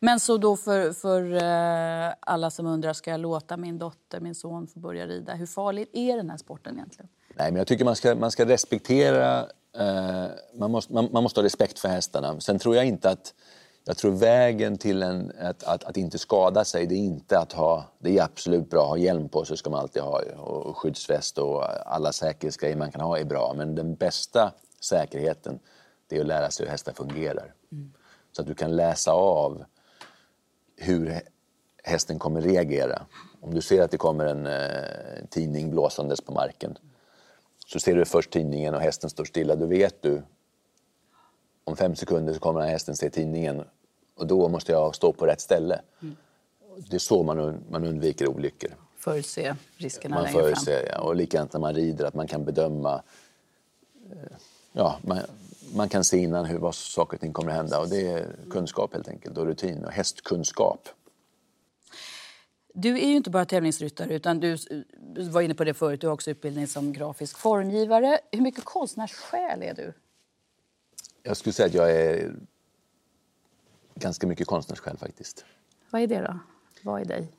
Men 0.00 0.20
så 0.20 0.36
då 0.38 0.56
för, 0.56 0.92
för 0.92 1.34
eh, 1.34 2.14
alla 2.20 2.50
som 2.50 2.66
undrar, 2.66 2.92
ska 2.92 3.10
jag 3.10 3.20
låta 3.20 3.56
min 3.56 3.78
dotter, 3.78 4.20
min 4.20 4.34
son 4.34 4.66
få 4.66 4.80
börja 4.80 5.06
rida? 5.06 5.34
Hur 5.34 5.46
farlig 5.46 5.88
är 5.92 6.16
den 6.16 6.30
här 6.30 6.36
sporten 6.36 6.74
egentligen? 6.74 7.08
Nej, 7.34 7.50
men 7.50 7.58
jag 7.58 7.66
tycker 7.66 7.84
man 7.84 7.96
ska, 7.96 8.14
man 8.14 8.30
ska 8.30 8.46
respektera... 8.46 9.38
Eh, 9.78 10.26
man, 10.54 10.70
måste, 10.70 10.92
man, 10.92 11.08
man 11.12 11.22
måste 11.22 11.40
ha 11.40 11.44
respekt 11.44 11.78
för 11.78 11.88
hästarna. 11.88 12.40
Sen 12.40 12.58
tror 12.58 12.76
jag 12.76 12.86
inte 12.86 13.10
att... 13.10 13.34
Jag 13.88 13.96
tror 13.96 14.12
vägen 14.12 14.78
till 14.78 15.02
en, 15.02 15.32
att, 15.40 15.64
att, 15.64 15.84
att 15.84 15.96
inte 15.96 16.18
skada 16.18 16.64
sig, 16.64 16.86
det 16.86 16.94
är 16.94 16.98
inte 16.98 17.38
att 17.38 17.52
ha... 17.52 17.84
Det 17.98 18.18
är 18.18 18.22
absolut 18.22 18.70
bra 18.70 18.82
att 18.82 18.88
ha 18.88 18.96
hjälm 18.96 19.28
på 19.28 19.44
sig, 19.44 19.56
ska 19.56 19.70
man 19.70 19.80
alltid 19.80 20.02
ha. 20.02 20.22
Och 20.36 20.76
skyddsväst 20.76 21.38
och 21.38 21.88
alla 21.92 22.12
säkerhetsgrejer 22.12 22.76
man 22.76 22.92
kan 22.92 23.00
ha 23.00 23.18
är 23.18 23.24
bra. 23.24 23.54
Men 23.56 23.74
den 23.74 23.94
bästa 23.94 24.52
säkerheten, 24.80 25.58
det 26.06 26.16
är 26.16 26.20
att 26.20 26.26
lära 26.26 26.50
sig 26.50 26.66
hur 26.66 26.70
hästar 26.70 26.92
fungerar. 26.92 27.54
Så 28.32 28.42
att 28.42 28.48
du 28.48 28.54
kan 28.54 28.76
läsa 28.76 29.12
av 29.12 29.64
hur 30.76 31.06
hä- 31.06 31.22
hästen 31.84 32.18
kommer 32.18 32.40
reagera. 32.40 33.02
Om 33.40 33.54
du 33.54 33.60
ser 33.60 33.82
att 33.82 33.90
det 33.90 33.98
kommer 33.98 34.26
en 34.26 34.46
eh, 34.46 35.26
tidning 35.30 35.70
blåsandes 35.70 36.20
på 36.20 36.32
marken 36.32 36.78
så 37.66 37.80
ser 37.80 37.96
du 37.96 38.04
först 38.04 38.30
tidningen 38.30 38.74
och 38.74 38.80
hästen 38.80 39.10
står 39.10 39.24
stilla. 39.24 39.56
Då 39.56 39.66
vet 39.66 40.02
du 40.02 40.22
om 41.64 41.76
fem 41.76 41.96
sekunder 41.96 42.32
så 42.32 42.40
kommer 42.40 42.60
den 42.60 42.66
här 42.66 42.72
hästen 42.72 42.96
se 42.96 43.10
tidningen 43.10 43.64
och 44.18 44.26
då 44.26 44.48
måste 44.48 44.72
jag 44.72 44.94
stå 44.94 45.12
på 45.12 45.26
rätt 45.26 45.40
ställe. 45.40 45.80
Det 46.90 46.94
är 46.96 46.98
så 46.98 47.22
man, 47.22 47.38
un- 47.40 47.60
man 47.70 47.84
undviker 47.84 48.28
olyckor. 48.28 48.70
Förutse 48.96 49.56
riskerna 49.76 50.14
Man 50.14 50.24
längre 50.24 50.32
fram. 50.38 50.44
förutser, 50.44 50.88
ja. 50.92 51.00
Och 51.00 51.16
likadant 51.16 51.52
när 51.52 51.60
man 51.60 51.74
rider, 51.74 52.04
att 52.04 52.14
man 52.14 52.26
kan 52.26 52.44
bedöma... 52.44 53.02
eh, 54.12 54.36
Ja, 54.72 54.98
man, 55.02 55.18
man 55.74 55.88
kan 55.88 56.04
se 56.04 56.18
innan 56.18 56.44
hur, 56.44 56.58
vad 56.58 56.74
saker 56.74 57.16
och 57.16 57.20
ting 57.20 57.32
kommer 57.32 57.50
att 57.50 57.56
hända. 57.56 57.80
Och 57.80 57.88
det 57.88 58.06
är 58.08 58.26
kunskap 58.50 58.92
helt 58.94 59.08
enkelt, 59.08 59.38
och 59.38 59.46
rutin 59.46 59.84
och 59.84 59.92
hästkunskap. 59.92 60.88
Du 62.74 62.98
är 62.98 63.06
ju 63.08 63.16
inte 63.16 63.30
bara 63.30 63.44
tävlingsryttare, 63.44 64.14
utan 64.14 64.40
du 64.40 64.56
du 65.14 65.28
var 65.28 65.40
inne 65.40 65.54
på 65.54 65.64
det 65.64 65.74
förut, 65.74 66.00
du 66.00 66.06
har 66.06 66.14
också 66.14 66.30
utbildning 66.30 66.66
som 66.66 66.92
grafisk 66.92 67.38
formgivare. 67.38 68.18
Hur 68.32 68.40
mycket 68.40 68.64
konstnärssjäl 68.64 69.62
är 69.62 69.74
du? 69.74 69.92
Jag 71.22 71.36
skulle 71.36 71.52
säga 71.52 71.66
att 71.66 71.74
jag 71.74 71.90
är 71.92 72.32
ganska 73.98 74.26
mycket 74.26 74.46
konstnärssjäl 74.46 74.96
faktiskt. 74.96 75.44
Vad 75.90 76.02
är 76.02 76.06
det 76.06 76.20
då? 76.20 76.38
Vad 76.82 77.00
är 77.00 77.04
dig? 77.04 77.32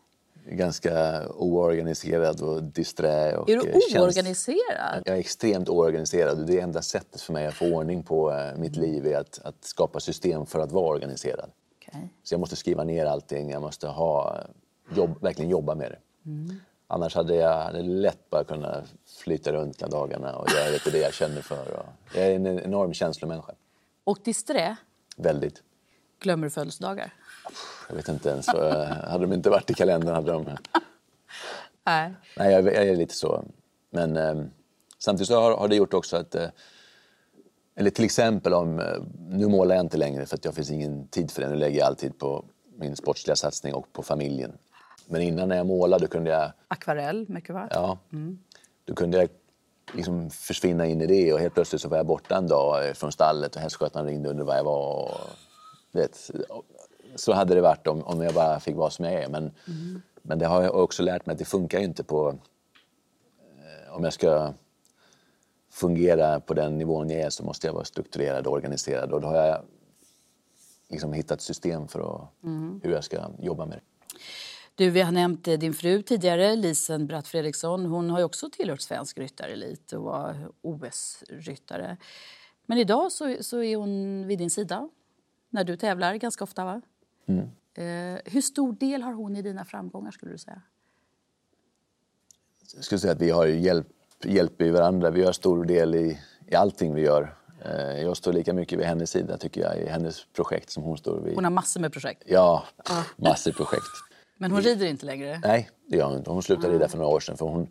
Ganska 0.45 1.23
oorganiserad 1.29 2.41
och 2.41 2.63
disträ. 2.63 3.37
Och 3.37 3.49
Är 3.49 3.57
du 3.57 3.69
eh, 3.69 4.01
oorganiserad? 4.01 5.03
Jag 5.05 5.15
är 5.15 5.19
extremt 5.19 5.69
oorganiserad 5.69 6.47
det 6.47 6.59
enda 6.59 6.81
sättet 6.81 7.21
för 7.21 7.33
mig 7.33 7.47
att 7.47 7.53
få 7.53 7.65
ordning 7.65 8.03
på 8.03 8.31
eh, 8.31 8.57
mitt 8.57 8.75
liv 8.75 9.07
är 9.07 9.17
att, 9.17 9.39
att 9.43 9.63
skapa 9.63 9.99
system 9.99 10.45
för 10.45 10.59
att 10.59 10.71
vara 10.71 10.87
organiserad. 10.87 11.51
Okej. 11.77 12.09
Så 12.23 12.33
jag 12.33 12.39
måste 12.39 12.55
skriva 12.55 12.83
ner 12.83 13.05
allting, 13.05 13.49
jag 13.49 13.61
måste 13.61 13.87
ha, 13.87 14.43
jobb, 14.95 15.21
verkligen 15.21 15.51
jobba 15.51 15.75
med 15.75 15.91
det. 15.91 16.29
Mm. 16.29 16.55
Annars 16.87 17.15
hade 17.15 17.35
jag 17.35 17.63
hade 17.63 17.81
lätt 17.81 18.29
bara 18.29 18.43
kunnat 18.43 18.83
flyta 19.23 19.51
runt 19.51 19.81
hela 19.81 19.91
dagarna 19.91 20.35
och 20.35 20.47
göra 20.51 20.69
lite 20.69 20.91
det 20.91 20.99
jag 20.99 21.13
känner 21.13 21.41
för. 21.41 21.77
Och 21.77 21.85
jag 22.15 22.25
är 22.25 22.35
en 22.35 22.59
enorm 22.59 22.93
känslomänniska. 22.93 23.53
Och 24.03 24.17
disträ, 24.23 24.77
Väldigt. 25.17 25.63
Glömmer 26.19 26.43
du 26.47 26.49
födelsedagar? 26.49 27.13
Jag 27.89 27.95
vet 27.95 28.07
inte 28.07 28.29
ens. 28.29 28.47
hade 28.47 29.25
de 29.25 29.33
inte 29.33 29.49
varit 29.49 29.69
i 29.69 29.73
kalendern 29.73 30.15
hade 30.15 30.31
de... 30.31 30.45
Nej. 31.85 32.13
Nej, 32.37 32.51
jag, 32.51 32.67
är 32.67 32.95
lite 32.95 33.13
så. 33.15 33.43
Men 33.89 34.17
eh, 34.17 34.43
samtidigt 34.99 35.29
har, 35.29 35.57
har 35.57 35.67
det 35.67 35.75
gjort 35.75 35.93
också 35.93 36.17
att... 36.17 36.35
Eh, 36.35 36.47
eller 37.75 37.89
till 37.89 38.05
exempel 38.05 38.53
om... 38.53 38.79
Eh, 38.79 38.85
nu 39.29 39.47
målar 39.47 39.75
jag 39.75 39.85
inte 39.85 39.97
längre 39.97 40.25
för 40.25 40.35
att 40.35 40.45
jag 40.45 40.53
finns 40.53 40.71
ingen 40.71 41.07
tid 41.07 41.31
för 41.31 41.41
det. 41.41 41.49
Nu 41.49 41.55
lägger 41.55 41.79
jag 41.79 41.87
all 41.87 41.95
tid 41.95 42.19
på 42.19 42.45
min 42.77 42.95
sportsliga 42.95 43.35
satsning 43.35 43.73
och 43.73 43.93
på 43.93 44.03
familjen. 44.03 44.57
Men 45.07 45.21
innan 45.21 45.49
när 45.49 45.57
jag 45.57 45.65
målade 45.65 46.07
kunde 46.07 46.29
jag... 46.31 46.51
Akvarell, 46.67 47.25
mycket 47.29 47.55
va? 47.55 47.67
Ja, 47.71 47.97
Mm. 48.11 48.39
då 48.85 48.95
kunde 48.95 49.17
jag 49.17 49.29
liksom 49.93 50.29
försvinna 50.29 50.85
in 50.85 51.01
i 51.01 51.07
det 51.07 51.33
och 51.33 51.39
helt 51.39 51.53
plötsligt 51.53 51.81
så 51.81 51.89
var 51.89 51.97
jag 51.97 52.05
borta 52.05 52.37
en 52.37 52.47
dag 52.47 52.97
från 52.97 53.11
stallet 53.11 53.55
och 53.55 53.61
hästskötaren 53.61 54.05
ringde 54.05 54.29
och 54.29 54.31
undrade 54.31 54.47
var 54.47 54.55
jag 54.55 54.63
var. 54.63 55.03
Och, 55.03 55.29
vet, 55.91 56.31
så 57.15 57.33
hade 57.33 57.55
det 57.55 57.61
varit 57.61 57.87
om, 57.87 58.03
om 58.03 58.21
jag 58.21 58.33
bara 58.33 58.59
fick 58.59 58.75
vara 58.75 58.89
som 58.89 59.05
jag 59.05 59.13
är. 59.13 59.29
Men, 59.29 59.51
men 60.21 60.39
det 60.39 60.45
har 60.45 60.63
jag 60.63 60.75
också 60.75 61.03
lärt 61.03 61.25
mig 61.25 61.33
att 61.33 61.39
det 61.39 61.45
funkar 61.45 61.79
ju 61.79 61.85
inte 61.85 62.03
på... 62.03 62.29
Eh, 63.59 63.95
om 63.95 64.03
jag 64.03 64.13
ska 64.13 64.53
fungera 65.71 66.39
på 66.39 66.53
den 66.53 66.77
nivån 66.77 67.09
jag 67.09 67.21
är 67.21 67.29
så 67.29 67.43
måste 67.43 67.67
jag 67.67 67.73
vara 67.73 67.85
strukturerad 67.85 68.47
och 68.47 68.53
organiserad. 68.53 69.11
Och 69.11 69.21
då 69.21 69.27
har 69.27 69.35
jag 69.35 69.65
liksom 70.89 71.13
hittat 71.13 71.41
system 71.41 71.87
för 71.87 71.99
att, 71.99 72.43
Mm. 72.43 72.79
hur 72.83 72.91
jag 72.91 73.03
ska 73.03 73.29
jobba 73.39 73.65
med 73.65 73.77
det. 73.77 73.83
Du, 74.75 74.89
vi 74.89 75.01
har 75.01 75.11
nämnt 75.11 75.47
eh, 75.47 75.59
din 75.59 75.73
fru 75.73 76.01
tidigare, 76.01 76.55
Lisen 76.55 77.07
Bratt 77.07 77.27
Fredriksson. 77.27 77.85
Hon 77.85 78.09
har 78.09 78.23
också 78.23 78.49
tillhört 78.49 78.81
svensk 78.81 79.17
ryttarelit 79.17 79.93
och 79.93 80.03
var 80.03 80.51
OS-ryttare. 80.61 81.97
Men 82.65 82.77
idag 82.77 83.11
så, 83.11 83.35
så 83.41 83.63
är 83.63 83.75
hon 83.75 84.27
vid 84.27 84.39
din 84.39 84.49
sida 84.49 84.89
när 85.49 85.63
du 85.63 85.77
tävlar 85.77 86.15
ganska 86.15 86.43
ofta, 86.43 86.65
va? 86.65 86.81
Mm. 87.25 87.45
Eh, 87.73 88.19
hur 88.25 88.41
stor 88.41 88.73
del 88.73 89.01
har 89.01 89.13
hon 89.13 89.35
i 89.35 89.41
dina 89.41 89.65
framgångar, 89.65 90.11
skulle 90.11 90.31
du 90.31 90.37
säga? 90.37 90.61
Jag 92.75 92.83
skulle 92.83 92.99
säga 92.99 93.13
att 93.13 93.21
vi 93.21 93.29
har 93.29 93.45
hjälp, 93.45 93.87
hjälper 94.23 94.65
ju 94.65 94.71
varandra. 94.71 95.09
Vi 95.09 95.23
har 95.23 95.31
stor 95.31 95.65
del 95.65 95.95
i, 95.95 96.19
i 96.47 96.55
allting 96.55 96.93
vi 96.95 97.01
gör. 97.01 97.35
Eh, 97.65 98.01
Jag 98.01 98.17
står 98.17 98.33
lika 98.33 98.53
mycket 98.53 98.79
vid 98.79 98.85
hennes 98.85 99.09
sida 99.11 99.37
tycker 99.37 99.61
jag 99.61 99.77
i 99.77 99.87
hennes 99.89 100.25
projekt 100.33 100.69
som 100.69 100.83
hon 100.83 100.97
står 100.97 101.19
vid. 101.21 101.35
Hon 101.35 101.43
har 101.43 101.51
massor 101.51 101.79
med 101.81 101.91
projekt. 101.93 102.23
Ja, 102.25 102.63
massor 103.15 103.51
projekt. 103.51 103.85
Men 104.37 104.51
hon 104.51 104.61
rider 104.61 104.85
inte 104.85 105.05
längre? 105.05 105.39
Nej, 105.43 105.69
det 105.87 105.97
gör 105.97 106.05
hon 106.07 106.17
inte. 106.17 106.31
Hon 106.31 106.43
slutade 106.43 106.73
rida 106.73 106.87
för 106.87 106.97
några 106.97 107.11
år 107.15 107.19
sedan 107.19 107.37
för 107.37 107.45
hon, 107.45 107.67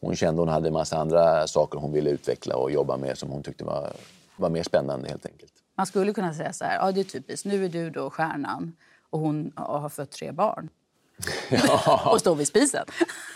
hon 0.00 0.16
kände 0.16 0.42
hon 0.42 0.48
hade 0.48 0.68
en 0.68 0.72
massa 0.72 0.96
andra 0.98 1.46
saker 1.46 1.78
hon 1.78 1.92
ville 1.92 2.10
utveckla 2.10 2.56
och 2.56 2.70
jobba 2.70 2.96
med 2.96 3.18
som 3.18 3.30
hon 3.30 3.42
tyckte 3.42 3.64
var, 3.64 3.92
var 4.36 4.50
mer 4.50 4.62
spännande 4.62 5.08
helt 5.08 5.26
enkelt. 5.26 5.52
Man 5.76 5.86
skulle 5.86 6.12
kunna 6.12 6.34
säga 6.34 6.52
så 6.52 6.64
här, 6.64 6.74
ja 6.74 6.92
det 6.92 7.00
är 7.00 7.04
typiskt, 7.04 7.46
nu 7.46 7.64
är 7.64 7.68
du 7.68 7.90
då 7.90 8.10
stjärnan 8.10 8.76
och 9.10 9.20
hon 9.20 9.52
har 9.56 9.88
fött 9.88 10.10
tre 10.10 10.32
barn. 10.32 10.68
och 12.12 12.20
står 12.20 12.34
vid 12.34 12.46
spisen. 12.46 12.84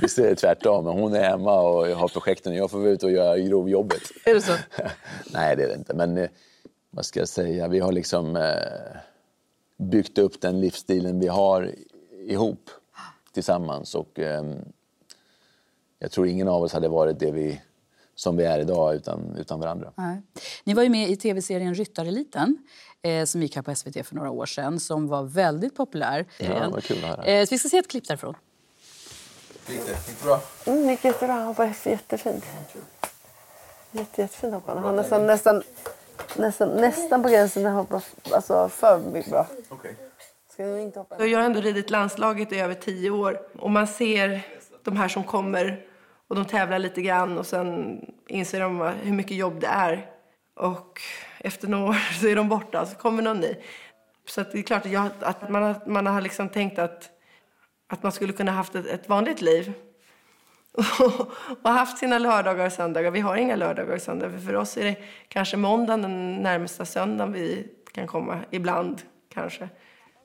Visst 0.01 0.19
är 0.19 0.23
det 0.23 0.37
tvärtom. 0.37 0.85
Hon 0.85 1.15
är 1.15 1.23
hemma 1.23 1.61
och 1.61 1.87
har 1.87 2.09
projekten 2.09 2.53
och 2.53 2.59
jag 2.59 2.71
får 2.71 2.79
vara 2.79 2.91
ute 2.91 3.07
och 3.07 3.13
göra 3.13 3.39
grovjobbet. 3.39 4.03
Är 4.25 4.35
det 4.35 4.41
så? 4.41 4.53
Nej, 5.33 5.57
det 5.57 5.65
är 5.65 5.69
det 5.69 5.75
inte. 5.75 5.95
Men 5.95 6.19
eh, 6.19 6.31
vad 6.91 7.05
ska 7.05 7.19
jag 7.19 7.29
säga? 7.29 7.69
Vi 7.69 7.79
har 7.79 7.93
liksom 7.93 8.37
eh, 8.37 8.97
byggt 9.77 10.19
upp 10.19 10.41
den 10.41 10.61
livsstilen 10.61 11.21
vi 11.21 11.27
har 11.29 11.75
ihop 12.27 12.71
tillsammans. 13.33 13.95
Och 13.95 14.19
eh, 14.19 14.45
jag 15.99 16.11
tror 16.11 16.27
ingen 16.27 16.49
av 16.49 16.63
oss 16.63 16.73
hade 16.73 16.89
varit 16.89 17.19
det 17.19 17.31
vi, 17.31 17.61
som 18.21 18.37
vi 18.37 18.45
är 18.45 18.59
idag 18.59 18.95
utan, 18.95 19.37
utan 19.39 19.61
varandra. 19.61 19.93
Nej. 19.95 20.23
Ni 20.65 20.75
var 20.75 20.83
ju 20.83 20.89
med 20.89 21.11
i 21.11 21.17
tv-serien 21.17 21.75
Ryttareliten 21.75 22.59
eh, 23.03 23.25
som 23.25 23.43
gick 23.43 23.57
här 23.57 23.63
på 23.63 23.75
SVT 23.75 24.07
för 24.07 24.15
några 24.15 24.31
år 24.31 24.47
sedan 24.47 24.81
som 24.81 25.09
var 25.09 25.23
väldigt 25.23 25.77
populär. 25.77 26.27
Ja, 26.39 26.69
vad 26.71 26.85
kul 26.85 27.05
att 27.05 27.11
höra. 27.11 27.25
Eh, 27.25 27.45
så 27.47 27.55
vi 27.55 27.59
ska 27.59 27.69
se 27.69 27.79
ett 27.79 27.91
klipp 27.91 28.09
därifrån. 28.09 28.35
Gick 29.69 29.87
det? 29.87 29.93
Gick 29.93 30.21
det 30.21 30.25
bra? 30.25 30.41
Mm, 30.67 30.87
det 30.87 30.91
gick 30.91 31.05
jättebra. 31.05 31.35
Han 31.35 31.55
var 31.55 31.73
jättefin. 31.85 32.43
Jätte, 33.93 34.21
jättefin 34.21 34.53
hoppande. 34.53 34.83
Han 34.83 34.95
är 34.95 34.97
nästan, 34.97 35.27
nästan, 35.27 35.63
nästan, 36.37 36.69
nästan 36.69 37.23
på 37.23 37.29
gränsen 37.29 37.67
att 37.67 37.75
hoppa 37.75 38.03
alltså, 38.33 38.69
för 38.69 38.99
mycket 38.99 39.31
bra. 39.31 39.47
Ska 40.53 40.65
du 40.65 40.81
inte 40.81 40.99
hoppa? 40.99 41.27
Jag 41.27 41.39
har 41.39 41.47
ändå 41.47 41.61
ridit 41.61 41.91
landslaget 41.91 42.53
i 42.53 42.61
över 42.61 42.75
tio 42.75 43.11
år 43.11 43.41
och 43.59 43.71
man 43.71 43.87
ser 43.87 44.47
de 44.85 44.97
här 44.97 45.09
som 45.09 45.25
kommer 45.25 45.90
och 46.31 46.37
de 46.37 46.45
tävlar 46.45 46.79
lite 46.79 47.03
grann 47.03 47.39
och 47.39 47.47
sen 47.47 48.01
inser 48.27 48.61
de 48.61 48.81
hur 49.03 49.13
mycket 49.13 49.37
jobb 49.37 49.61
det 49.61 49.67
är. 49.67 50.07
Och 50.55 51.01
efter 51.39 51.69
några 51.69 51.85
år 51.91 51.95
så 52.21 52.29
är 52.29 52.37
de 52.37 52.49
borta 52.49 52.87
så 52.87 52.97
kommer 52.97 53.23
någon 53.23 53.41
ny. 53.41 53.57
Så 54.27 54.41
att 54.41 54.53
det 54.53 54.59
är 54.59 54.63
klart 54.63 54.87
att, 54.87 54.93
jag, 54.93 55.09
att 55.21 55.49
man, 55.49 55.63
har, 55.63 55.75
man 55.87 56.07
har 56.07 56.21
liksom 56.21 56.49
tänkt 56.49 56.79
att, 56.79 57.11
att 57.89 58.03
man 58.03 58.13
skulle 58.13 58.33
kunna 58.33 58.53
haft 58.53 58.75
ett, 58.75 58.87
ett 58.87 59.09
vanligt 59.09 59.41
liv. 59.43 59.73
och 61.63 61.71
haft 61.71 61.99
sina 61.99 62.19
lördagar 62.19 62.67
och 62.67 62.73
söndagar. 62.73 63.11
Vi 63.11 63.21
har 63.21 63.37
inga 63.37 63.57
lördagar 63.57 63.95
och 63.95 64.03
söndagar. 64.03 64.33
För, 64.33 64.47
för 64.47 64.57
oss 64.57 64.77
är 64.77 64.85
det 64.85 64.97
kanske 65.29 65.57
måndagen 65.57 66.03
den 66.03 66.37
närmsta 66.37 66.85
söndagen 66.85 67.33
vi 67.33 67.69
kan 67.93 68.07
komma. 68.07 68.41
Ibland 68.51 69.03
kanske. 69.35 69.69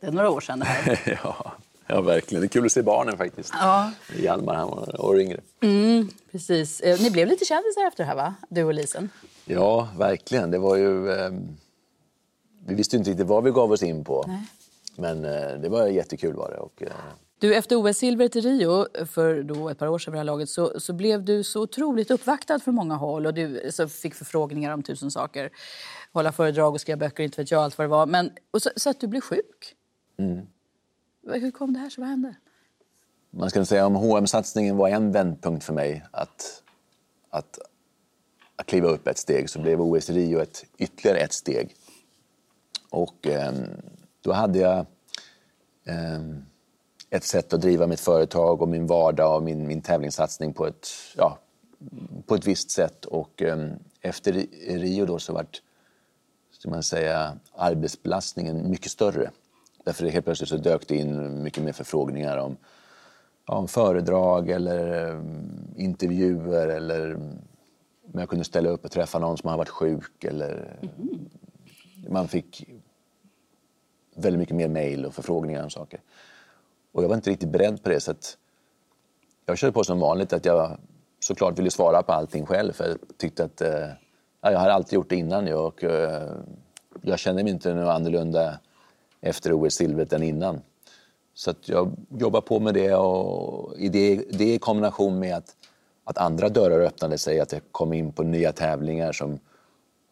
Det 0.01 0.08
är 0.08 0.12
några 0.12 0.30
år 0.30 0.41
sedan 0.41 0.60
det 0.60 0.66
här. 0.66 1.20
ja, 1.24 1.51
ja, 1.88 2.01
verkligen. 2.01 2.41
Det 2.41 2.45
är 2.45 2.49
kul 2.49 2.65
att 2.65 2.71
se 2.71 2.81
barnen 2.81 3.17
faktiskt. 3.17 3.53
Ja. 3.53 3.91
Hjalmar, 4.19 4.55
han 4.55 4.67
var 4.69 5.01
år 5.05 5.19
yngre. 5.21 5.39
Mm, 5.61 6.09
precis. 6.31 6.81
Eh, 6.81 7.01
ni 7.01 7.11
blev 7.11 7.27
lite 7.27 7.45
kändisar 7.45 7.88
efter 7.88 8.03
det 8.03 8.07
här, 8.07 8.15
va? 8.15 8.36
Du 8.49 8.63
och 8.63 8.73
Lisen. 8.73 9.09
Ja, 9.45 9.89
verkligen. 9.97 10.51
Det 10.51 10.57
var 10.57 10.75
ju... 10.75 11.11
ehm, 11.13 11.57
vi 12.67 12.75
visste 12.75 12.97
inte 12.97 13.09
riktigt 13.09 13.27
vad 13.27 13.43
vi 13.43 13.51
gav 13.51 13.71
oss 13.71 13.83
in 13.83 14.03
på. 14.03 14.23
Nej. 14.27 14.41
Men 14.97 15.25
eh, 15.25 15.59
det 15.61 15.69
var 15.69 15.88
jättekul 15.88 16.33
var 16.33 16.49
det. 16.51 16.57
Och, 16.57 16.81
eh, 16.83 16.91
Du, 17.39 17.55
efter 17.55 17.75
OS-silvret 17.75 18.36
i 18.36 18.41
Rio 18.41 19.05
för 19.05 19.43
då 19.43 19.69
ett 19.69 19.77
par 19.79 19.88
år 19.88 19.99
sedan 19.99 20.13
här 20.13 20.23
laget 20.23 20.49
så, 20.49 20.79
så 20.79 20.93
blev 20.93 21.23
du 21.25 21.43
så 21.43 21.61
otroligt 21.61 22.11
uppvaktad 22.11 22.59
från 22.59 22.75
många 22.75 22.95
håll 22.95 23.25
och 23.25 23.33
du 23.33 23.71
så 23.71 23.88
fick 23.88 24.15
förfrågningar 24.15 24.73
om 24.73 24.83
tusen 24.83 25.11
saker. 25.11 25.49
Hålla 26.13 26.31
föredrag 26.31 26.73
och 26.73 26.81
skriva 26.81 26.97
böcker, 26.97 27.23
inte 27.23 27.41
vet 27.41 27.51
jag 27.51 27.61
allt 27.63 27.77
vad 27.77 27.86
det 27.86 27.89
var. 27.91 28.05
Men, 28.05 28.31
och 28.51 28.61
så, 28.61 28.69
så 28.75 28.89
att 28.89 28.99
du 28.99 29.07
blev 29.07 29.21
sjuk. 29.21 29.75
mm. 30.19 30.47
Hur 31.26 31.51
kom 31.51 31.73
det 31.73 31.80
här 31.80 31.89
sig? 31.89 32.01
Vad 32.01 32.09
hände? 32.09 32.36
Man 33.32 33.49
ska 33.49 33.65
säga 33.65 33.86
om 33.86 33.95
hm 33.95 34.28
satsningen 34.28 34.78
var 34.78 34.89
en 34.89 35.11
vändpunkt 35.11 35.63
för 35.63 35.73
mig 35.73 36.05
att, 36.11 36.63
att, 37.30 37.59
att 38.55 38.65
kliva 38.65 38.88
upp 38.88 39.07
ett 39.07 39.17
steg 39.17 39.49
så 39.49 39.59
blev 39.59 39.82
OS 39.82 40.09
i 40.09 40.13
Rio 40.13 40.39
ett, 40.39 40.65
ytterligare 40.78 41.17
ett 41.17 41.34
steg. 41.34 41.76
Och 42.89 43.28
eh, 43.28 43.53
då 44.21 44.34
hade 44.34 44.59
jag 44.59 44.80
eh, 45.84 46.21
ett 47.09 47.23
sätt 47.23 47.53
att 47.53 47.61
driva 47.61 47.88
mitt 47.88 47.99
företag 47.99 48.61
och 48.61 48.67
min 48.67 48.88
vardag 48.88 49.36
och 49.36 49.43
min, 49.43 49.67
min 49.67 49.82
tävlingssatsning 49.82 50.53
på 50.53 50.67
ett, 50.67 50.88
ja, 51.17 51.39
på 52.26 52.36
ett 52.36 52.47
visst 52.47 52.71
sätt. 52.71 53.05
Och 53.05 53.41
eh, 53.41 53.71
efter 54.01 54.34
Rio 54.67 55.05
då 55.05 55.19
så 55.19 55.34
vart 55.34 55.61
ska 56.51 56.69
man 56.69 56.84
säga, 56.84 57.39
arbetsbelastningen 57.55 58.69
mycket 58.69 58.91
större. 58.91 59.32
Därför 59.86 60.05
helt 60.05 60.25
plötsligt 60.25 60.49
så 60.49 60.57
dök 60.57 60.88
det 60.88 60.95
in 60.95 61.43
mycket 61.43 61.63
mer 61.63 61.71
förfrågningar 61.71 62.38
om, 62.38 62.57
ja, 63.45 63.55
om 63.55 63.67
föredrag 63.67 64.49
eller 64.49 65.09
um, 65.09 65.73
intervjuer 65.75 66.67
eller 66.67 67.15
om 68.13 68.19
jag 68.19 68.29
kunde 68.29 68.45
ställa 68.45 68.69
upp 68.69 68.86
och 68.86 68.91
träffa 68.91 69.19
någon 69.19 69.38
som 69.38 69.49
har 69.49 69.57
varit 69.57 69.69
sjuk. 69.69 70.23
Eller, 70.23 70.79
Man 72.09 72.27
fick 72.27 72.69
väldigt 74.15 74.39
mycket 74.39 74.55
mer 74.55 74.67
mejl 74.67 75.05
och 75.05 75.13
förfrågningar 75.13 75.63
om 75.63 75.69
saker. 75.69 75.99
Och 76.91 77.03
jag 77.03 77.07
var 77.07 77.15
inte 77.15 77.29
riktigt 77.29 77.49
beredd 77.49 77.83
på 77.83 77.89
det 77.89 77.99
så 77.99 78.11
att 78.11 78.38
jag 79.45 79.57
körde 79.57 79.73
på 79.73 79.83
som 79.83 79.99
vanligt 79.99 80.33
att 80.33 80.45
jag 80.45 80.77
såklart 81.19 81.59
ville 81.59 81.71
svara 81.71 82.03
på 82.03 82.11
allting 82.11 82.45
själv 82.45 82.73
för 82.73 82.88
jag 82.88 82.97
tyckte 83.17 83.43
att 83.43 83.61
eh, 83.61 83.88
ja, 84.41 84.51
jag 84.51 84.59
har 84.59 84.69
alltid 84.69 84.93
gjort 84.93 85.09
det 85.09 85.15
innan 85.15 85.47
ju 85.47 85.53
och 85.53 85.83
eh, 85.83 86.31
jag 87.01 87.19
känner 87.19 87.43
mig 87.43 87.53
inte 87.53 87.73
något 87.73 87.95
annorlunda 87.95 88.59
efter 89.26 89.53
OS-silvret 89.53 90.13
än 90.13 90.23
innan. 90.23 90.61
Så 91.34 91.53
jag 91.65 91.95
jobbar 92.09 92.41
på 92.41 92.59
med 92.59 92.73
det 92.73 92.95
och 92.95 93.78
i 93.78 93.89
det, 93.89 94.15
det 94.15 94.53
i 94.53 94.59
kombination 94.59 95.19
med 95.19 95.36
att, 95.36 95.55
att 96.03 96.17
andra 96.17 96.49
dörrar 96.49 96.80
öppnade 96.80 97.17
sig, 97.17 97.39
att 97.39 97.51
jag 97.51 97.61
kom 97.71 97.93
in 97.93 98.11
på 98.11 98.23
nya 98.23 98.51
tävlingar 98.51 99.11
som 99.11 99.39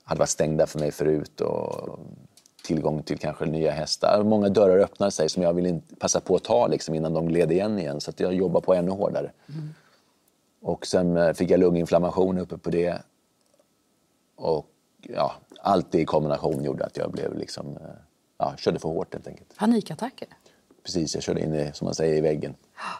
hade 0.04 0.20
varit 0.20 0.30
stängda 0.30 0.68
för 0.68 0.80
mig 0.80 0.92
förut 0.92 1.42
och 1.42 2.00
tillgång 2.64 3.04
till 3.04 3.18
kanske 3.18 3.46
nya 3.46 3.72
hästar. 3.72 4.24
Många 4.24 4.50
dörrar 4.50 4.80
öppnade 4.80 5.12
sig 5.12 5.30
som 5.30 5.44
jag 5.44 5.54
ville 5.54 5.70
inte 5.70 5.96
passa 5.96 6.20
på 6.20 6.36
att 6.36 6.44
ta 6.44 6.68
liksom, 6.68 6.96
innan 6.96 7.14
de 7.14 7.26
gled 7.28 7.52
igen 7.52 7.80
igen. 7.80 8.02
Så 8.02 8.10
att 8.10 8.20
jag 8.20 8.34
jobbar 8.34 8.62
på 8.62 8.74
ännu 8.74 8.92
hårdare. 8.92 9.32
Och 10.62 10.88
sen 10.88 11.18
eh, 11.18 11.34
fick 11.34 11.52
jag 11.52 11.60
lunginflammation 11.60 12.38
uppe 12.38 12.58
på 12.58 12.70
det. 12.70 13.02
Och 14.36 14.68
ja, 15.02 15.34
allt 15.62 15.92
det 15.92 16.00
i 16.00 16.06
kombination 16.06 16.64
gjorde 16.64 16.86
att 16.86 16.98
jag 16.98 17.12
blev 17.12 17.38
liksom, 17.38 17.68
eh, 17.68 18.13
ja, 18.44 18.58
körde 18.58 18.80
för 18.80 18.90
hårt 18.90 19.14
helt 19.14 19.28
enkelt. 19.28 19.58
Panikattacker? 19.58 20.28
Precis, 20.84 21.16
jag 21.16 21.24
körde 21.24 21.42
in 21.42 21.54
i, 21.56 21.72
som 21.74 21.86
man 21.86 21.96
säger, 21.96 22.18
i 22.18 22.22
väggen. 22.22 22.56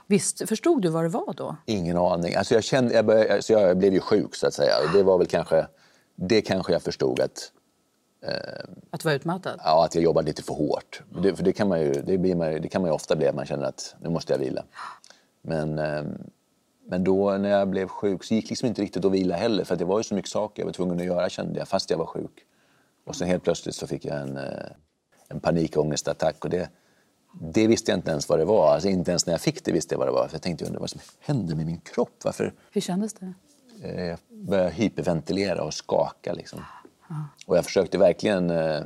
Visst, 0.08 0.50
förstod 0.50 0.82
du 0.82 0.90
vad 0.90 1.04
det 1.04 1.10
var 1.10 1.34
då? 1.34 1.56
Ingen 1.66 1.98
aning. 1.98 2.36
Alltså 2.36 2.54
jag, 2.54 2.64
kände, 2.64 2.94
jag, 2.94 3.06
började, 3.06 3.34
alltså 3.34 3.54
jag 3.54 3.78
blev 3.78 3.94
ju 3.94 4.00
sjuk 4.00 4.36
så 4.36 4.48
att 4.48 4.54
säga. 4.54 4.74
Och 4.86 4.98
det 4.98 5.04
var 5.04 5.18
väl 5.18 5.28
kanske, 5.28 5.68
det 6.16 6.42
kanske 6.42 6.74
jag 6.74 6.82
förstod 6.82 7.20
att, 7.20 7.52
Att 8.92 9.00
du 9.02 9.10
var 9.10 9.16
utmattad? 9.16 9.60
ja, 9.64 9.86
att 9.86 9.96
jag 9.96 10.04
jobbade 10.04 10.28
lite 10.28 10.44
för 10.44 10.54
hårt. 10.54 11.02
Det, 11.24 11.36
för 11.36 11.44
det 11.44 11.54
kan, 11.54 11.68
man 11.68 11.82
ju, 11.82 11.94
det, 11.94 12.18
blir 12.18 12.36
man, 12.36 12.62
det 12.62 12.68
kan 12.68 12.82
man 12.82 12.90
ju 12.90 12.96
ofta 12.96 13.16
bli, 13.16 13.28
att 13.28 13.36
man 13.36 13.46
känner 13.46 13.66
att 13.66 13.96
nu 14.02 14.10
måste 14.10 14.34
jag 14.34 14.40
vila. 14.40 14.64
Men, 15.42 15.80
eh, 15.80 16.04
men 16.86 17.04
då 17.04 17.38
när 17.38 17.50
jag 17.50 17.70
blev 17.70 17.88
sjuk 17.88 18.24
så 18.24 18.34
gick 18.34 18.50
liksom 18.50 18.68
inte 18.68 18.82
riktigt 18.82 19.06
att 19.06 19.12
vila 19.12 19.36
heller. 19.36 19.64
För 19.64 19.76
det 19.76 19.86
var 19.86 20.00
ju 20.00 20.04
så 20.04 20.16
mycket 20.16 20.32
saker 20.32 20.62
jag 20.62 20.66
var 20.66 20.74
tvungen 20.74 21.00
att 21.00 21.06
göra 21.06 21.30
kände 21.30 21.60
jag, 21.60 21.68
fast 21.68 21.90
jag 21.90 21.98
var 21.98 22.06
sjuk. 22.06 22.46
Och 23.06 23.16
sen 23.16 23.28
helt 23.28 23.44
plötsligt 23.44 23.76
så 23.76 23.88
fick 23.88 24.06
jag 24.06 24.22
en, 24.22 24.38
eh, 24.38 24.44
en 25.34 25.40
panikångestattack. 25.40 26.44
Och 26.44 26.50
det, 26.50 26.70
det 27.40 27.68
visste 27.68 27.92
jag 27.92 27.98
inte 27.98 28.12
ens 28.12 28.30
vad 28.30 28.40
det 28.40 28.46
var. 28.46 28.74
Alltså 28.74 28.90
inte 28.90 29.12
ens 29.12 29.26
när 29.26 29.34
jag 29.34 29.42
fick 29.42 29.66
det 29.66 29.72
visste 29.72 29.94
jag 29.94 30.00
vad 30.00 30.08
det 30.08 30.12
var. 30.12 30.28
För 30.28 30.36
jag 30.36 30.42
tänkte, 30.42 30.66
undrar 30.66 30.80
vad 30.80 30.90
som 30.90 31.02
hände 31.20 31.56
med 31.56 31.66
min 31.66 31.80
kropp? 31.80 32.20
Varför 32.24 32.54
Hur 32.72 32.82
kändes 32.82 33.14
det? 33.14 33.34
eh, 33.84 34.04
jag 34.06 34.20
började 34.30 34.70
hyperventilera 34.72 35.64
och 35.64 35.74
skaka. 35.74 36.34
Liksom. 36.34 36.62
Och 37.46 37.58
jag 37.58 37.66
försökte 37.66 37.98
verkligen 37.98 38.50
eh, 38.50 38.82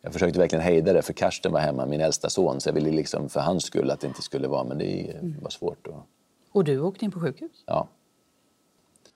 jag 0.00 0.12
försökte 0.12 0.38
verkligen 0.38 0.64
hejda 0.64 0.92
det, 0.92 1.02
för 1.02 1.12
Karsten 1.12 1.52
var 1.52 1.60
hemma, 1.60 1.86
min 1.86 2.00
äldsta 2.00 2.30
son. 2.30 2.60
Så 2.60 2.68
jag 2.68 2.74
ville 2.74 2.90
liksom 2.90 3.28
för 3.28 3.40
hans 3.40 3.64
skull 3.64 3.90
att 3.90 4.00
det 4.00 4.06
inte 4.06 4.22
skulle 4.22 4.48
vara, 4.48 4.64
men 4.64 4.78
det 4.78 5.10
eh, 5.10 5.22
var 5.42 5.50
svårt. 5.50 5.86
Och, 5.86 6.06
Och 6.52 6.64
du 6.64 6.80
åkte 6.80 7.04
in 7.04 7.10
på 7.10 7.20
sjukhus? 7.20 7.50
ja. 7.66 7.88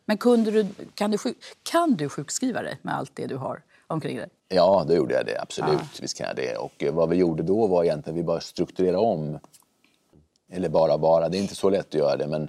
Men 0.04 0.18
kunde 0.18 0.50
du, 0.50 0.66
kan, 0.94 1.10
du, 1.10 1.16
sjuk- 1.18 1.56
kan 1.62 1.94
du 1.96 2.08
sjukskriva 2.08 2.62
dig 2.62 2.78
med 2.82 2.94
allt 2.96 3.10
det 3.14 3.26
du 3.26 3.36
har 3.36 3.62
omkring 3.94 4.16
dig? 4.16 4.28
ja, 4.48 4.84
då 4.88 4.94
gjorde 4.94 5.14
jag 5.14 5.26
det. 5.26 5.40
Absolut. 5.40 6.00
Visst 6.02 6.16
kan 6.16 6.26
jag 6.26 6.36
det. 6.36 6.56
Och 6.56 6.84
eh, 6.84 6.94
vad 6.94 7.08
vi 7.08 7.16
gjorde 7.16 7.42
då 7.42 7.66
var 7.66 7.84
egentligen 7.84 8.16
vi 8.16 8.22
bara 8.22 8.40
strukturerade 8.40 8.98
om 8.98 9.38
Eller 10.52 10.68
bara 10.68 10.98
bara, 10.98 11.28
det 11.28 11.38
är 11.38 11.40
inte 11.40 11.54
så 11.54 11.70
lätt 11.70 11.86
att 11.86 11.94
göra 11.94 12.16
det 12.16 12.26
men, 12.26 12.48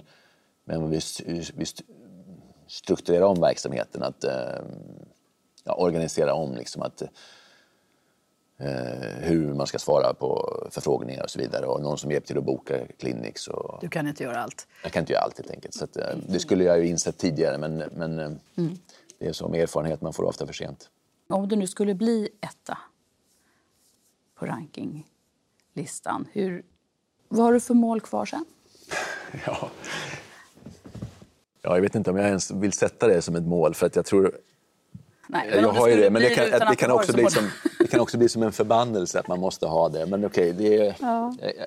men 0.64 0.90
vi, 0.90 1.00
vi 1.54 1.66
strukturerar 2.66 3.24
om 3.26 3.40
verksamheten, 3.40 4.02
att 4.02 4.24
eh, 4.24 4.32
ja, 5.64 5.74
organisera 5.74 6.34
om 6.34 6.54
liksom 6.54 6.82
att 6.82 7.02
eh, 8.58 8.68
hur 9.20 9.54
man 9.54 9.66
ska 9.66 9.78
svara 9.78 10.14
på 10.14 10.58
förfrågningar 10.70 11.22
och 11.22 11.30
så 11.30 11.38
vidare 11.38 11.66
och 11.66 11.82
någon 11.82 11.98
som 11.98 12.10
hjälper 12.10 12.26
till 12.26 12.38
att 12.38 12.44
boka 12.44 12.74
clinics. 12.98 13.48
Och... 13.48 13.78
Du 13.80 13.88
kan 13.88 14.08
inte 14.08 14.22
göra 14.22 14.42
allt. 14.42 14.66
Jag 14.82 14.92
kan 14.92 15.00
inte 15.00 15.12
göra 15.12 15.22
allt 15.22 15.38
helt 15.38 15.50
enkelt. 15.50 15.74
Så 15.74 15.84
att, 15.84 15.96
det 16.28 16.40
skulle 16.40 16.64
jag 16.64 16.78
ju 16.78 16.88
insett 16.88 17.18
tidigare 17.18 17.58
men, 17.58 17.76
men 17.76 18.18
Mm. 18.18 18.78
det 19.18 19.28
är 19.28 19.32
som 19.32 19.54
erfarenhet, 19.54 20.00
man 20.00 20.12
får 20.12 20.24
ofta 20.24 20.46
för 20.46 20.52
sent. 20.54 20.90
Om 21.32 21.48
du 21.48 21.56
nu 21.56 21.66
skulle 21.66 21.94
bli 21.94 22.28
etta 22.40 22.78
på 24.34 24.46
rankinglistan, 24.46 26.28
hur, 26.32 26.62
vad 27.28 27.44
har 27.44 27.52
du 27.52 27.60
för 27.60 27.74
mål 27.74 28.00
kvar 28.00 28.26
sen? 28.26 28.44
Ja. 29.46 29.70
ja, 31.62 31.74
jag 31.74 31.80
vet 31.80 31.94
inte 31.94 32.10
om 32.10 32.16
jag 32.16 32.26
ens 32.28 32.50
vill 32.50 32.72
sätta 32.72 33.06
det 33.06 33.22
som 33.22 33.36
ett 33.36 33.46
mål 33.46 33.74
för 33.74 33.86
att 33.86 33.96
jag 33.96 34.06
tror 34.06 34.38
Nej, 35.26 35.50
men 35.50 35.60
jag 35.60 35.68
har 35.68 35.88
ju 35.88 35.96
det, 35.96 36.10
men 36.10 36.22
det 36.22 36.30
kan, 36.34 36.68
det, 36.70 36.76
kan 36.76 36.90
också 36.90 37.12
bli 37.12 37.30
som, 37.30 37.50
det 37.78 37.86
kan 37.86 38.00
också 38.00 38.18
bli 38.18 38.28
som 38.28 38.42
en 38.42 38.52
förbannelse 38.52 39.20
att 39.20 39.28
man 39.28 39.40
måste 39.40 39.66
ha 39.66 39.88
det. 39.88 40.06
Men 40.06 40.24
okej, 40.24 40.52
det 40.52 40.76
är... 40.76 40.96
Ja. 41.00 41.34
jag- 41.40 41.52
jag- 41.56 41.66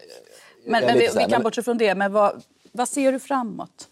Men, 0.66 0.84
är 0.84 0.88
men 0.88 0.98
vi, 0.98 1.08
här, 1.08 1.26
vi 1.26 1.32
kan 1.34 1.44
bortse 1.44 1.64
från 1.64 1.78
det. 1.78 1.96
Men 1.96 2.12
vad, 2.12 2.44
vad 2.72 2.90
ser 2.90 3.12
du 3.12 3.20
framåt? 3.20 3.90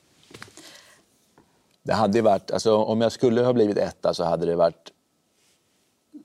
Det 1.83 1.93
hade 1.93 2.21
varit, 2.21 2.51
alltså, 2.51 2.75
om 2.75 3.01
jag 3.01 3.11
skulle 3.11 3.41
ha 3.41 3.53
blivit 3.53 3.77
etta 3.77 4.13
så 4.13 4.23
hade 4.23 4.45
det 4.45 4.55
varit 4.55 4.92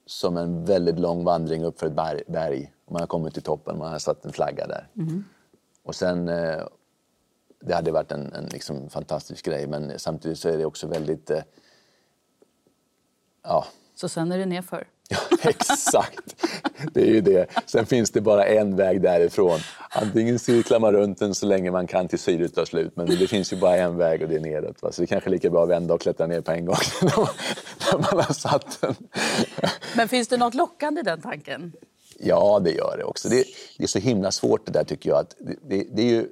som 0.09 0.37
en 0.37 0.65
väldigt 0.65 0.99
lång 0.99 1.25
vandring 1.25 1.65
upp 1.65 1.79
för 1.79 1.87
ett 1.87 2.27
berg. 2.27 2.73
Man 2.91 3.01
har 3.01 3.07
kommit 3.07 3.35
till 3.35 3.43
toppen, 3.43 3.79
man 3.79 3.93
har 3.93 3.99
satt 3.99 4.25
en 4.25 4.33
flagga 4.33 4.67
där. 4.67 4.89
Och 5.83 5.95
sen, 5.95 6.29
eh, 6.29 6.63
det 7.61 7.75
hade 7.75 7.93
varit 7.93 8.13
en, 8.13 8.33
en 8.33 8.45
liksom 8.45 8.91
fantastisk 8.91 9.45
grej 9.45 9.67
men 9.67 9.99
samtidigt 9.99 10.39
så 10.39 10.49
är 10.49 10.59
det 10.59 10.65
också 10.65 10.87
väldigt, 10.87 11.31
eh, 11.31 11.43
ja, 13.43 13.67
Så 13.95 14.09
sen 14.09 14.33
är 14.33 14.39
det 14.39 14.47
nerför. 14.47 14.87
exakt. 15.43 16.45
Det 16.93 17.01
är 17.01 17.07
ju 17.07 17.21
det. 17.21 17.47
Sen 17.67 17.87
finns 17.87 18.11
det 18.11 18.21
bara 18.21 18.47
en 18.47 18.77
väg 18.77 19.03
därifrån. 19.03 19.61
Antingen 19.91 20.39
cirklar 20.39 20.81
man 20.81 20.93
runt 20.93 21.19
den 21.19 21.35
så 21.35 21.47
länge 21.47 21.71
man 21.71 21.87
kan 21.87 22.09
till 22.09 22.19
syret 22.19 22.55
tar 22.55 22.65
slut 22.65 22.97
men 22.97 23.07
det 23.07 23.27
finns 23.27 23.53
ju 23.53 23.57
bara 23.57 23.77
en 23.77 23.97
väg 23.97 24.23
och 24.23 24.29
det 24.29 24.37
är 24.37 24.41
neråt. 24.41 24.83
Va? 24.83 24.93
Så 24.93 25.01
det 25.01 25.05
är 25.05 25.07
kanske 25.07 25.31
är 25.31 25.33
lika 25.33 25.51
bra 25.51 25.63
att 25.63 25.69
vända 25.69 25.95
och 25.95 26.01
klättra 26.01 26.27
ner 26.27 26.41
på 26.41 26.51
en 26.51 26.65
gång 26.65 26.77
när 27.03 27.99
man 27.99 28.25
har 28.25 28.35
satt 28.35 28.81
den. 28.81 28.95
Men 29.97 30.09
finns 30.09 30.29
det 30.29 30.37
något 30.37 30.55
lockande 30.55 31.01
i 31.01 31.05
den 31.05 31.21
tanken? 31.21 31.73
Ja, 32.19 32.61
det 32.65 32.71
gör 32.71 32.95
det 32.99 33.05
också. 33.05 33.29
Det, 33.29 33.45
det 33.79 33.85
är 33.85 33.89
så 33.89 33.99
himla 33.99 34.31
svårt 34.31 34.67
det 34.67 34.73
där 34.73 34.85
tycker 34.85 35.11
jag. 35.11 35.19
Att 35.19 35.37
det, 35.69 35.85
det, 35.93 36.03
är 36.03 36.11
ju, 36.11 36.29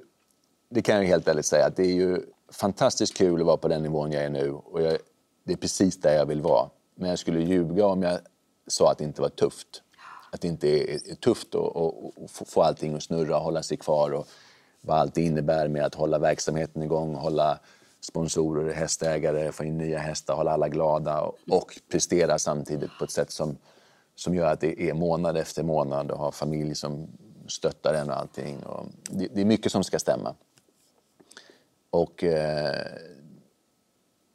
det 0.69 0.81
kan 0.81 0.95
jag 0.95 1.03
helt 1.03 1.27
ärligt 1.27 1.45
säga 1.45 1.65
att 1.65 1.75
det 1.75 1.83
är 1.83 1.95
ju 1.95 2.19
fantastiskt 2.51 3.17
kul 3.17 3.41
att 3.41 3.47
vara 3.47 3.57
på 3.57 3.67
den 3.67 3.83
nivån 3.83 4.11
jag 4.11 4.23
är 4.23 4.29
nu 4.29 4.51
och 4.51 4.81
jag, 4.81 4.97
det 5.43 5.53
är 5.53 5.57
precis 5.57 6.01
där 6.01 6.13
jag 6.13 6.25
vill 6.25 6.41
vara. 6.41 6.69
Men 6.95 7.09
jag 7.09 7.19
skulle 7.19 7.39
ljuga 7.39 7.85
om 7.85 8.03
jag 8.03 8.19
sa 8.67 8.91
att 8.91 8.97
det 8.97 9.03
inte 9.03 9.21
var 9.21 9.29
tufft. 9.29 9.81
Att 10.31 10.41
det 10.41 10.47
inte 10.47 10.67
är, 10.67 11.15
tufft 11.15 11.55
att, 11.55 11.75
att, 11.75 12.47
få- 12.49 12.61
allting 12.61 12.95
att 12.95 13.03
snurra, 13.03 13.37
och 13.37 13.43
hålla 13.43 13.63
sig 13.63 13.77
kvar 13.77 14.11
och 14.11 14.27
vad 14.81 14.97
allt 14.97 15.15
det 15.15 15.21
innebär 15.21 15.67
med 15.67 15.85
att 15.85 15.95
hålla 15.95 16.19
verksamheten 16.19 16.83
igång, 16.83 17.15
hålla 17.15 17.59
sponsorer, 17.99 18.73
hästägare, 18.73 19.51
få 19.51 19.63
in 19.63 19.77
nya 19.77 19.99
hästar, 19.99 20.35
hålla 20.35 20.51
alla 20.51 20.69
glada 20.69 21.21
och, 21.21 21.35
och 21.49 21.79
prestera 21.91 22.39
samtidigt 22.39 22.91
på 22.99 23.05
ett 23.05 23.11
sätt 23.11 23.31
som, 23.31 23.57
som 24.15 24.35
gör 24.35 24.51
att 24.51 24.59
det 24.59 24.89
är 24.89 24.93
månad 24.93 25.37
efter 25.37 25.63
månad 25.63 26.11
och 26.11 26.17
ha 26.17 26.31
familj 26.31 26.75
som 26.75 27.07
stöttar 27.47 27.93
en 27.93 28.09
och 28.09 28.19
allting. 28.19 28.63
Och 28.63 28.85
det, 29.09 29.27
det 29.33 29.41
är 29.41 29.45
mycket 29.45 29.71
som 29.71 29.83
ska 29.83 29.99
stämma. 29.99 30.35
Och 31.89 32.23
eh, 32.23 32.85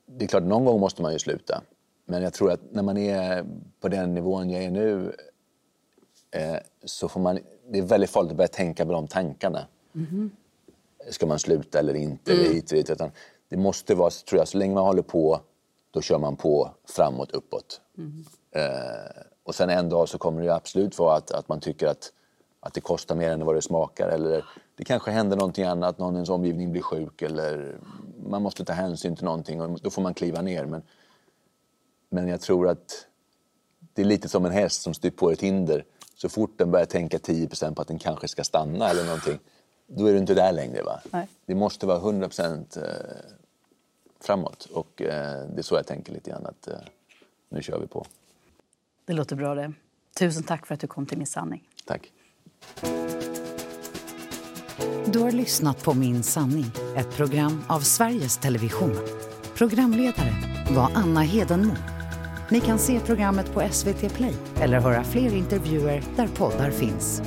det 0.07 0.25
är 0.25 0.29
klart, 0.29 0.43
någon 0.43 0.65
gång 0.65 0.81
måste 0.81 1.03
man 1.03 1.13
ju 1.13 1.19
sluta. 1.19 1.63
Men 2.13 2.23
jag 2.23 2.33
tror 2.33 2.53
att 2.53 2.61
när 2.71 2.83
man 2.83 2.97
är 2.97 3.45
på 3.81 3.89
den 3.89 4.15
nivån 4.15 4.51
jag 4.51 4.65
är 4.65 4.71
nu 4.71 5.17
eh, 6.31 6.57
så 6.85 7.09
får 7.09 7.21
man, 7.21 7.39
det 7.69 7.79
är 7.79 7.83
väldigt 7.83 8.11
farligt 8.11 8.31
att 8.31 8.37
börja 8.37 8.49
tänka 8.49 8.87
på 8.87 8.93
de 8.93 9.09
tankarna. 9.09 9.67
Ska 11.11 11.27
man 11.27 11.39
sluta 11.39 11.79
eller 11.79 11.95
inte? 11.95 12.33
Eller 12.33 12.45
hit 12.45 12.71
och 12.71 12.77
dit. 12.77 12.91
Utan 12.91 13.11
det 13.49 13.57
måste 13.57 13.95
vara, 13.95 14.11
tror 14.11 14.39
jag, 14.39 14.49
så 14.49 14.59
länge 14.59 14.75
man 14.75 14.85
håller 14.85 15.03
på, 15.03 15.41
då 15.91 16.01
kör 16.01 16.19
man 16.19 16.37
på 16.37 16.71
framåt, 16.85 17.31
uppåt. 17.31 17.81
Eh, 18.51 19.23
och 19.45 19.55
sen 19.55 19.71
en 19.71 19.89
dag 19.89 20.09
så 20.09 20.19
kommer 20.19 20.43
det 20.43 20.55
absolut 20.55 20.99
vara 20.99 21.17
att, 21.17 21.31
att 21.31 21.49
man 21.49 21.61
tycker 21.61 21.87
att, 21.87 22.13
att 22.61 22.75
det 22.75 22.81
kostar 22.81 23.15
mer 23.15 23.31
än 23.31 23.45
vad 23.45 23.55
det 23.55 23.63
smakar. 23.63 24.09
Eller 24.09 24.45
det 24.77 24.85
kanske 24.85 25.11
händer 25.11 25.37
någonting 25.37 25.65
annat, 25.65 25.99
någon 25.99 26.15
i 26.15 26.17
ens 26.17 26.29
omgivning 26.29 26.73
blir 26.73 26.83
sjuk 26.83 27.23
eller 27.23 27.77
man 28.27 28.43
måste 28.43 28.65
ta 28.65 28.73
hänsyn 28.73 29.17
till 29.17 29.25
någonting 29.25 29.61
och 29.61 29.81
då 29.81 29.91
får 29.91 30.03
man 30.03 30.15
kliva 30.15 30.43
ner. 30.43 30.65
Men, 30.65 30.83
men 32.13 32.29
jag 32.29 32.41
tror 32.41 32.69
att 32.69 33.07
det 33.93 34.03
är 34.03 34.07
lite 34.07 34.29
som 34.29 34.45
en 34.45 34.53
häst 34.53 34.83
som 34.83 34.95
styr 34.95 35.11
på 35.11 35.31
ett 35.31 35.41
hinder. 35.41 35.85
Så 36.15 36.29
fort 36.29 36.59
den 36.59 36.71
börjar 36.71 36.87
tänka 36.87 37.19
10% 37.19 37.75
på 37.75 37.83
att 37.83 37.89
den 37.89 37.99
kanske 37.99 38.29
ska 38.29 38.45
stanna 38.45 38.91
eller 38.91 39.05
någonting, 39.05 39.39
då 39.87 40.07
är 40.07 40.13
du 40.13 40.19
inte 40.19 40.35
där 40.35 40.53
längre. 40.53 40.83
Va? 40.83 41.01
Nej. 41.11 41.29
Det 41.47 41.55
måste 41.55 41.87
vara 41.87 41.99
100 41.99 42.29
eh, 42.39 42.83
framåt 44.21 44.69
och 44.73 45.03
eh, 45.03 45.49
det 45.49 45.59
är 45.59 45.63
så 45.63 45.75
jag 45.75 45.87
tänker 45.87 46.13
lite 46.13 46.31
grann 46.31 46.47
att 46.47 46.69
eh, 46.69 46.75
nu 47.49 47.63
kör 47.63 47.79
vi 47.79 47.87
på. 47.87 48.07
Det 49.05 49.13
låter 49.13 49.37
bra 49.37 49.55
det. 49.55 49.73
Tusen 50.19 50.43
tack 50.43 50.67
för 50.67 50.75
att 50.75 50.81
du 50.81 50.87
kom 50.87 51.07
till 51.07 51.19
Min 51.19 51.27
sanning. 51.27 51.69
Tack. 51.85 52.13
Du 55.07 55.19
har 55.19 55.33
lyssnat 55.33 55.83
på 55.83 55.95
Min 55.95 56.23
sanning, 56.23 56.71
ett 56.97 57.11
program 57.17 57.65
av 57.69 57.81
Sveriges 57.81 58.39
Television. 58.39 58.97
Programledare 59.55 60.35
var 60.71 60.91
Anna 60.95 61.21
Hedenmo. 61.21 61.75
Ni 62.53 62.61
kan 62.61 62.79
se 62.79 63.01
programmet 63.01 63.55
på 63.55 63.63
SVT 63.71 64.15
Play 64.15 64.35
eller 64.61 64.81
höra 64.81 65.05
fler 65.05 65.35
intervjuer 65.35 66.03
där 66.17 66.27
poddar 66.27 66.71
finns. 66.71 67.23